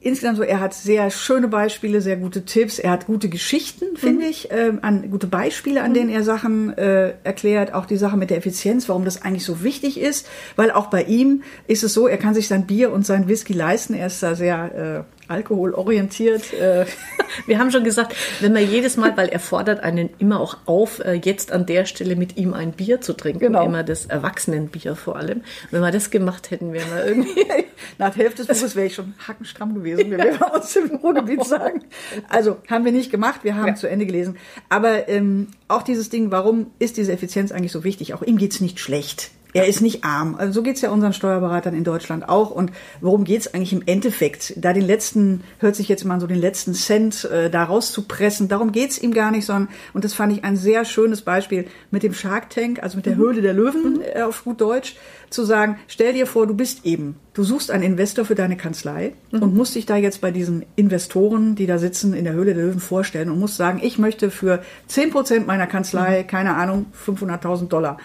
insgesamt 0.00 0.38
so, 0.38 0.42
er 0.42 0.60
hat 0.60 0.74
sehr 0.74 1.10
schöne 1.10 1.48
Beispiele, 1.48 2.00
sehr 2.00 2.16
gute 2.16 2.44
Tipps, 2.44 2.78
er 2.78 2.90
hat 2.90 3.06
gute 3.06 3.28
Geschichten, 3.28 3.96
finde 3.96 4.24
mhm. 4.24 4.30
ich, 4.30 4.50
äh, 4.50 4.72
an, 4.80 5.10
gute 5.10 5.26
Beispiele, 5.26 5.82
an 5.82 5.90
mhm. 5.90 5.94
denen 5.94 6.10
er 6.10 6.24
Sachen 6.24 6.76
äh, 6.76 7.14
erklärt, 7.22 7.74
auch 7.74 7.86
die 7.86 7.96
Sache 7.96 8.16
mit 8.16 8.30
der 8.30 8.38
Effizienz, 8.38 8.88
warum 8.88 9.04
das 9.04 9.22
eigentlich 9.22 9.44
so 9.44 9.62
wichtig 9.62 10.00
ist, 10.00 10.26
weil 10.56 10.70
auch 10.70 10.86
bei 10.86 11.02
ihm 11.04 11.42
ist 11.66 11.84
es 11.84 11.92
so, 11.92 12.08
er 12.08 12.16
kann 12.16 12.34
sich 12.34 12.48
sein 12.48 12.66
Bier 12.66 12.92
und 12.92 13.04
sein 13.04 13.28
Whisky 13.28 13.52
leisten, 13.52 13.94
er 13.94 14.06
ist 14.06 14.22
da 14.22 14.34
sehr 14.34 15.06
äh, 15.06 15.19
alkoholorientiert. 15.30 16.52
Äh. 16.52 16.86
Wir 17.46 17.58
haben 17.58 17.70
schon 17.70 17.84
gesagt, 17.84 18.14
wenn 18.40 18.52
man 18.52 18.68
jedes 18.68 18.96
Mal, 18.96 19.16
weil 19.16 19.28
er 19.28 19.38
fordert 19.38 19.80
einen 19.80 20.10
immer 20.18 20.40
auch 20.40 20.56
auf, 20.66 20.98
äh, 21.00 21.14
jetzt 21.14 21.52
an 21.52 21.64
der 21.64 21.86
Stelle 21.86 22.16
mit 22.16 22.36
ihm 22.36 22.54
ein 22.54 22.72
Bier 22.72 23.00
zu 23.00 23.12
trinken, 23.12 23.38
genau. 23.38 23.64
immer 23.64 23.82
das 23.82 24.06
Erwachsenenbier 24.06 24.96
vor 24.96 25.16
allem. 25.16 25.42
Wenn 25.70 25.80
wir 25.80 25.90
das 25.92 26.10
gemacht 26.10 26.50
hätten, 26.50 26.72
wären 26.72 26.90
wir 26.90 27.06
irgendwie... 27.06 27.46
Nach 27.98 28.12
der 28.14 28.24
Hälfte 28.24 28.44
des 28.44 28.58
Buches 28.58 28.76
wäre 28.76 28.86
ich 28.86 28.94
schon 28.94 29.14
hackenstramm 29.26 29.74
gewesen, 29.74 30.10
wie 30.10 30.18
wir 30.18 30.54
aus 30.54 30.72
dem 30.74 30.96
Ruhrgebiet 30.96 31.44
sagen. 31.44 31.84
Also 32.28 32.58
haben 32.68 32.84
wir 32.84 32.92
nicht 32.92 33.10
gemacht, 33.10 33.40
wir 33.42 33.56
haben 33.56 33.68
ja. 33.68 33.74
zu 33.74 33.88
Ende 33.88 34.06
gelesen. 34.06 34.36
Aber 34.68 35.08
ähm, 35.08 35.48
auch 35.68 35.82
dieses 35.82 36.10
Ding, 36.10 36.30
warum 36.30 36.72
ist 36.78 36.96
diese 36.96 37.12
Effizienz 37.12 37.52
eigentlich 37.52 37.72
so 37.72 37.84
wichtig? 37.84 38.14
Auch 38.14 38.22
ihm 38.22 38.36
geht's 38.36 38.60
nicht 38.60 38.80
schlecht. 38.80 39.30
Er 39.52 39.66
ist 39.66 39.80
nicht 39.80 40.04
arm. 40.04 40.36
Also 40.36 40.52
so 40.52 40.62
geht's 40.62 40.80
ja 40.80 40.90
unseren 40.90 41.12
Steuerberatern 41.12 41.74
in 41.74 41.84
Deutschland 41.84 42.28
auch. 42.28 42.50
Und 42.50 42.70
worum 43.00 43.24
geht's 43.24 43.52
eigentlich 43.52 43.72
im 43.72 43.82
Endeffekt? 43.86 44.54
Da 44.56 44.72
den 44.72 44.86
letzten, 44.86 45.42
hört 45.58 45.76
sich 45.76 45.88
jetzt 45.88 46.04
mal 46.04 46.20
so 46.20 46.26
den 46.26 46.38
letzten 46.38 46.74
Cent 46.74 47.24
äh, 47.24 47.50
da 47.50 47.64
rauszupressen, 47.64 48.48
darum 48.48 48.72
geht's 48.72 48.98
ihm 48.98 49.12
gar 49.12 49.30
nicht, 49.30 49.46
sondern, 49.46 49.68
und 49.92 50.04
das 50.04 50.14
fand 50.14 50.32
ich 50.32 50.44
ein 50.44 50.56
sehr 50.56 50.84
schönes 50.84 51.22
Beispiel 51.22 51.66
mit 51.90 52.02
dem 52.02 52.14
Shark 52.14 52.50
Tank, 52.50 52.82
also 52.82 52.96
mit 52.96 53.06
der 53.06 53.16
mhm. 53.16 53.20
Höhle 53.20 53.42
der 53.42 53.54
Löwen 53.54 53.94
mhm. 53.94 54.02
äh, 54.14 54.22
auf 54.22 54.44
gut 54.44 54.60
Deutsch, 54.60 54.96
zu 55.30 55.44
sagen, 55.44 55.78
stell 55.86 56.12
dir 56.12 56.26
vor, 56.26 56.46
du 56.46 56.54
bist 56.54 56.84
eben, 56.84 57.16
du 57.34 57.44
suchst 57.44 57.70
einen 57.70 57.84
Investor 57.84 58.24
für 58.24 58.34
deine 58.34 58.56
Kanzlei 58.56 59.12
mhm. 59.30 59.42
und 59.42 59.54
musst 59.54 59.74
dich 59.76 59.86
da 59.86 59.96
jetzt 59.96 60.20
bei 60.20 60.32
diesen 60.32 60.64
Investoren, 60.76 61.54
die 61.54 61.66
da 61.66 61.78
sitzen 61.78 62.14
in 62.14 62.24
der 62.24 62.34
Höhle 62.34 62.54
der 62.54 62.64
Löwen 62.64 62.80
vorstellen 62.80 63.30
und 63.30 63.38
musst 63.38 63.56
sagen, 63.56 63.80
ich 63.82 63.98
möchte 63.98 64.30
für 64.30 64.62
zehn 64.86 65.10
Prozent 65.10 65.46
meiner 65.46 65.66
Kanzlei, 65.66 66.22
mhm. 66.22 66.26
keine 66.26 66.54
Ahnung, 66.56 66.86
500.000 67.06 67.68
Dollar 67.68 67.98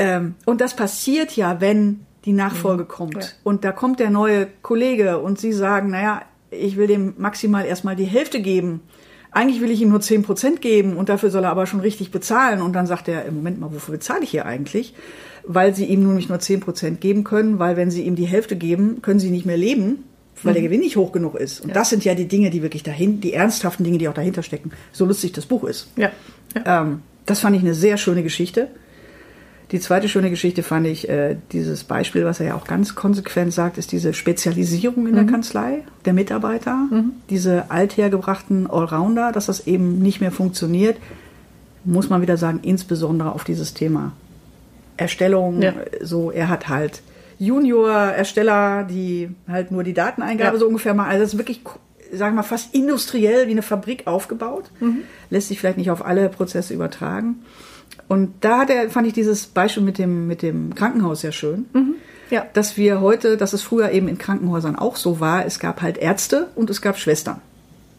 ähm, 0.00 0.34
und 0.46 0.62
das 0.62 0.74
passiert 0.74 1.36
ja, 1.36 1.60
wenn 1.60 2.06
die 2.24 2.32
Nachfolge 2.32 2.84
mhm. 2.84 2.88
kommt. 2.88 3.14
Ja. 3.16 3.28
Und 3.44 3.64
da 3.64 3.72
kommt 3.72 4.00
der 4.00 4.10
neue 4.10 4.48
Kollege 4.62 5.18
und 5.18 5.38
Sie 5.38 5.52
sagen, 5.52 5.90
naja, 5.90 6.22
ich 6.50 6.76
will 6.76 6.86
dem 6.86 7.14
maximal 7.18 7.64
erstmal 7.64 7.96
die 7.96 8.04
Hälfte 8.04 8.40
geben. 8.40 8.80
Eigentlich 9.30 9.60
will 9.60 9.70
ich 9.70 9.80
ihm 9.80 9.90
nur 9.90 10.00
zehn 10.00 10.22
Prozent 10.22 10.60
geben 10.60 10.96
und 10.96 11.08
dafür 11.08 11.30
soll 11.30 11.44
er 11.44 11.50
aber 11.50 11.66
schon 11.66 11.80
richtig 11.80 12.10
bezahlen. 12.10 12.62
Und 12.62 12.72
dann 12.72 12.86
sagt 12.86 13.08
er, 13.08 13.26
im 13.26 13.36
Moment 13.36 13.60
mal, 13.60 13.72
wofür 13.72 13.92
bezahle 13.92 14.24
ich 14.24 14.30
hier 14.30 14.46
eigentlich? 14.46 14.94
Weil 15.44 15.74
Sie 15.74 15.84
ihm 15.84 16.02
nämlich 16.02 16.28
nur 16.28 16.40
zehn 16.40 16.60
Prozent 16.60 17.00
geben 17.00 17.22
können, 17.22 17.58
weil 17.58 17.76
wenn 17.76 17.90
Sie 17.90 18.02
ihm 18.02 18.16
die 18.16 18.26
Hälfte 18.26 18.56
geben, 18.56 19.02
können 19.02 19.20
Sie 19.20 19.30
nicht 19.30 19.46
mehr 19.46 19.56
leben, 19.56 20.04
weil 20.42 20.52
mhm. 20.52 20.54
der 20.54 20.62
Gewinn 20.62 20.80
nicht 20.80 20.96
hoch 20.96 21.12
genug 21.12 21.36
ist. 21.36 21.60
Und 21.60 21.68
ja. 21.68 21.74
das 21.74 21.90
sind 21.90 22.04
ja 22.04 22.14
die 22.14 22.26
Dinge, 22.26 22.50
die 22.50 22.62
wirklich 22.62 22.82
dahin, 22.82 23.20
die 23.20 23.34
ernsthaften 23.34 23.84
Dinge, 23.84 23.98
die 23.98 24.08
auch 24.08 24.14
dahinter 24.14 24.42
stecken. 24.42 24.72
So 24.92 25.04
lustig 25.04 25.32
das 25.32 25.46
Buch 25.46 25.64
ist. 25.64 25.88
Ja. 25.96 26.10
ja. 26.56 26.82
Ähm, 26.82 27.02
das 27.26 27.40
fand 27.40 27.54
ich 27.54 27.62
eine 27.62 27.74
sehr 27.74 27.98
schöne 27.98 28.24
Geschichte. 28.24 28.68
Die 29.72 29.78
zweite 29.78 30.08
schöne 30.08 30.30
Geschichte 30.30 30.62
fand 30.64 30.86
ich, 30.86 31.08
äh, 31.08 31.36
dieses 31.52 31.84
Beispiel, 31.84 32.24
was 32.24 32.40
er 32.40 32.46
ja 32.46 32.54
auch 32.56 32.66
ganz 32.66 32.96
konsequent 32.96 33.52
sagt, 33.52 33.78
ist 33.78 33.92
diese 33.92 34.14
Spezialisierung 34.14 35.06
in 35.06 35.12
mhm. 35.12 35.16
der 35.16 35.26
Kanzlei 35.26 35.84
der 36.04 36.12
Mitarbeiter, 36.12 36.74
mhm. 36.90 37.12
diese 37.28 37.70
althergebrachten 37.70 38.68
Allrounder, 38.68 39.30
dass 39.30 39.46
das 39.46 39.66
eben 39.66 40.00
nicht 40.00 40.20
mehr 40.20 40.32
funktioniert, 40.32 40.96
muss 41.84 42.10
man 42.10 42.20
wieder 42.20 42.36
sagen, 42.36 42.60
insbesondere 42.62 43.32
auf 43.32 43.44
dieses 43.44 43.72
Thema 43.72 44.12
Erstellung. 44.96 45.62
Ja. 45.62 45.72
So, 46.02 46.30
er 46.30 46.48
hat 46.48 46.68
halt 46.68 47.02
Junior-Ersteller, 47.38 48.84
die 48.84 49.30
halt 49.48 49.70
nur 49.70 49.82
die 49.82 49.94
Dateneingabe 49.94 50.56
ja. 50.56 50.60
so 50.60 50.66
ungefähr 50.66 50.94
machen. 50.94 51.10
Also 51.10 51.22
das 51.22 51.32
ist 51.32 51.38
wirklich, 51.38 51.62
sagen 52.12 52.34
wir 52.34 52.42
mal, 52.42 52.42
fast 52.42 52.74
industriell 52.74 53.46
wie 53.46 53.52
eine 53.52 53.62
Fabrik 53.62 54.06
aufgebaut. 54.06 54.64
Mhm. 54.80 55.02
Lässt 55.30 55.48
sich 55.48 55.58
vielleicht 55.58 55.78
nicht 55.78 55.90
auf 55.90 56.04
alle 56.04 56.28
Prozesse 56.28 56.74
übertragen. 56.74 57.36
Und 58.10 58.32
da 58.40 58.58
hat 58.58 58.70
er, 58.70 58.90
fand 58.90 59.06
ich 59.06 59.12
dieses 59.12 59.46
Beispiel 59.46 59.84
mit 59.84 59.96
dem, 59.96 60.26
mit 60.26 60.42
dem 60.42 60.74
Krankenhaus 60.74 61.20
sehr 61.20 61.30
schön. 61.30 61.66
Mhm. 61.72 61.94
Ja. 62.30 62.44
Dass 62.54 62.76
wir 62.76 63.00
heute, 63.00 63.36
dass 63.36 63.52
es 63.52 63.62
früher 63.62 63.92
eben 63.92 64.08
in 64.08 64.18
Krankenhäusern 64.18 64.74
auch 64.74 64.96
so 64.96 65.20
war, 65.20 65.46
es 65.46 65.60
gab 65.60 65.80
halt 65.80 65.96
Ärzte 65.96 66.48
und 66.56 66.70
es 66.70 66.82
gab 66.82 66.98
Schwestern. 66.98 67.40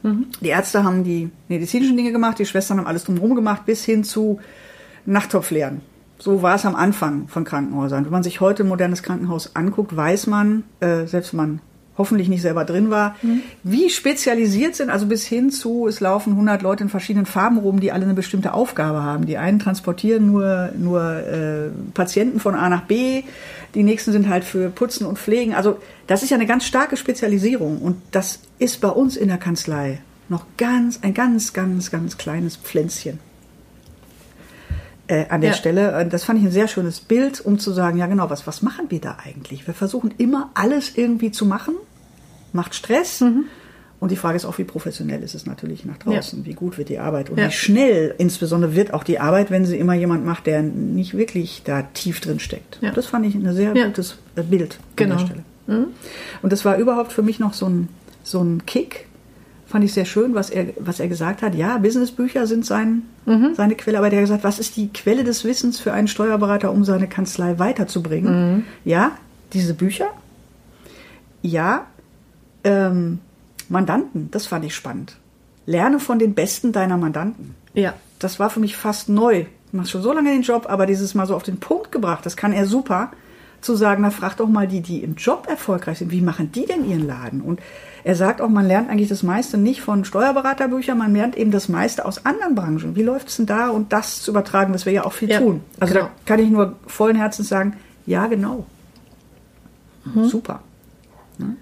Mhm. 0.03 0.25
Die 0.41 0.49
Ärzte 0.49 0.83
haben 0.83 1.05
die 1.05 1.29
medizinischen 1.47 1.95
Dinge 1.95 2.11
gemacht, 2.11 2.39
die 2.39 2.45
Schwestern 2.45 2.79
haben 2.79 2.87
alles 2.87 3.05
drumherum 3.05 3.35
gemacht, 3.35 3.65
bis 3.65 3.85
hin 3.85 4.03
zu 4.03 4.41
Nachttopflehren. 5.05 5.79
So 6.19 6.41
war 6.41 6.55
es 6.55 6.65
am 6.65 6.75
Anfang 6.75 7.29
von 7.29 7.45
Krankenhäusern. 7.45 8.03
Wenn 8.03 8.11
man 8.11 8.23
sich 8.23 8.41
heute 8.41 8.63
ein 8.63 8.67
modernes 8.69 9.03
Krankenhaus 9.03 9.55
anguckt, 9.55 9.95
weiß 9.95 10.27
man, 10.27 10.65
äh, 10.81 11.05
selbst 11.05 11.31
wenn 11.31 11.37
man 11.37 11.61
hoffentlich 11.97 12.29
nicht 12.29 12.41
selber 12.41 12.65
drin 12.65 12.89
war, 12.89 13.15
mhm. 13.21 13.41
wie 13.63 13.89
spezialisiert 13.89 14.75
sind, 14.75 14.89
also 14.89 15.05
bis 15.05 15.25
hin 15.25 15.51
zu, 15.51 15.87
es 15.87 15.99
laufen 15.99 16.31
100 16.31 16.61
Leute 16.61 16.83
in 16.83 16.89
verschiedenen 16.89 17.25
Farben 17.25 17.57
rum, 17.57 17.79
die 17.79 17.91
alle 17.91 18.05
eine 18.05 18.13
bestimmte 18.13 18.53
Aufgabe 18.53 19.03
haben. 19.03 19.25
Die 19.25 19.37
einen 19.37 19.59
transportieren 19.59 20.27
nur, 20.27 20.71
nur 20.77 21.01
äh, 21.01 21.69
Patienten 21.93 22.39
von 22.39 22.55
A 22.55 22.69
nach 22.69 22.83
B, 22.83 23.23
die 23.75 23.83
nächsten 23.83 24.11
sind 24.11 24.29
halt 24.29 24.43
für 24.43 24.69
Putzen 24.69 25.05
und 25.05 25.19
Pflegen. 25.19 25.53
Also 25.53 25.77
das 26.07 26.23
ist 26.23 26.29
ja 26.29 26.37
eine 26.37 26.47
ganz 26.47 26.65
starke 26.65 26.97
Spezialisierung 26.97 27.79
und 27.79 27.97
das 28.11 28.39
ist 28.59 28.81
bei 28.81 28.89
uns 28.89 29.15
in 29.17 29.27
der 29.27 29.37
Kanzlei 29.37 29.99
noch 30.29 30.45
ganz, 30.57 30.99
ein 31.01 31.13
ganz, 31.13 31.53
ganz, 31.53 31.91
ganz 31.91 32.17
kleines 32.17 32.55
Pflänzchen. 32.55 33.19
Äh, 35.11 35.25
an 35.27 35.41
der 35.41 35.49
ja. 35.49 35.55
Stelle. 35.57 36.07
Das 36.09 36.23
fand 36.23 36.39
ich 36.39 36.45
ein 36.45 36.51
sehr 36.51 36.69
schönes 36.69 37.01
Bild, 37.01 37.41
um 37.41 37.59
zu 37.59 37.73
sagen, 37.73 37.97
ja 37.97 38.07
genau, 38.07 38.29
was, 38.29 38.47
was 38.47 38.61
machen 38.61 38.85
wir 38.87 39.01
da 39.01 39.17
eigentlich? 39.25 39.67
Wir 39.67 39.73
versuchen 39.73 40.13
immer 40.17 40.51
alles 40.53 40.95
irgendwie 40.95 41.31
zu 41.31 41.45
machen, 41.45 41.75
macht 42.53 42.75
Stress. 42.75 43.19
Mhm. 43.19 43.43
Und 43.99 44.09
die 44.09 44.15
Frage 44.15 44.37
ist 44.37 44.45
auch, 44.45 44.57
wie 44.57 44.63
professionell 44.63 45.21
ist 45.21 45.35
es 45.35 45.45
natürlich 45.45 45.83
nach 45.83 45.97
draußen? 45.97 46.39
Ja. 46.39 46.45
Wie 46.45 46.53
gut 46.53 46.77
wird 46.77 46.87
die 46.87 46.97
Arbeit? 46.99 47.29
Und 47.29 47.39
ja. 47.39 47.47
wie 47.47 47.51
schnell 47.51 48.15
insbesondere 48.19 48.73
wird 48.73 48.93
auch 48.93 49.03
die 49.03 49.19
Arbeit, 49.19 49.51
wenn 49.51 49.65
sie 49.65 49.77
immer 49.77 49.95
jemand 49.95 50.25
macht, 50.25 50.45
der 50.45 50.61
nicht 50.61 51.17
wirklich 51.17 51.63
da 51.65 51.81
tief 51.81 52.21
drin 52.21 52.39
steckt. 52.39 52.79
Ja. 52.79 52.91
Das 52.91 53.07
fand 53.07 53.25
ich 53.25 53.35
ein 53.35 53.53
sehr 53.53 53.73
gutes 53.73 54.17
äh, 54.37 54.43
Bild 54.43 54.79
genau. 54.95 55.15
an 55.15 55.19
der 55.19 55.25
Stelle. 55.25 55.43
Mhm. 55.67 55.87
Und 56.41 56.53
das 56.53 56.63
war 56.63 56.77
überhaupt 56.77 57.11
für 57.11 57.21
mich 57.21 57.37
noch 57.37 57.53
so 57.53 57.67
ein, 57.67 57.89
so 58.23 58.41
ein 58.41 58.65
Kick, 58.65 59.07
fand 59.71 59.85
ich 59.85 59.93
sehr 59.93 60.05
schön, 60.05 60.35
was 60.35 60.49
er, 60.49 60.67
was 60.79 60.99
er 60.99 61.07
gesagt 61.07 61.41
hat. 61.41 61.55
Ja, 61.55 61.77
Businessbücher 61.77 62.45
sind 62.45 62.65
sein, 62.65 63.03
mhm. 63.25 63.55
seine 63.55 63.75
Quelle, 63.75 63.97
aber 63.97 64.09
der 64.09 64.19
hat 64.19 64.25
gesagt, 64.25 64.43
was 64.43 64.59
ist 64.59 64.75
die 64.75 64.89
Quelle 64.89 65.23
des 65.23 65.45
Wissens 65.45 65.79
für 65.79 65.93
einen 65.93 66.07
Steuerberater, 66.07 66.71
um 66.71 66.83
seine 66.83 67.07
Kanzlei 67.07 67.57
weiterzubringen? 67.57 68.55
Mhm. 68.55 68.63
Ja, 68.83 69.11
diese 69.53 69.73
Bücher. 69.73 70.07
Ja, 71.41 71.87
ähm, 72.63 73.19
Mandanten, 73.69 74.29
das 74.31 74.45
fand 74.45 74.65
ich 74.65 74.75
spannend. 74.75 75.15
Lerne 75.65 75.99
von 75.99 76.19
den 76.19 76.33
Besten 76.33 76.73
deiner 76.73 76.97
Mandanten. 76.97 77.55
Ja. 77.73 77.93
Das 78.19 78.39
war 78.39 78.49
für 78.49 78.59
mich 78.59 78.75
fast 78.75 79.09
neu. 79.09 79.45
Ich 79.67 79.73
mache 79.73 79.87
schon 79.87 80.01
so 80.01 80.11
lange 80.11 80.31
den 80.31 80.41
Job, 80.41 80.65
aber 80.69 80.85
dieses 80.85 81.15
Mal 81.15 81.25
so 81.25 81.35
auf 81.35 81.43
den 81.43 81.59
Punkt 81.59 81.91
gebracht, 81.91 82.25
das 82.25 82.35
kann 82.35 82.51
er 82.51 82.67
super, 82.67 83.11
zu 83.61 83.75
sagen, 83.75 84.01
na 84.01 84.09
frag 84.09 84.35
doch 84.35 84.49
mal 84.49 84.67
die, 84.67 84.81
die 84.81 85.01
im 85.01 85.15
Job 85.15 85.47
erfolgreich 85.49 85.99
sind, 85.99 86.11
wie 86.11 86.21
machen 86.21 86.51
die 86.51 86.65
denn 86.65 86.87
ihren 86.87 87.07
Laden? 87.07 87.41
Und 87.41 87.61
er 88.03 88.15
sagt 88.15 88.41
auch, 88.41 88.49
man 88.49 88.65
lernt 88.65 88.89
eigentlich 88.89 89.09
das 89.09 89.23
meiste 89.23 89.57
nicht 89.57 89.81
von 89.81 90.05
Steuerberaterbüchern, 90.05 90.97
man 90.97 91.13
lernt 91.13 91.37
eben 91.37 91.51
das 91.51 91.69
meiste 91.69 92.05
aus 92.05 92.25
anderen 92.25 92.55
Branchen. 92.55 92.95
Wie 92.95 93.03
läuft 93.03 93.29
es 93.29 93.37
denn 93.37 93.45
da 93.45 93.69
und 93.69 93.93
das 93.93 94.21
zu 94.21 94.31
übertragen, 94.31 94.73
was 94.73 94.85
wir 94.85 94.93
ja 94.93 95.05
auch 95.05 95.13
viel 95.13 95.29
ja, 95.29 95.39
tun. 95.39 95.61
Also 95.79 95.93
genau. 95.93 96.05
da 96.07 96.11
kann 96.25 96.39
ich 96.39 96.49
nur 96.49 96.75
vollen 96.87 97.15
Herzens 97.15 97.49
sagen, 97.49 97.77
ja, 98.05 98.27
genau. 98.27 98.65
Mhm. 100.05 100.25
Super. 100.25 100.61
Ne? 101.37 101.55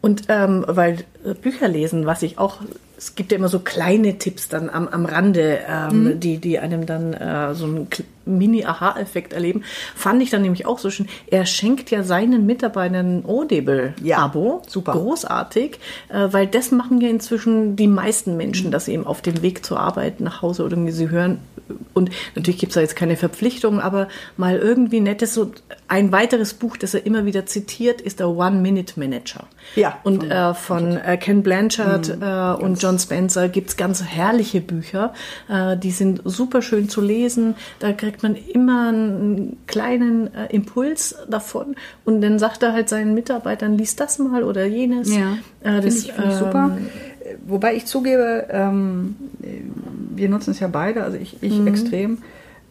Und 0.00 0.24
ähm, 0.28 0.64
weil 0.68 1.04
äh, 1.24 1.34
Bücher 1.34 1.68
lesen, 1.68 2.06
was 2.06 2.22
ich 2.22 2.38
auch, 2.38 2.60
es 2.96 3.14
gibt 3.14 3.32
ja 3.32 3.38
immer 3.38 3.48
so 3.48 3.60
kleine 3.60 4.18
Tipps 4.18 4.48
dann 4.48 4.68
am, 4.70 4.88
am 4.88 5.06
Rande, 5.06 5.60
ähm, 5.68 6.04
mhm. 6.04 6.20
die, 6.20 6.38
die 6.38 6.58
einem 6.58 6.86
dann 6.86 7.12
äh, 7.12 7.54
so 7.54 7.64
einen 7.64 7.88
Mini-Aha-Effekt 8.24 9.32
erleben, 9.32 9.64
fand 9.94 10.22
ich 10.22 10.30
dann 10.30 10.42
nämlich 10.42 10.66
auch 10.66 10.78
so 10.78 10.90
schön. 10.90 11.08
Er 11.26 11.46
schenkt 11.46 11.90
ja 11.90 12.02
seinen 12.02 12.46
Mitarbeitern 12.46 13.18
ein 13.18 13.24
Audible-Abo. 13.26 14.62
Ja, 14.62 14.70
super. 14.70 14.92
Großartig, 14.92 15.78
äh, 16.08 16.28
weil 16.30 16.46
das 16.46 16.70
machen 16.70 17.00
ja 17.00 17.08
inzwischen 17.08 17.76
die 17.76 17.88
meisten 17.88 18.36
Menschen, 18.36 18.68
mhm. 18.68 18.72
dass 18.72 18.86
sie 18.86 18.92
eben 18.92 19.06
auf 19.06 19.22
dem 19.22 19.42
Weg 19.42 19.64
zur 19.64 19.80
Arbeit 19.80 20.20
nach 20.20 20.42
Hause 20.42 20.64
oder 20.64 20.72
irgendwie 20.72 20.92
sie 20.92 21.10
hören. 21.10 21.38
Und 21.94 22.10
natürlich 22.34 22.58
gibt 22.58 22.70
es 22.70 22.74
da 22.74 22.80
jetzt 22.80 22.96
keine 22.96 23.16
Verpflichtung, 23.16 23.80
aber 23.80 24.08
mal 24.36 24.58
irgendwie 24.58 25.00
nettes, 25.00 25.34
so 25.34 25.52
ein 25.88 26.12
weiteres 26.12 26.54
Buch, 26.54 26.76
das 26.76 26.94
er 26.94 27.06
immer 27.06 27.24
wieder 27.24 27.46
zitiert, 27.46 28.00
ist 28.00 28.20
der 28.20 28.28
One-Minute-Manager. 28.28 29.44
Ja. 29.76 29.98
Und 30.02 30.22
von, 30.22 30.30
äh, 30.30 30.54
von 30.54 30.96
äh, 30.96 31.16
Ken 31.16 31.42
Blanchard 31.42 32.16
mhm, 32.16 32.22
äh, 32.22 32.52
und 32.62 32.82
John 32.82 32.98
Spencer 32.98 33.48
gibt 33.48 33.70
es 33.70 33.76
ganz 33.76 34.02
herrliche 34.02 34.60
Bücher. 34.60 35.14
Äh, 35.48 35.76
die 35.76 35.90
sind 35.90 36.20
super 36.24 36.62
schön 36.62 36.88
zu 36.88 37.00
lesen. 37.00 37.54
Da 37.78 37.92
kriegt 37.92 38.11
man 38.20 38.34
immer 38.34 38.88
einen 38.88 39.56
kleinen 39.66 40.32
äh, 40.34 40.46
Impuls 40.54 41.14
davon. 41.28 41.76
Und 42.04 42.20
dann 42.20 42.38
sagt 42.38 42.62
er 42.62 42.72
halt 42.72 42.88
seinen 42.88 43.14
Mitarbeitern, 43.14 43.78
lies 43.78 43.96
das 43.96 44.18
mal 44.18 44.44
oder 44.44 44.66
jenes. 44.66 45.14
Ja, 45.14 45.38
äh, 45.62 45.80
das 45.80 45.84
finde 45.84 45.98
ich, 45.98 46.12
find 46.12 46.32
ich 46.32 46.34
super. 46.34 46.76
Ähm, 46.76 46.88
Wobei 47.46 47.74
ich 47.74 47.86
zugebe, 47.86 48.46
ähm, 48.50 49.16
wir 50.14 50.28
nutzen 50.28 50.50
es 50.50 50.60
ja 50.60 50.68
beide, 50.68 51.04
also 51.04 51.16
ich, 51.16 51.42
ich 51.42 51.58
mhm. 51.58 51.66
extrem. 51.66 52.18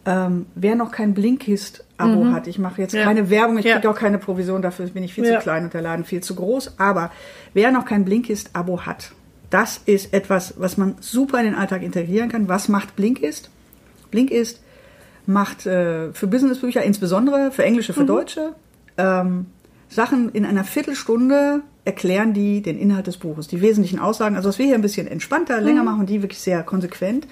Ähm, 0.04 0.46
wer 0.54 0.74
noch 0.74 0.90
kein 0.90 1.14
Blinkist-Abo 1.14 2.24
mhm. 2.24 2.34
hat, 2.34 2.46
ich 2.48 2.58
mache 2.58 2.82
jetzt 2.82 2.92
ja. 2.92 3.04
keine 3.04 3.30
Werbung, 3.30 3.58
ich 3.58 3.64
ja. 3.64 3.74
kriege 3.74 3.88
auch 3.88 3.98
keine 3.98 4.18
Provision, 4.18 4.60
dafür 4.60 4.86
bin 4.88 5.04
ich 5.04 5.14
viel 5.14 5.24
ja. 5.24 5.38
zu 5.38 5.42
klein 5.42 5.64
und 5.64 5.74
der 5.74 5.82
Laden 5.82 6.04
viel 6.04 6.22
zu 6.22 6.34
groß, 6.34 6.78
aber 6.78 7.12
wer 7.54 7.70
noch 7.70 7.84
kein 7.84 8.04
Blinkist-Abo 8.04 8.82
hat, 8.82 9.12
das 9.50 9.80
ist 9.84 10.12
etwas, 10.12 10.54
was 10.56 10.76
man 10.76 10.96
super 11.00 11.38
in 11.38 11.44
den 11.44 11.54
Alltag 11.54 11.82
integrieren 11.82 12.30
kann. 12.30 12.48
Was 12.48 12.68
macht 12.68 12.96
Blinkist? 12.96 13.50
Blinkist 14.10 14.60
macht 15.26 15.66
äh, 15.66 16.12
für 16.12 16.26
Businessbücher, 16.26 16.82
insbesondere 16.82 17.52
für 17.52 17.64
Englische, 17.64 17.92
für 17.92 18.02
mhm. 18.02 18.06
Deutsche, 18.08 18.54
ähm, 18.96 19.46
Sachen 19.88 20.30
in 20.30 20.44
einer 20.44 20.64
Viertelstunde 20.64 21.60
erklären 21.84 22.32
die 22.32 22.62
den 22.62 22.78
Inhalt 22.78 23.06
des 23.06 23.18
Buches, 23.18 23.48
die 23.48 23.60
wesentlichen 23.60 23.98
Aussagen. 23.98 24.36
Also 24.36 24.48
was 24.48 24.58
wir 24.58 24.66
hier 24.66 24.74
ein 24.74 24.82
bisschen 24.82 25.06
entspannter, 25.06 25.60
länger 25.60 25.82
mhm. 25.82 25.86
machen, 25.86 26.06
die 26.06 26.22
wirklich 26.22 26.40
sehr 26.40 26.62
konsequent. 26.62 27.26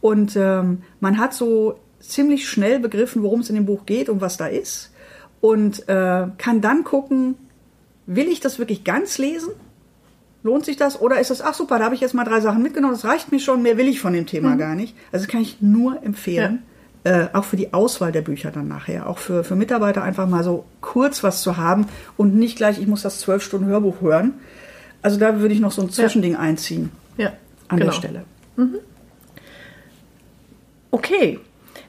Und 0.00 0.34
ähm, 0.36 0.82
man 1.00 1.18
hat 1.18 1.34
so 1.34 1.78
ziemlich 2.00 2.48
schnell 2.48 2.80
begriffen, 2.80 3.22
worum 3.22 3.40
es 3.40 3.48
in 3.48 3.54
dem 3.54 3.66
Buch 3.66 3.86
geht 3.86 4.08
und 4.08 4.20
was 4.20 4.36
da 4.36 4.46
ist. 4.46 4.92
Und 5.40 5.88
äh, 5.88 6.26
kann 6.38 6.60
dann 6.60 6.84
gucken, 6.84 7.36
will 8.06 8.26
ich 8.26 8.40
das 8.40 8.58
wirklich 8.58 8.84
ganz 8.84 9.18
lesen? 9.18 9.50
Lohnt 10.42 10.64
sich 10.64 10.76
das? 10.76 11.00
Oder 11.00 11.20
ist 11.20 11.30
das, 11.30 11.42
ach 11.42 11.54
super, 11.54 11.78
da 11.78 11.84
habe 11.84 11.94
ich 11.94 12.00
jetzt 12.00 12.14
mal 12.14 12.24
drei 12.24 12.40
Sachen 12.40 12.62
mitgenommen, 12.62 12.94
das 12.94 13.04
reicht 13.04 13.30
mir 13.30 13.40
schon, 13.40 13.62
mehr 13.62 13.76
will 13.76 13.88
ich 13.88 14.00
von 14.00 14.14
dem 14.14 14.26
Thema 14.26 14.54
mhm. 14.54 14.58
gar 14.58 14.74
nicht. 14.74 14.96
Also 15.12 15.26
kann 15.26 15.42
ich 15.42 15.60
nur 15.60 16.02
empfehlen. 16.02 16.62
Ja. 16.62 16.69
Äh, 17.04 17.28
auch 17.32 17.44
für 17.44 17.56
die 17.56 17.72
Auswahl 17.72 18.12
der 18.12 18.22
Bücher 18.22 18.50
dann 18.50 18.68
nachher, 18.68 19.08
auch 19.08 19.18
für, 19.18 19.42
für 19.44 19.56
Mitarbeiter 19.56 20.02
einfach 20.02 20.28
mal 20.28 20.44
so 20.44 20.64
kurz 20.80 21.22
was 21.22 21.42
zu 21.42 21.56
haben 21.56 21.86
und 22.16 22.34
nicht 22.34 22.56
gleich, 22.56 22.78
ich 22.78 22.86
muss 22.86 23.02
das 23.02 23.20
zwölf 23.20 23.42
Stunden 23.42 23.66
Hörbuch 23.66 24.00
hören. 24.00 24.34
Also 25.02 25.18
da 25.18 25.40
würde 25.40 25.54
ich 25.54 25.60
noch 25.60 25.72
so 25.72 25.82
ein 25.82 25.90
Zwischending 25.90 26.32
ja. 26.32 26.38
einziehen. 26.38 26.90
Ja. 27.16 27.32
An 27.68 27.78
genau. 27.78 27.90
der 27.90 27.96
Stelle. 27.96 28.24
Mhm. 28.56 28.76
Okay. 30.90 31.38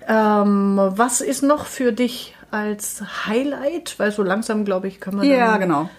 Ähm, 0.08 0.78
was 0.78 1.22
ist 1.22 1.44
noch 1.44 1.66
für 1.66 1.92
dich 1.92 2.36
als 2.52 3.04
Highlight? 3.28 3.96
Weil 3.98 4.12
so 4.12 4.24
langsam, 4.24 4.64
glaube 4.64 4.88
ich, 4.88 5.00
kann 5.00 5.16
man. 5.16 5.28
Ja, 5.28 5.58
genau. 5.58 5.90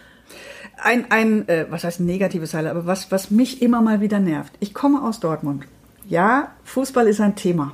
Ein, 0.83 1.11
ein 1.11 1.49
äh, 1.49 1.67
was 1.69 1.85
heißt 1.85 2.01
ein 2.01 2.07
negatives 2.07 2.55
Highlight, 2.55 2.73
aber 2.73 2.87
was, 2.87 3.13
was 3.13 3.31
mich 3.31 3.63
immer 3.63 3.83
mal 3.83 4.01
wieder 4.01 4.21
nervt. 4.21 4.53
Ich 4.61 4.73
komme 4.75 5.03
aus 5.03 5.21
Dortmund. 5.21 5.65
Ja, 6.09 6.53
Fußball 6.65 7.07
ist 7.07 7.21
ein 7.21 7.37
Thema. 7.37 7.73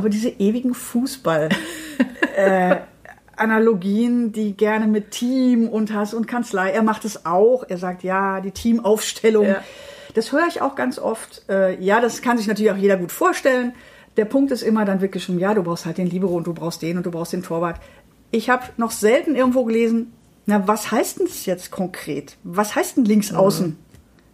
Aber 0.00 0.08
diese 0.08 0.30
ewigen 0.30 0.72
Fußball. 0.72 1.50
äh, 2.34 2.76
Analogien, 3.36 4.32
die 4.32 4.56
gerne 4.56 4.86
mit 4.86 5.10
Team 5.10 5.68
und 5.68 5.92
Hass 5.92 6.14
und 6.14 6.26
Kanzlei. 6.26 6.70
Er 6.70 6.82
macht 6.82 7.04
es 7.04 7.26
auch. 7.26 7.64
Er 7.68 7.76
sagt, 7.76 8.02
ja, 8.02 8.40
die 8.40 8.50
Teamaufstellung. 8.50 9.44
Ja. 9.44 9.62
Das 10.14 10.32
höre 10.32 10.46
ich 10.48 10.62
auch 10.62 10.74
ganz 10.74 10.98
oft. 10.98 11.42
Äh, 11.50 11.78
ja, 11.84 12.00
das 12.00 12.22
kann 12.22 12.38
sich 12.38 12.46
natürlich 12.46 12.72
auch 12.72 12.78
jeder 12.78 12.96
gut 12.96 13.12
vorstellen. 13.12 13.74
Der 14.16 14.24
Punkt 14.24 14.52
ist 14.52 14.62
immer 14.62 14.86
dann 14.86 15.02
wirklich 15.02 15.22
schon, 15.22 15.38
ja, 15.38 15.52
du 15.52 15.62
brauchst 15.62 15.84
halt 15.84 15.98
den 15.98 16.08
Libero 16.08 16.34
und 16.34 16.46
du 16.46 16.54
brauchst 16.54 16.80
den 16.80 16.96
und 16.96 17.04
du 17.04 17.10
brauchst 17.10 17.34
den 17.34 17.42
Torwart. 17.42 17.78
Ich 18.30 18.48
habe 18.48 18.64
noch 18.78 18.92
selten 18.92 19.34
irgendwo 19.36 19.66
gelesen, 19.66 20.14
na, 20.46 20.66
was 20.66 20.90
heißt 20.90 21.18
denn 21.18 21.26
das 21.26 21.44
jetzt 21.44 21.70
konkret? 21.70 22.38
Was 22.42 22.74
heißt 22.74 22.96
denn 22.96 23.04
links 23.04 23.34
außen? 23.34 23.66
Mhm. 23.66 23.76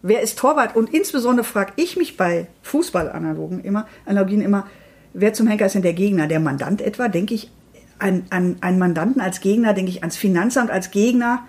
Wer 0.02 0.20
ist 0.20 0.38
Torwart? 0.38 0.76
Und 0.76 0.94
insbesondere 0.94 1.44
frage 1.44 1.72
ich 1.74 1.96
mich 1.96 2.16
bei 2.16 2.46
Fußballanalogen 2.62 3.64
immer, 3.64 3.88
Analogien 4.04 4.42
immer, 4.42 4.68
wer 5.16 5.32
zum 5.32 5.46
Henker 5.48 5.66
ist 5.66 5.74
denn 5.74 5.82
der 5.82 5.94
Gegner? 5.94 6.26
Der 6.28 6.40
Mandant 6.40 6.80
etwa? 6.80 7.08
Denke 7.08 7.34
ich 7.34 7.50
an, 7.98 8.24
an 8.30 8.56
einen 8.60 8.78
Mandanten 8.78 9.20
als 9.20 9.40
Gegner, 9.40 9.72
denke 9.72 9.90
ich 9.90 10.02
ans 10.02 10.16
Finanzamt 10.16 10.70
als 10.70 10.90
Gegner. 10.90 11.40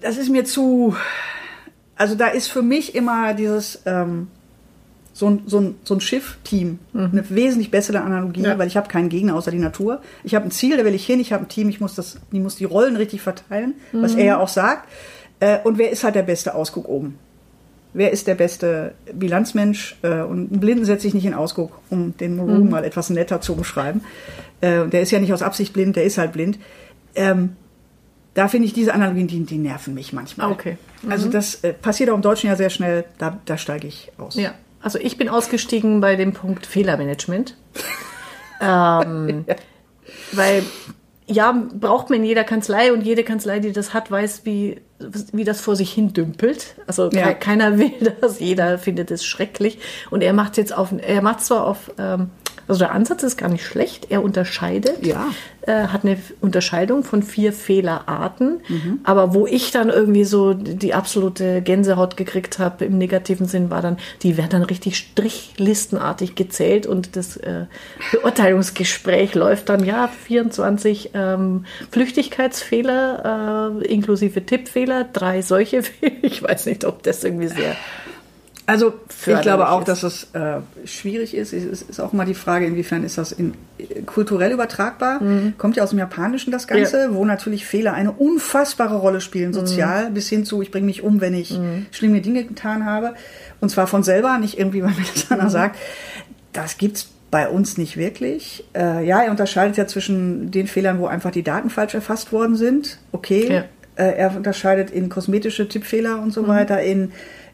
Das 0.00 0.18
ist 0.18 0.28
mir 0.28 0.44
zu, 0.44 0.94
also 1.96 2.14
da 2.14 2.28
ist 2.28 2.48
für 2.48 2.62
mich 2.62 2.94
immer 2.94 3.34
dieses, 3.34 3.82
ähm, 3.86 4.28
so 5.14 5.28
ein, 5.28 5.42
so 5.46 5.58
ein, 5.58 5.74
so 5.82 5.94
ein 5.94 6.00
Schiff-Team 6.00 6.78
mhm. 6.92 7.08
eine 7.10 7.30
wesentlich 7.30 7.72
bessere 7.72 8.02
Analogie, 8.02 8.42
ja. 8.42 8.56
weil 8.58 8.68
ich 8.68 8.76
habe 8.76 8.88
keinen 8.88 9.08
Gegner 9.08 9.34
außer 9.34 9.50
die 9.50 9.58
Natur. 9.58 10.00
Ich 10.22 10.36
habe 10.36 10.44
ein 10.44 10.52
Ziel, 10.52 10.76
da 10.76 10.84
will 10.84 10.94
ich 10.94 11.06
hin, 11.06 11.18
ich 11.18 11.32
habe 11.32 11.44
ein 11.44 11.48
Team, 11.48 11.68
ich 11.68 11.80
muss, 11.80 11.96
das, 11.96 12.20
ich 12.30 12.38
muss 12.38 12.54
die 12.54 12.64
Rollen 12.64 12.94
richtig 12.94 13.20
verteilen, 13.22 13.74
mhm. 13.92 14.02
was 14.02 14.14
er 14.14 14.24
ja 14.24 14.38
auch 14.38 14.48
sagt. 14.48 14.88
Äh, 15.40 15.58
und 15.64 15.78
wer 15.78 15.90
ist 15.90 16.04
halt 16.04 16.14
der 16.14 16.22
beste 16.22 16.54
Ausguck 16.54 16.88
oben? 16.88 17.18
Wer 17.94 18.12
ist 18.12 18.26
der 18.26 18.34
beste 18.34 18.94
Bilanzmensch? 19.12 19.96
Äh, 20.02 20.22
und 20.22 20.50
einen 20.50 20.60
Blinden 20.60 20.84
setze 20.84 21.06
ich 21.06 21.14
nicht 21.14 21.24
in 21.24 21.34
Ausguck, 21.34 21.78
um 21.90 22.16
den 22.16 22.36
Maroon 22.36 22.64
mhm. 22.64 22.70
mal 22.70 22.84
etwas 22.84 23.10
netter 23.10 23.40
zu 23.40 23.54
umschreiben. 23.54 24.02
Äh, 24.60 24.86
der 24.86 25.00
ist 25.00 25.10
ja 25.10 25.20
nicht 25.20 25.32
aus 25.32 25.42
Absicht 25.42 25.72
blind, 25.72 25.96
der 25.96 26.04
ist 26.04 26.18
halt 26.18 26.32
blind. 26.32 26.58
Ähm, 27.14 27.56
da 28.34 28.46
finde 28.48 28.66
ich 28.66 28.72
diese 28.72 28.94
Analogien, 28.94 29.26
die, 29.26 29.44
die 29.44 29.58
nerven 29.58 29.94
mich 29.94 30.12
manchmal. 30.12 30.52
Okay. 30.52 30.76
Also 31.02 31.06
mhm. 31.06 31.12
Also 31.12 31.28
das 31.30 31.54
äh, 31.64 31.72
passiert 31.72 32.10
auch 32.10 32.14
im 32.14 32.22
Deutschen 32.22 32.48
ja 32.48 32.56
sehr 32.56 32.70
schnell, 32.70 33.04
da, 33.18 33.38
da 33.44 33.56
steige 33.58 33.86
ich 33.86 34.12
aus. 34.18 34.36
Ja. 34.36 34.54
Also 34.80 34.98
ich 34.98 35.16
bin 35.18 35.28
ausgestiegen 35.28 36.00
bei 36.00 36.14
dem 36.14 36.32
Punkt 36.32 36.66
Fehlermanagement. 36.66 37.56
ähm, 38.60 39.44
ja. 39.46 39.56
Weil 40.32 40.62
ja, 41.26 41.52
braucht 41.52 42.10
man 42.10 42.20
in 42.20 42.24
jeder 42.24 42.44
Kanzlei 42.44 42.92
und 42.92 43.02
jede 43.02 43.22
Kanzlei, 43.22 43.58
die 43.58 43.72
das 43.72 43.92
hat, 43.92 44.10
weiß, 44.10 44.42
wie, 44.44 44.80
wie 45.32 45.44
das 45.44 45.60
vor 45.60 45.76
sich 45.76 45.92
hin 45.92 46.12
dümpelt. 46.12 46.74
Also 46.86 47.10
ja. 47.10 47.32
keiner 47.34 47.78
will 47.78 47.92
das, 48.20 48.40
jeder 48.40 48.78
findet 48.78 49.10
es 49.10 49.24
schrecklich. 49.24 49.78
Und 50.10 50.22
er 50.22 50.32
macht 50.32 50.56
jetzt 50.56 50.76
auf, 50.76 50.92
er 50.98 51.22
macht 51.22 51.44
zwar 51.44 51.66
auf 51.66 51.90
ähm, 51.98 52.30
also 52.68 52.80
der 52.80 52.92
Ansatz 52.92 53.22
ist 53.22 53.38
gar 53.38 53.48
nicht 53.48 53.64
schlecht. 53.64 54.08
Er 54.10 54.22
unterscheidet, 54.22 55.04
ja. 55.04 55.28
äh, 55.62 55.88
hat 55.88 56.04
eine 56.04 56.18
Unterscheidung 56.42 57.02
von 57.02 57.22
vier 57.22 57.54
Fehlerarten. 57.54 58.60
Mhm. 58.68 59.00
Aber 59.04 59.32
wo 59.32 59.46
ich 59.46 59.70
dann 59.70 59.88
irgendwie 59.88 60.24
so 60.24 60.52
die 60.52 60.92
absolute 60.92 61.62
Gänsehaut 61.62 62.18
gekriegt 62.18 62.58
habe 62.58 62.84
im 62.84 62.98
negativen 62.98 63.46
Sinn, 63.46 63.70
war 63.70 63.80
dann, 63.80 63.96
die 64.22 64.36
werden 64.36 64.50
dann 64.50 64.62
richtig 64.62 64.98
strichlistenartig 64.98 66.34
gezählt 66.34 66.86
und 66.86 67.16
das 67.16 67.38
äh, 67.38 67.64
Beurteilungsgespräch 68.12 69.34
läuft 69.34 69.70
dann, 69.70 69.82
ja, 69.84 70.08
24 70.08 71.10
ähm, 71.14 71.64
Flüchtigkeitsfehler 71.90 73.80
äh, 73.82 73.86
inklusive 73.86 74.44
Tippfehler, 74.44 75.04
drei 75.04 75.40
solche 75.40 75.82
Fehler. 75.84 76.12
Ich 76.22 76.42
weiß 76.42 76.66
nicht, 76.66 76.84
ob 76.84 77.02
das 77.02 77.24
irgendwie 77.24 77.48
sehr 77.48 77.76
also 78.68 78.92
ich 79.26 79.40
glaube 79.40 79.70
auch, 79.70 79.82
dass 79.82 80.02
es 80.02 80.28
äh, 80.34 80.58
schwierig 80.84 81.34
ist. 81.34 81.54
Es 81.54 81.80
ist 81.80 82.00
auch 82.00 82.12
mal 82.12 82.26
die 82.26 82.34
Frage, 82.34 82.66
inwiefern 82.66 83.02
ist 83.02 83.16
das 83.16 83.32
in, 83.32 83.54
kulturell 84.04 84.52
übertragbar. 84.52 85.22
Mhm. 85.22 85.54
Kommt 85.56 85.76
ja 85.76 85.84
aus 85.84 85.90
dem 85.90 85.98
Japanischen 85.98 86.50
das 86.50 86.66
Ganze, 86.66 87.04
ja. 87.04 87.14
wo 87.14 87.24
natürlich 87.24 87.64
Fehler 87.64 87.94
eine 87.94 88.12
unfassbare 88.12 88.96
Rolle 88.96 89.22
spielen, 89.22 89.54
sozial, 89.54 90.10
mhm. 90.10 90.14
bis 90.14 90.28
hin 90.28 90.44
zu, 90.44 90.60
ich 90.60 90.70
bringe 90.70 90.84
mich 90.84 91.02
um, 91.02 91.22
wenn 91.22 91.32
ich 91.32 91.58
mhm. 91.58 91.86
schlimme 91.92 92.20
Dinge 92.20 92.44
getan 92.44 92.84
habe. 92.84 93.14
Und 93.60 93.70
zwar 93.70 93.86
von 93.86 94.02
selber, 94.02 94.36
nicht 94.36 94.58
irgendwie, 94.58 94.82
weil 94.84 94.90
mir 94.90 95.06
das 95.14 95.30
einer 95.30 95.44
mhm. 95.44 95.48
sagt. 95.48 95.78
Das 96.52 96.76
gibt's 96.76 97.08
bei 97.30 97.48
uns 97.48 97.78
nicht 97.78 97.96
wirklich. 97.96 98.64
Äh, 98.74 99.06
ja, 99.06 99.22
er 99.22 99.30
unterscheidet 99.30 99.78
ja 99.78 99.86
zwischen 99.86 100.50
den 100.50 100.66
Fehlern, 100.66 100.98
wo 100.98 101.06
einfach 101.06 101.30
die 101.30 101.42
Daten 101.42 101.70
falsch 101.70 101.94
erfasst 101.94 102.32
worden 102.32 102.54
sind. 102.54 102.98
Okay. 103.12 103.50
Ja. 103.50 103.64
Äh, 103.96 104.18
er 104.18 104.36
unterscheidet 104.36 104.90
in 104.90 105.08
kosmetische 105.08 105.66
Tippfehler 105.70 106.20
und 106.20 106.34
so 106.34 106.42
mhm. 106.42 106.48
weiter, 106.48 106.82
in, 106.82 107.12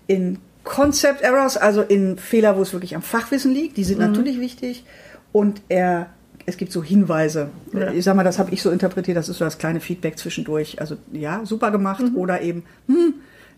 in 0.09 0.39
Concept 0.65 1.21
Errors, 1.21 1.57
also 1.57 1.83
in 1.83 2.19
Fehler, 2.19 2.57
wo 2.57 2.63
es 2.63 2.73
wirklich 2.73 2.97
am 2.97 3.03
Fachwissen 3.03 3.53
liegt, 3.53 3.77
die 3.77 3.85
sind 3.85 3.99
mhm. 3.99 4.07
natürlich 4.07 4.41
wichtig. 4.41 4.85
Und 5.33 5.61
er, 5.69 6.11
es 6.47 6.57
gibt 6.57 6.73
so 6.73 6.83
Hinweise. 6.83 7.51
Ja. 7.73 7.93
Ich 7.93 8.05
sag 8.05 8.17
mal, 8.17 8.25
das 8.25 8.39
habe 8.39 8.51
ich 8.51 8.63
so 8.63 8.71
interpretiert, 8.71 9.17
das 9.17 9.29
ist 9.29 9.39
so 9.39 9.45
das 9.45 9.59
kleine 9.59 9.81
Feedback 9.81 10.19
zwischendurch. 10.19 10.81
Also 10.81 10.97
ja, 11.13 11.43
super 11.45 11.71
gemacht. 11.71 12.03
Mhm. 12.03 12.17
Oder 12.17 12.41
eben, 12.41 12.65
hm, 12.87 13.15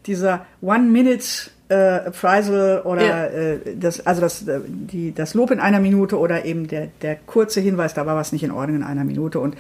dieser 0.07 0.47
One-Minute 0.61 1.51
äh, 1.69 1.75
Appraisal 1.75 2.83
oder 2.83 3.05
ja. 3.05 3.27
äh, 3.27 3.77
das, 3.77 4.07
also 4.07 4.21
das, 4.21 4.47
äh, 4.47 4.61
die, 4.67 5.13
das 5.13 5.35
Lob 5.35 5.51
in 5.51 5.61
einer 5.61 5.81
Minute 5.81 6.19
oder 6.19 6.45
eben 6.45 6.69
der, 6.69 6.89
der 7.03 7.17
kurze 7.17 7.61
Hinweis, 7.61 7.95
da 7.95 8.07
war 8.07 8.17
was 8.17 8.33
nicht 8.33 8.45
in 8.45 8.53
Ordnung 8.53 8.77
in 8.77 8.83
einer 8.83 9.05
Minute. 9.05 9.41
Und 9.41 9.57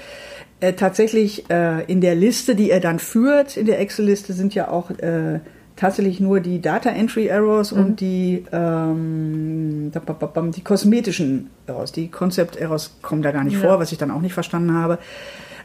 äh, 0.60 0.72
tatsächlich 0.72 1.50
äh, 1.50 1.84
in 1.84 2.00
der 2.00 2.14
Liste, 2.14 2.54
die 2.54 2.70
er 2.70 2.80
dann 2.80 2.98
führt, 2.98 3.56
in 3.56 3.66
der 3.66 3.80
Excel-Liste 3.80 4.32
sind 4.32 4.54
ja 4.54 4.68
auch 4.68 4.90
äh, 4.90 5.40
tatsächlich 5.76 6.20
nur 6.20 6.40
die 6.40 6.60
Data 6.60 6.90
Entry 6.90 7.26
Errors 7.26 7.72
mhm. 7.72 7.80
und 7.80 8.00
die, 8.00 8.44
ähm, 8.50 9.92
die 9.92 10.64
kosmetischen 10.64 11.50
Errors. 11.66 11.92
Die 11.92 12.08
Concept 12.08 12.56
Errors 12.56 12.96
kommen 13.02 13.22
da 13.22 13.30
gar 13.30 13.44
nicht 13.44 13.54
ja. 13.54 13.60
vor, 13.60 13.78
was 13.78 13.92
ich 13.92 13.98
dann 13.98 14.10
auch 14.10 14.20
nicht 14.20 14.34
verstanden 14.34 14.72
habe. 14.72 14.98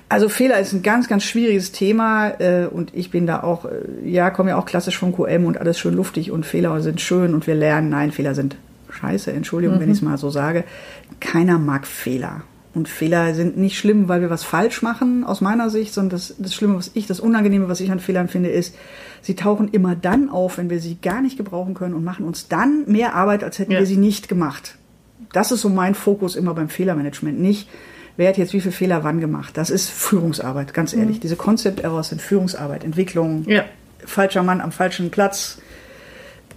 Also 0.10 0.28
Fehler 0.28 0.60
ist 0.60 0.74
ein 0.74 0.84
ganz, 0.84 1.08
ganz 1.08 1.24
schwieriges 1.24 1.72
Thema 1.72 2.32
äh, 2.42 2.66
und 2.66 2.94
ich 2.94 3.12
bin 3.12 3.26
da 3.26 3.44
auch, 3.44 3.64
äh, 3.64 3.70
ja, 4.04 4.30
komme 4.30 4.50
ja 4.50 4.58
auch 4.58 4.66
klassisch 4.66 4.98
vom 4.98 5.16
QM 5.16 5.46
und 5.46 5.58
alles 5.58 5.80
schön 5.80 5.94
luftig 5.94 6.32
und 6.32 6.46
Fehler 6.46 6.82
sind 6.82 7.00
schön 7.00 7.34
und 7.34 7.48
wir 7.48 7.56
lernen. 7.56 7.90
Nein, 7.90 8.12
Fehler 8.12 8.36
sind 8.36 8.58
scheiße, 8.90 9.32
Entschuldigung, 9.32 9.78
mhm. 9.78 9.82
wenn 9.82 9.90
ich 9.90 9.98
es 9.98 10.02
mal 10.02 10.18
so 10.18 10.30
sage. 10.30 10.66
Keiner 11.22 11.58
mag 11.58 11.88
Fehler. 11.88 12.44
Und 12.74 12.88
Fehler 12.88 13.34
sind 13.34 13.58
nicht 13.58 13.78
schlimm, 13.78 14.08
weil 14.08 14.22
wir 14.22 14.30
was 14.30 14.44
falsch 14.44 14.82
machen, 14.82 15.24
aus 15.24 15.42
meiner 15.42 15.70
Sicht, 15.70 15.94
sondern 15.94 16.12
das, 16.12 16.36
das 16.38 16.54
Schlimme, 16.54 16.76
was 16.76 16.92
ich, 16.94 17.06
das 17.06 17.20
Unangenehme, 17.20 17.68
was 17.68 17.82
ich 17.82 17.92
an 17.92 18.00
Fehlern 18.00 18.30
finde, 18.30 18.50
ist, 18.50 18.76
sie 19.22 19.36
tauchen 19.36 19.68
immer 19.70 19.96
dann 19.96 20.30
auf, 20.30 20.58
wenn 20.58 20.70
wir 20.70 20.80
sie 20.80 20.98
gar 21.02 21.22
nicht 21.22 21.38
gebrauchen 21.38 21.74
können 21.74 21.94
und 21.94 22.04
machen 22.04 22.26
uns 22.26 22.48
dann 22.48 22.86
mehr 22.88 23.16
Arbeit, 23.16 23.44
als 23.44 23.60
hätten 23.60 23.74
ja. 23.74 23.80
wir 23.80 23.86
sie 23.86 23.98
nicht 23.98 24.28
gemacht. 24.28 24.76
Das 25.34 25.52
ist 25.52 25.62
so 25.62 25.70
mein 25.70 25.96
Fokus 25.96 26.36
immer 26.36 26.54
beim 26.54 26.70
Fehlermanagement. 26.70 27.40
Nicht, 27.40 27.70
wer 28.18 28.30
hat 28.30 28.38
jetzt 28.38 28.54
wie 28.54 28.62
viele 28.62 28.74
Fehler 28.74 29.04
wann 29.04 29.20
gemacht. 29.20 29.56
Das 29.58 29.70
ist 29.70 29.90
Führungsarbeit, 29.90 30.74
ganz 30.74 30.94
ehrlich. 30.94 31.18
Mhm. 31.18 31.22
Diese 31.22 31.36
Concept 31.36 31.80
Errors 31.80 32.10
sind 32.10 32.22
Führungsarbeit, 32.22 32.84
Entwicklung, 32.84 33.46
ja. 33.48 33.66
falscher 34.06 34.44
Mann 34.44 34.62
am 34.62 34.72
falschen 34.72 35.12
Platz, 35.12 35.60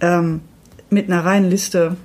ähm, 0.01 0.41
mit 0.89 1.09
einer 1.09 1.23
reinen 1.23 1.49
Liste 1.49 1.97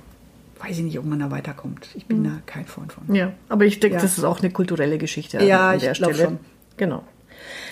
weiß 0.63 0.77
ich 0.77 0.83
nicht, 0.83 0.99
ob 0.99 1.05
man 1.05 1.19
da 1.19 1.31
weiterkommt. 1.31 1.87
Ich 1.95 2.05
bin 2.05 2.19
mhm. 2.19 2.23
da 2.25 2.31
kein 2.45 2.65
Freund 2.65 2.93
von. 2.93 3.13
Ja, 3.13 3.33
aber 3.49 3.65
ich 3.65 3.79
denke, 3.79 3.95
ja. 3.97 4.01
das 4.01 4.17
ist 4.17 4.23
auch 4.23 4.39
eine 4.39 4.51
kulturelle 4.51 4.97
Geschichte 4.97 5.43
ja, 5.43 5.71
an 5.71 5.79
der 5.79 5.91
ich 5.91 5.97
Stelle. 5.97 6.13
Schon. 6.15 6.39
Genau. 6.77 7.03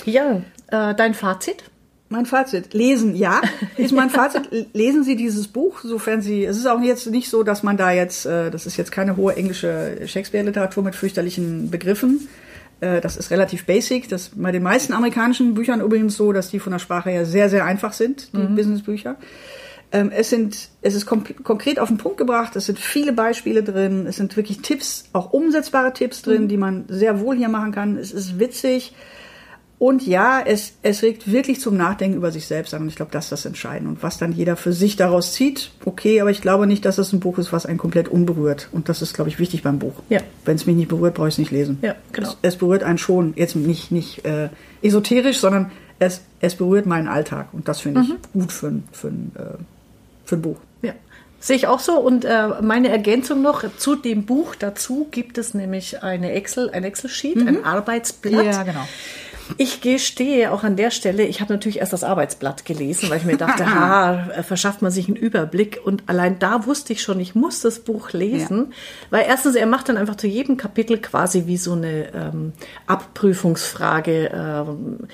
Ja, 0.05 0.41
äh, 0.67 0.95
dein 0.95 1.13
Fazit? 1.13 1.68
Mein 2.11 2.25
Fazit, 2.25 2.73
lesen, 2.73 3.15
ja, 3.15 3.39
ist 3.77 3.93
mein 3.93 4.09
Fazit. 4.09 4.49
Lesen 4.73 5.03
Sie 5.03 5.15
dieses 5.15 5.47
Buch, 5.47 5.81
sofern 5.83 6.23
Sie, 6.23 6.43
es 6.43 6.57
ist 6.57 6.65
auch 6.65 6.81
jetzt 6.81 7.05
nicht 7.05 7.29
so, 7.29 7.43
dass 7.43 7.61
man 7.61 7.77
da 7.77 7.91
jetzt, 7.91 8.25
äh, 8.25 8.49
das 8.49 8.65
ist 8.65 8.77
jetzt 8.77 8.91
keine 8.91 9.15
hohe 9.15 9.35
englische 9.35 9.95
Shakespeare-Literatur 10.07 10.83
mit 10.83 10.95
fürchterlichen 10.95 11.69
Begriffen. 11.69 12.27
Äh, 12.81 12.99
das 13.01 13.15
ist 13.15 13.29
relativ 13.29 13.65
basic. 13.65 14.09
Das 14.09 14.31
bei 14.33 14.51
den 14.51 14.63
meisten 14.63 14.93
amerikanischen 14.93 15.53
Büchern 15.53 15.81
übrigens 15.81 16.17
so, 16.17 16.33
dass 16.33 16.49
die 16.49 16.59
von 16.59 16.71
der 16.71 16.79
Sprache 16.79 17.11
her 17.11 17.27
sehr, 17.27 17.47
sehr 17.47 17.65
einfach 17.65 17.93
sind, 17.93 18.33
die 18.33 18.37
mhm. 18.37 18.55
Businessbücher. 18.55 19.15
Ähm, 19.91 20.11
es 20.11 20.29
sind, 20.29 20.69
es 20.81 20.95
ist 20.95 21.05
konkret 21.05 21.79
auf 21.79 21.89
den 21.89 21.97
Punkt 21.97 22.17
gebracht. 22.17 22.55
Es 22.55 22.65
sind 22.65 22.79
viele 22.79 23.13
Beispiele 23.13 23.63
drin. 23.63 24.05
Es 24.07 24.17
sind 24.17 24.35
wirklich 24.35 24.61
Tipps, 24.61 25.05
auch 25.13 25.31
umsetzbare 25.31 25.93
Tipps 25.93 26.21
drin, 26.21 26.43
mhm. 26.43 26.47
die 26.47 26.57
man 26.57 26.85
sehr 26.87 27.19
wohl 27.19 27.37
hier 27.37 27.49
machen 27.49 27.71
kann. 27.71 27.97
Es 27.97 28.11
ist 28.11 28.39
witzig. 28.39 28.93
Und 29.79 30.05
ja, 30.05 30.41
es, 30.45 30.73
es 30.83 31.01
regt 31.03 31.31
wirklich 31.31 31.61
zum 31.61 31.77
Nachdenken 31.77 32.17
über 32.17 32.31
sich 32.33 32.45
selbst 32.47 32.73
an. 32.73 32.81
Und 32.81 32.89
ich 32.89 32.95
glaube, 32.97 33.13
das 33.13 33.25
ist 33.25 33.31
das 33.31 33.45
Entscheidende. 33.45 33.89
Und 33.91 34.03
was 34.03 34.17
dann 34.17 34.33
jeder 34.33 34.57
für 34.57 34.73
sich 34.73 34.97
daraus 34.97 35.31
zieht, 35.31 35.71
okay, 35.85 36.19
aber 36.19 36.31
ich 36.31 36.41
glaube 36.41 36.67
nicht, 36.67 36.83
dass 36.83 36.97
es 36.97 37.13
ein 37.13 37.21
Buch 37.21 37.37
ist, 37.37 37.53
was 37.53 37.65
einen 37.65 37.77
komplett 37.77 38.09
unberührt. 38.09 38.67
Und 38.73 38.89
das 38.89 39.01
ist, 39.01 39.13
glaube 39.13 39.29
ich, 39.29 39.39
wichtig 39.39 39.63
beim 39.63 39.79
Buch. 39.79 39.93
Ja. 40.09 40.19
Wenn 40.43 40.55
es 40.57 40.65
mich 40.65 40.75
nicht 40.75 40.89
berührt, 40.89 41.13
brauche 41.13 41.29
ich 41.29 41.35
es 41.35 41.37
nicht 41.37 41.51
lesen. 41.51 41.77
Ja, 41.81 41.95
genau. 42.11 42.27
Es, 42.29 42.37
es 42.41 42.55
berührt 42.57 42.83
einen 42.83 42.97
schon. 42.97 43.31
Jetzt 43.37 43.55
nicht, 43.55 43.89
nicht 43.89 44.25
äh, 44.25 44.49
esoterisch, 44.81 45.37
sondern 45.39 45.71
es, 45.97 46.21
es 46.41 46.55
berührt 46.55 46.85
meinen 46.85 47.07
Alltag. 47.07 47.47
Und 47.53 47.69
das 47.69 47.79
finde 47.79 48.01
ich 48.01 48.13
gut 48.33 48.51
für, 48.51 48.67
ein- 48.67 48.83
für, 48.91 49.07
ein, 49.07 49.31
äh, 49.37 49.41
für 50.25 50.35
ein 50.35 50.41
Buch. 50.41 50.57
Ja, 50.81 50.91
sehe 51.39 51.55
ich 51.55 51.67
auch 51.67 51.79
so. 51.79 51.97
Und 51.99 52.25
äh, 52.25 52.49
meine 52.61 52.89
Ergänzung 52.89 53.41
noch 53.41 53.63
zu 53.77 53.95
dem 53.95 54.25
Buch 54.25 54.55
dazu 54.55 55.07
gibt 55.09 55.37
es 55.37 55.53
nämlich 55.53 56.03
eine 56.03 56.33
Excel, 56.33 56.69
ein 56.69 56.83
Excel-Sheet, 56.83 57.37
ein 57.47 57.63
Arbeitsblatt. 57.63 58.65
genau. 58.65 58.85
Ich 59.57 59.81
gestehe 59.81 60.51
auch 60.51 60.63
an 60.63 60.75
der 60.75 60.91
Stelle, 60.91 61.23
ich 61.23 61.41
habe 61.41 61.53
natürlich 61.53 61.79
erst 61.79 61.93
das 61.93 62.03
Arbeitsblatt 62.03 62.65
gelesen, 62.65 63.09
weil 63.09 63.17
ich 63.17 63.25
mir 63.25 63.37
dachte, 63.37 63.65
ha, 63.73 64.29
äh, 64.29 64.43
verschafft 64.43 64.81
man 64.81 64.91
sich 64.91 65.07
einen 65.07 65.17
Überblick. 65.17 65.81
Und 65.83 66.03
allein 66.07 66.39
da 66.39 66.65
wusste 66.65 66.93
ich 66.93 67.01
schon, 67.01 67.19
ich 67.19 67.35
muss 67.35 67.61
das 67.61 67.79
Buch 67.79 68.11
lesen, 68.11 68.73
weil 69.09 69.25
erstens, 69.27 69.55
er 69.55 69.65
macht 69.65 69.89
dann 69.89 69.97
einfach 69.97 70.15
zu 70.15 70.27
jedem 70.27 70.57
Kapitel 70.57 70.99
quasi 70.99 71.47
wie 71.47 71.57
so 71.57 71.73
eine 71.73 72.13
ähm, 72.13 72.53
Abprüfungsfrage. 72.87 74.31
Ähm, 74.33 75.07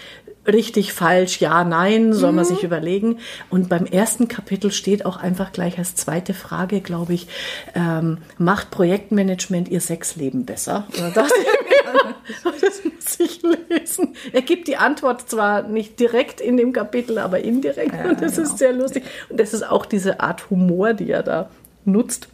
richtig, 0.48 0.94
falsch, 0.94 1.40
ja, 1.40 1.64
nein, 1.64 2.14
soll 2.14 2.32
man 2.32 2.46
sich 2.46 2.64
überlegen. 2.64 3.20
Und 3.50 3.70
beim 3.70 3.86
ersten 3.86 4.28
Kapitel 4.28 4.72
steht 4.72 5.06
auch 5.06 5.18
einfach 5.18 5.52
gleich 5.52 5.78
als 5.78 5.96
zweite 5.96 6.34
Frage, 6.34 6.82
glaube 6.82 7.14
ich, 7.14 7.28
ähm, 7.74 8.20
macht 8.38 8.72
Projektmanagement 8.72 9.70
ihr 9.70 9.82
Sexleben 9.82 10.46
besser? 10.46 10.88
Da 10.98 11.10
dachte 11.10 11.34
ich 11.40 11.65
das 12.62 12.84
muss 12.84 13.20
ich 13.20 13.42
lesen. 13.42 14.16
Er 14.34 14.42
gibt 14.42 14.68
die 14.68 14.78
Antwort 14.78 15.30
zwar 15.30 15.64
nicht 15.64 16.00
direkt 16.00 16.42
in 16.42 16.58
dem 16.58 16.74
Kapitel, 16.74 17.18
aber 17.18 17.40
indirekt. 17.40 17.94
Ja, 17.94 18.10
und 18.10 18.22
das 18.22 18.36
genau. 18.36 18.48
ist 18.48 18.58
sehr 18.58 18.74
lustig. 18.74 19.04
Und 19.30 19.40
das 19.40 19.54
ist 19.54 19.64
auch 19.64 19.86
diese 19.86 20.20
Art 20.20 20.50
Humor, 20.50 20.94
die 20.94 21.10
er 21.12 21.24
da 21.24 21.50
nutzt. 21.86 22.28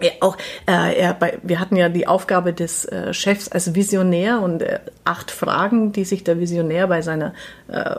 Ja, 0.00 0.10
auch 0.20 0.36
äh, 0.66 0.98
er 0.98 1.14
bei, 1.14 1.38
wir 1.42 1.58
hatten 1.58 1.76
ja 1.76 1.88
die 1.88 2.06
Aufgabe 2.06 2.52
des 2.52 2.84
äh, 2.84 3.14
Chefs 3.14 3.48
als 3.48 3.74
Visionär 3.74 4.40
und 4.42 4.60
äh, 4.60 4.80
acht 5.04 5.30
Fragen, 5.30 5.92
die 5.92 6.04
sich 6.04 6.22
der 6.22 6.38
Visionär 6.38 6.86
bei 6.86 7.00
seiner 7.00 7.32
äh, 7.68 7.94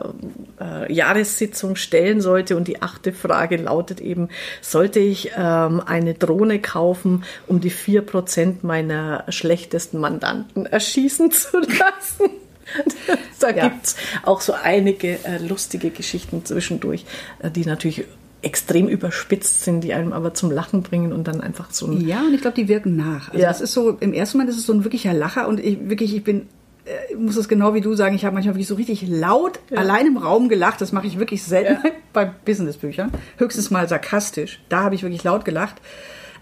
äh, 0.60 0.92
Jahressitzung 0.92 1.74
stellen 1.74 2.20
sollte. 2.20 2.56
Und 2.56 2.68
die 2.68 2.82
achte 2.82 3.12
Frage 3.12 3.56
lautet 3.56 4.00
eben: 4.00 4.28
Sollte 4.62 5.00
ich 5.00 5.32
ähm, 5.36 5.82
eine 5.84 6.14
Drohne 6.14 6.60
kaufen, 6.60 7.24
um 7.48 7.60
die 7.60 7.70
vier 7.70 8.02
Prozent 8.02 8.62
meiner 8.62 9.24
schlechtesten 9.28 9.98
Mandanten 9.98 10.66
erschießen 10.66 11.32
zu 11.32 11.58
lassen? 11.58 12.30
da 13.40 13.50
Ja. 13.50 13.68
gibt's 13.68 13.96
auch 14.22 14.40
so 14.40 14.52
einige 14.52 15.24
äh, 15.24 15.38
lustige 15.38 15.90
Geschichten 15.90 16.44
zwischendurch, 16.44 17.04
äh, 17.40 17.50
die 17.50 17.64
natürlich 17.64 18.04
extrem 18.42 18.88
überspitzt 18.88 19.62
sind, 19.64 19.82
die 19.82 19.92
einem 19.94 20.12
aber 20.12 20.32
zum 20.34 20.50
Lachen 20.50 20.82
bringen 20.82 21.12
und 21.12 21.26
dann 21.26 21.40
einfach 21.40 21.70
so 21.72 21.86
ein 21.86 22.00
Ja, 22.06 22.20
und 22.20 22.34
ich 22.34 22.40
glaube, 22.40 22.54
die 22.54 22.68
wirken 22.68 22.96
nach. 22.96 23.28
Also 23.30 23.40
Ja. 23.42 23.48
das 23.48 23.60
ist 23.60 23.72
so, 23.72 23.96
im 24.00 24.12
ersten 24.12 24.38
Moment 24.38 24.50
ist 24.50 24.58
es 24.60 24.66
so 24.66 24.72
ein 24.72 24.84
wirklicher 24.84 25.12
Lacher 25.12 25.48
und 25.48 25.58
ich 25.58 25.88
wirklich, 25.88 26.14
ich 26.14 26.22
bin, 26.22 26.42
äh, 26.84 27.12
ich 27.12 27.18
muss 27.18 27.36
es 27.36 27.48
genau 27.48 27.74
wie 27.74 27.80
du 27.80 27.94
sagen, 27.94 28.14
ich 28.14 28.24
habe 28.24 28.34
manchmal 28.34 28.54
wirklich 28.54 28.68
so 28.68 28.76
richtig 28.76 29.06
laut 29.08 29.58
allein 29.74 30.06
im 30.06 30.16
Raum 30.18 30.48
gelacht. 30.48 30.80
Das 30.80 30.92
mache 30.92 31.06
ich 31.08 31.18
wirklich 31.18 31.42
selten 31.42 31.78
Ja. 31.84 31.90
bei 32.12 32.26
Businessbüchern. 32.44 33.10
Höchstens 33.38 33.70
mal 33.70 33.88
sarkastisch. 33.88 34.60
Da 34.68 34.82
habe 34.84 34.94
ich 34.94 35.02
wirklich 35.02 35.24
laut 35.24 35.44
gelacht. 35.44 35.76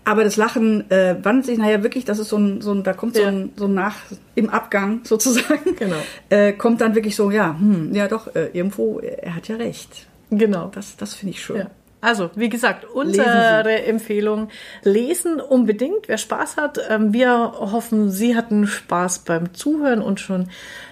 Aber 0.04 0.22
das 0.22 0.36
Lachen 0.36 0.88
äh, 0.90 1.16
wandelt 1.24 1.46
sich 1.46 1.58
nachher 1.58 1.82
wirklich, 1.82 2.04
das 2.04 2.20
ist 2.20 2.28
so 2.28 2.36
ein, 2.36 2.60
so 2.60 2.72
ein 2.72 2.84
da 2.84 2.92
kommt 2.92 3.16
so 3.16 3.22
Ja. 3.22 3.28
ein, 3.28 3.50
so 3.56 3.64
ein 3.64 3.74
Nach, 3.74 3.96
im 4.36 4.50
Abgang 4.50 5.00
sozusagen. 5.04 5.74
Genau. 5.78 5.96
Äh, 6.28 6.52
kommt 6.52 6.80
dann 6.82 6.94
wirklich 6.94 7.16
so, 7.16 7.30
ja, 7.32 7.56
hm, 7.58 7.92
ja 7.94 8.06
doch, 8.06 8.32
äh, 8.36 8.50
irgendwo, 8.52 9.00
äh, 9.00 9.16
er 9.22 9.34
hat 9.34 9.48
ja 9.48 9.56
recht. 9.56 10.06
Genau. 10.30 10.70
Das, 10.74 10.96
das 10.96 11.14
finde 11.14 11.32
ich 11.34 11.42
schön. 11.42 11.66
Also, 12.06 12.30
wie 12.36 12.48
gesagt, 12.48 12.84
unsere 12.84 13.82
Empfehlung, 13.82 14.50
lesen 14.84 15.40
unbedingt, 15.40 16.06
wer 16.06 16.18
Spaß 16.18 16.56
hat. 16.56 16.78
Ähm, 16.88 17.12
Wir 17.12 17.30
hoffen, 17.58 18.12
Sie 18.12 18.36
hatten 18.36 18.68
Spaß 18.68 19.24
beim 19.24 19.54
Zuhören 19.54 20.00
und 20.00 20.20
schon 20.20 20.48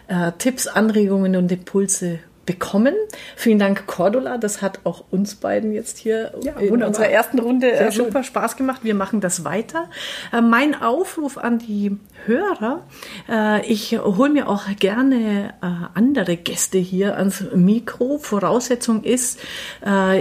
äh, 0.08 0.32
Tipps, 0.38 0.66
Anregungen 0.66 1.36
und 1.36 1.52
Impulse 1.52 2.18
bekommen. 2.47 2.95
Vielen 3.36 3.59
Dank, 3.59 3.86
Cordula. 3.86 4.38
Das 4.38 4.62
hat 4.62 4.80
auch 4.84 5.05
uns 5.11 5.34
beiden 5.36 5.72
jetzt 5.72 5.99
hier 5.99 6.32
Ja, 6.42 6.53
in 6.53 6.70
wunderbar. 6.70 6.88
unserer 6.88 7.09
ersten 7.09 7.38
Runde 7.38 7.70
äh, 7.70 7.78
Sehr 7.78 7.92
schön. 7.92 8.05
super 8.07 8.22
Spaß 8.24 8.57
gemacht. 8.57 8.80
Wir 8.84 8.95
machen 8.95 9.20
das 9.20 9.45
weiter. 9.45 9.90
Äh, 10.32 10.40
mein 10.40 10.80
Aufruf 10.80 11.38
an 11.38 11.59
die 11.59 11.97
Hörer, 12.26 12.82
äh, 13.28 13.66
ich 13.66 13.99
hole 13.99 14.30
mir 14.30 14.49
auch 14.49 14.64
gerne 14.78 15.55
äh, 15.62 15.66
andere 15.95 16.36
Gäste 16.36 16.78
hier 16.78 17.16
ans 17.16 17.45
Mikro. 17.55 18.18
Voraussetzung 18.18 19.03
ist, 19.05 19.38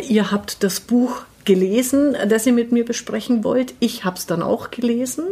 ihr 0.07 0.31
habt 0.31 0.63
das 0.63 0.79
Buch 0.79 1.23
gelesen, 1.45 2.15
das 2.27 2.45
ihr 2.45 2.53
mit 2.53 2.71
mir 2.71 2.85
besprechen 2.85 3.43
wollt. 3.43 3.73
Ich 3.79 4.05
habe 4.05 4.17
es 4.17 4.25
dann 4.25 4.41
auch 4.41 4.71
gelesen. 4.71 5.25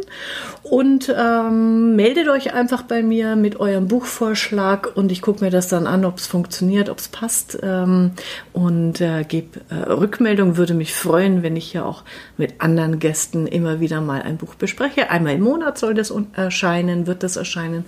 Und 0.64 1.14
ähm, 1.16 1.96
meldet 1.96 2.30
euch 2.30 2.54
einfach 2.54 2.84
bei 2.84 3.04
mir 3.04 3.36
mit 3.36 3.60
eurem 3.60 3.88
Buchvorschlag 3.88 4.96
und 4.96 5.12
ich 5.12 5.22
gucke 5.22 5.44
mir 5.44 5.52
das 5.52 5.68
dann 5.68 5.88
an, 5.88 6.06
ob 6.06 6.18
es 6.18 6.28
funktioniert, 6.28 6.90
ob 6.90 7.00
es 7.00 7.08
passt. 7.08 7.58
Ähm, 7.62 8.12
und 8.54 9.02
äh, 9.02 9.24
gebe 9.24 9.62
äh, 9.70 9.92
Rückmeldung. 9.92 10.58
Würde 10.58 10.74
mich 10.74 10.94
freuen, 10.94 11.44
wenn 11.44 11.56
ich 11.56 11.72
hier 11.72 11.86
auch 11.86 12.04
mit 12.38 12.62
anderen 12.62 13.00
Gästen 13.00 13.48
immer 13.48 13.80
wieder 13.80 14.02
mal 14.02 14.22
ein 14.22 14.38
Buch 14.38 14.56
bespreche. 14.56 15.10
Einmal 15.10 15.36
im 15.36 15.42
Monat 15.42 15.78
soll 15.78 15.94
das 15.94 16.14
erscheinen, 16.34 17.08
wird 17.08 17.24
das 17.24 17.36
erscheinen. 17.36 17.86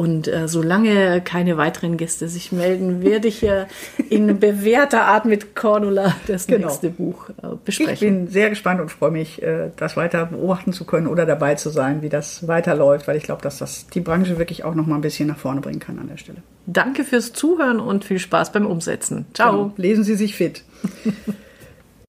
Und 0.00 0.28
äh, 0.28 0.48
solange 0.48 1.20
keine 1.20 1.58
weiteren 1.58 1.98
Gäste 1.98 2.26
sich 2.28 2.52
melden, 2.52 3.02
werde 3.02 3.28
ich 3.28 3.38
hier 3.40 3.66
in 4.08 4.40
bewährter 4.40 5.02
Art 5.02 5.26
mit 5.26 5.54
Cordula 5.54 6.16
das 6.26 6.46
Genau. 6.46 6.68
nächste 6.68 6.88
Buch 6.88 7.28
äh, 7.42 7.48
Ich 7.52 7.58
besprechen. 7.64 8.24
bin 8.24 8.28
sehr 8.28 8.48
gespannt 8.48 8.80
und 8.80 8.90
freue 8.90 9.10
mich, 9.10 9.42
äh, 9.42 9.70
das 9.76 9.98
weiter 9.98 10.24
beobachten 10.24 10.72
zu 10.72 10.86
können 10.86 11.06
oder 11.06 11.26
dabei 11.26 11.54
zu 11.56 11.68
sein, 11.68 12.00
wie 12.00 12.08
das 12.08 12.48
weiterläuft, 12.48 13.08
weil 13.08 13.18
ich 13.18 13.24
glaube, 13.24 13.42
dass 13.42 13.58
das 13.58 13.88
die 13.88 14.00
Branche 14.00 14.38
wirklich 14.38 14.64
auch 14.64 14.74
noch 14.74 14.86
mal 14.86 14.94
ein 14.94 15.02
bisschen 15.02 15.28
nach 15.28 15.36
vorne 15.36 15.60
bringen 15.60 15.80
kann 15.80 15.98
an 15.98 16.08
der 16.08 16.16
Stelle. 16.16 16.38
Danke 16.66 17.04
fürs 17.04 17.34
Zuhören 17.34 17.78
und 17.78 18.06
viel 18.06 18.18
Spaß 18.18 18.52
beim 18.52 18.64
Umsetzen. 18.64 19.26
Ciao. 19.34 19.52
Genau. 19.52 19.72
Lesen 19.76 20.04
Sie 20.04 20.14
sich 20.14 20.34
fit. 20.34 20.64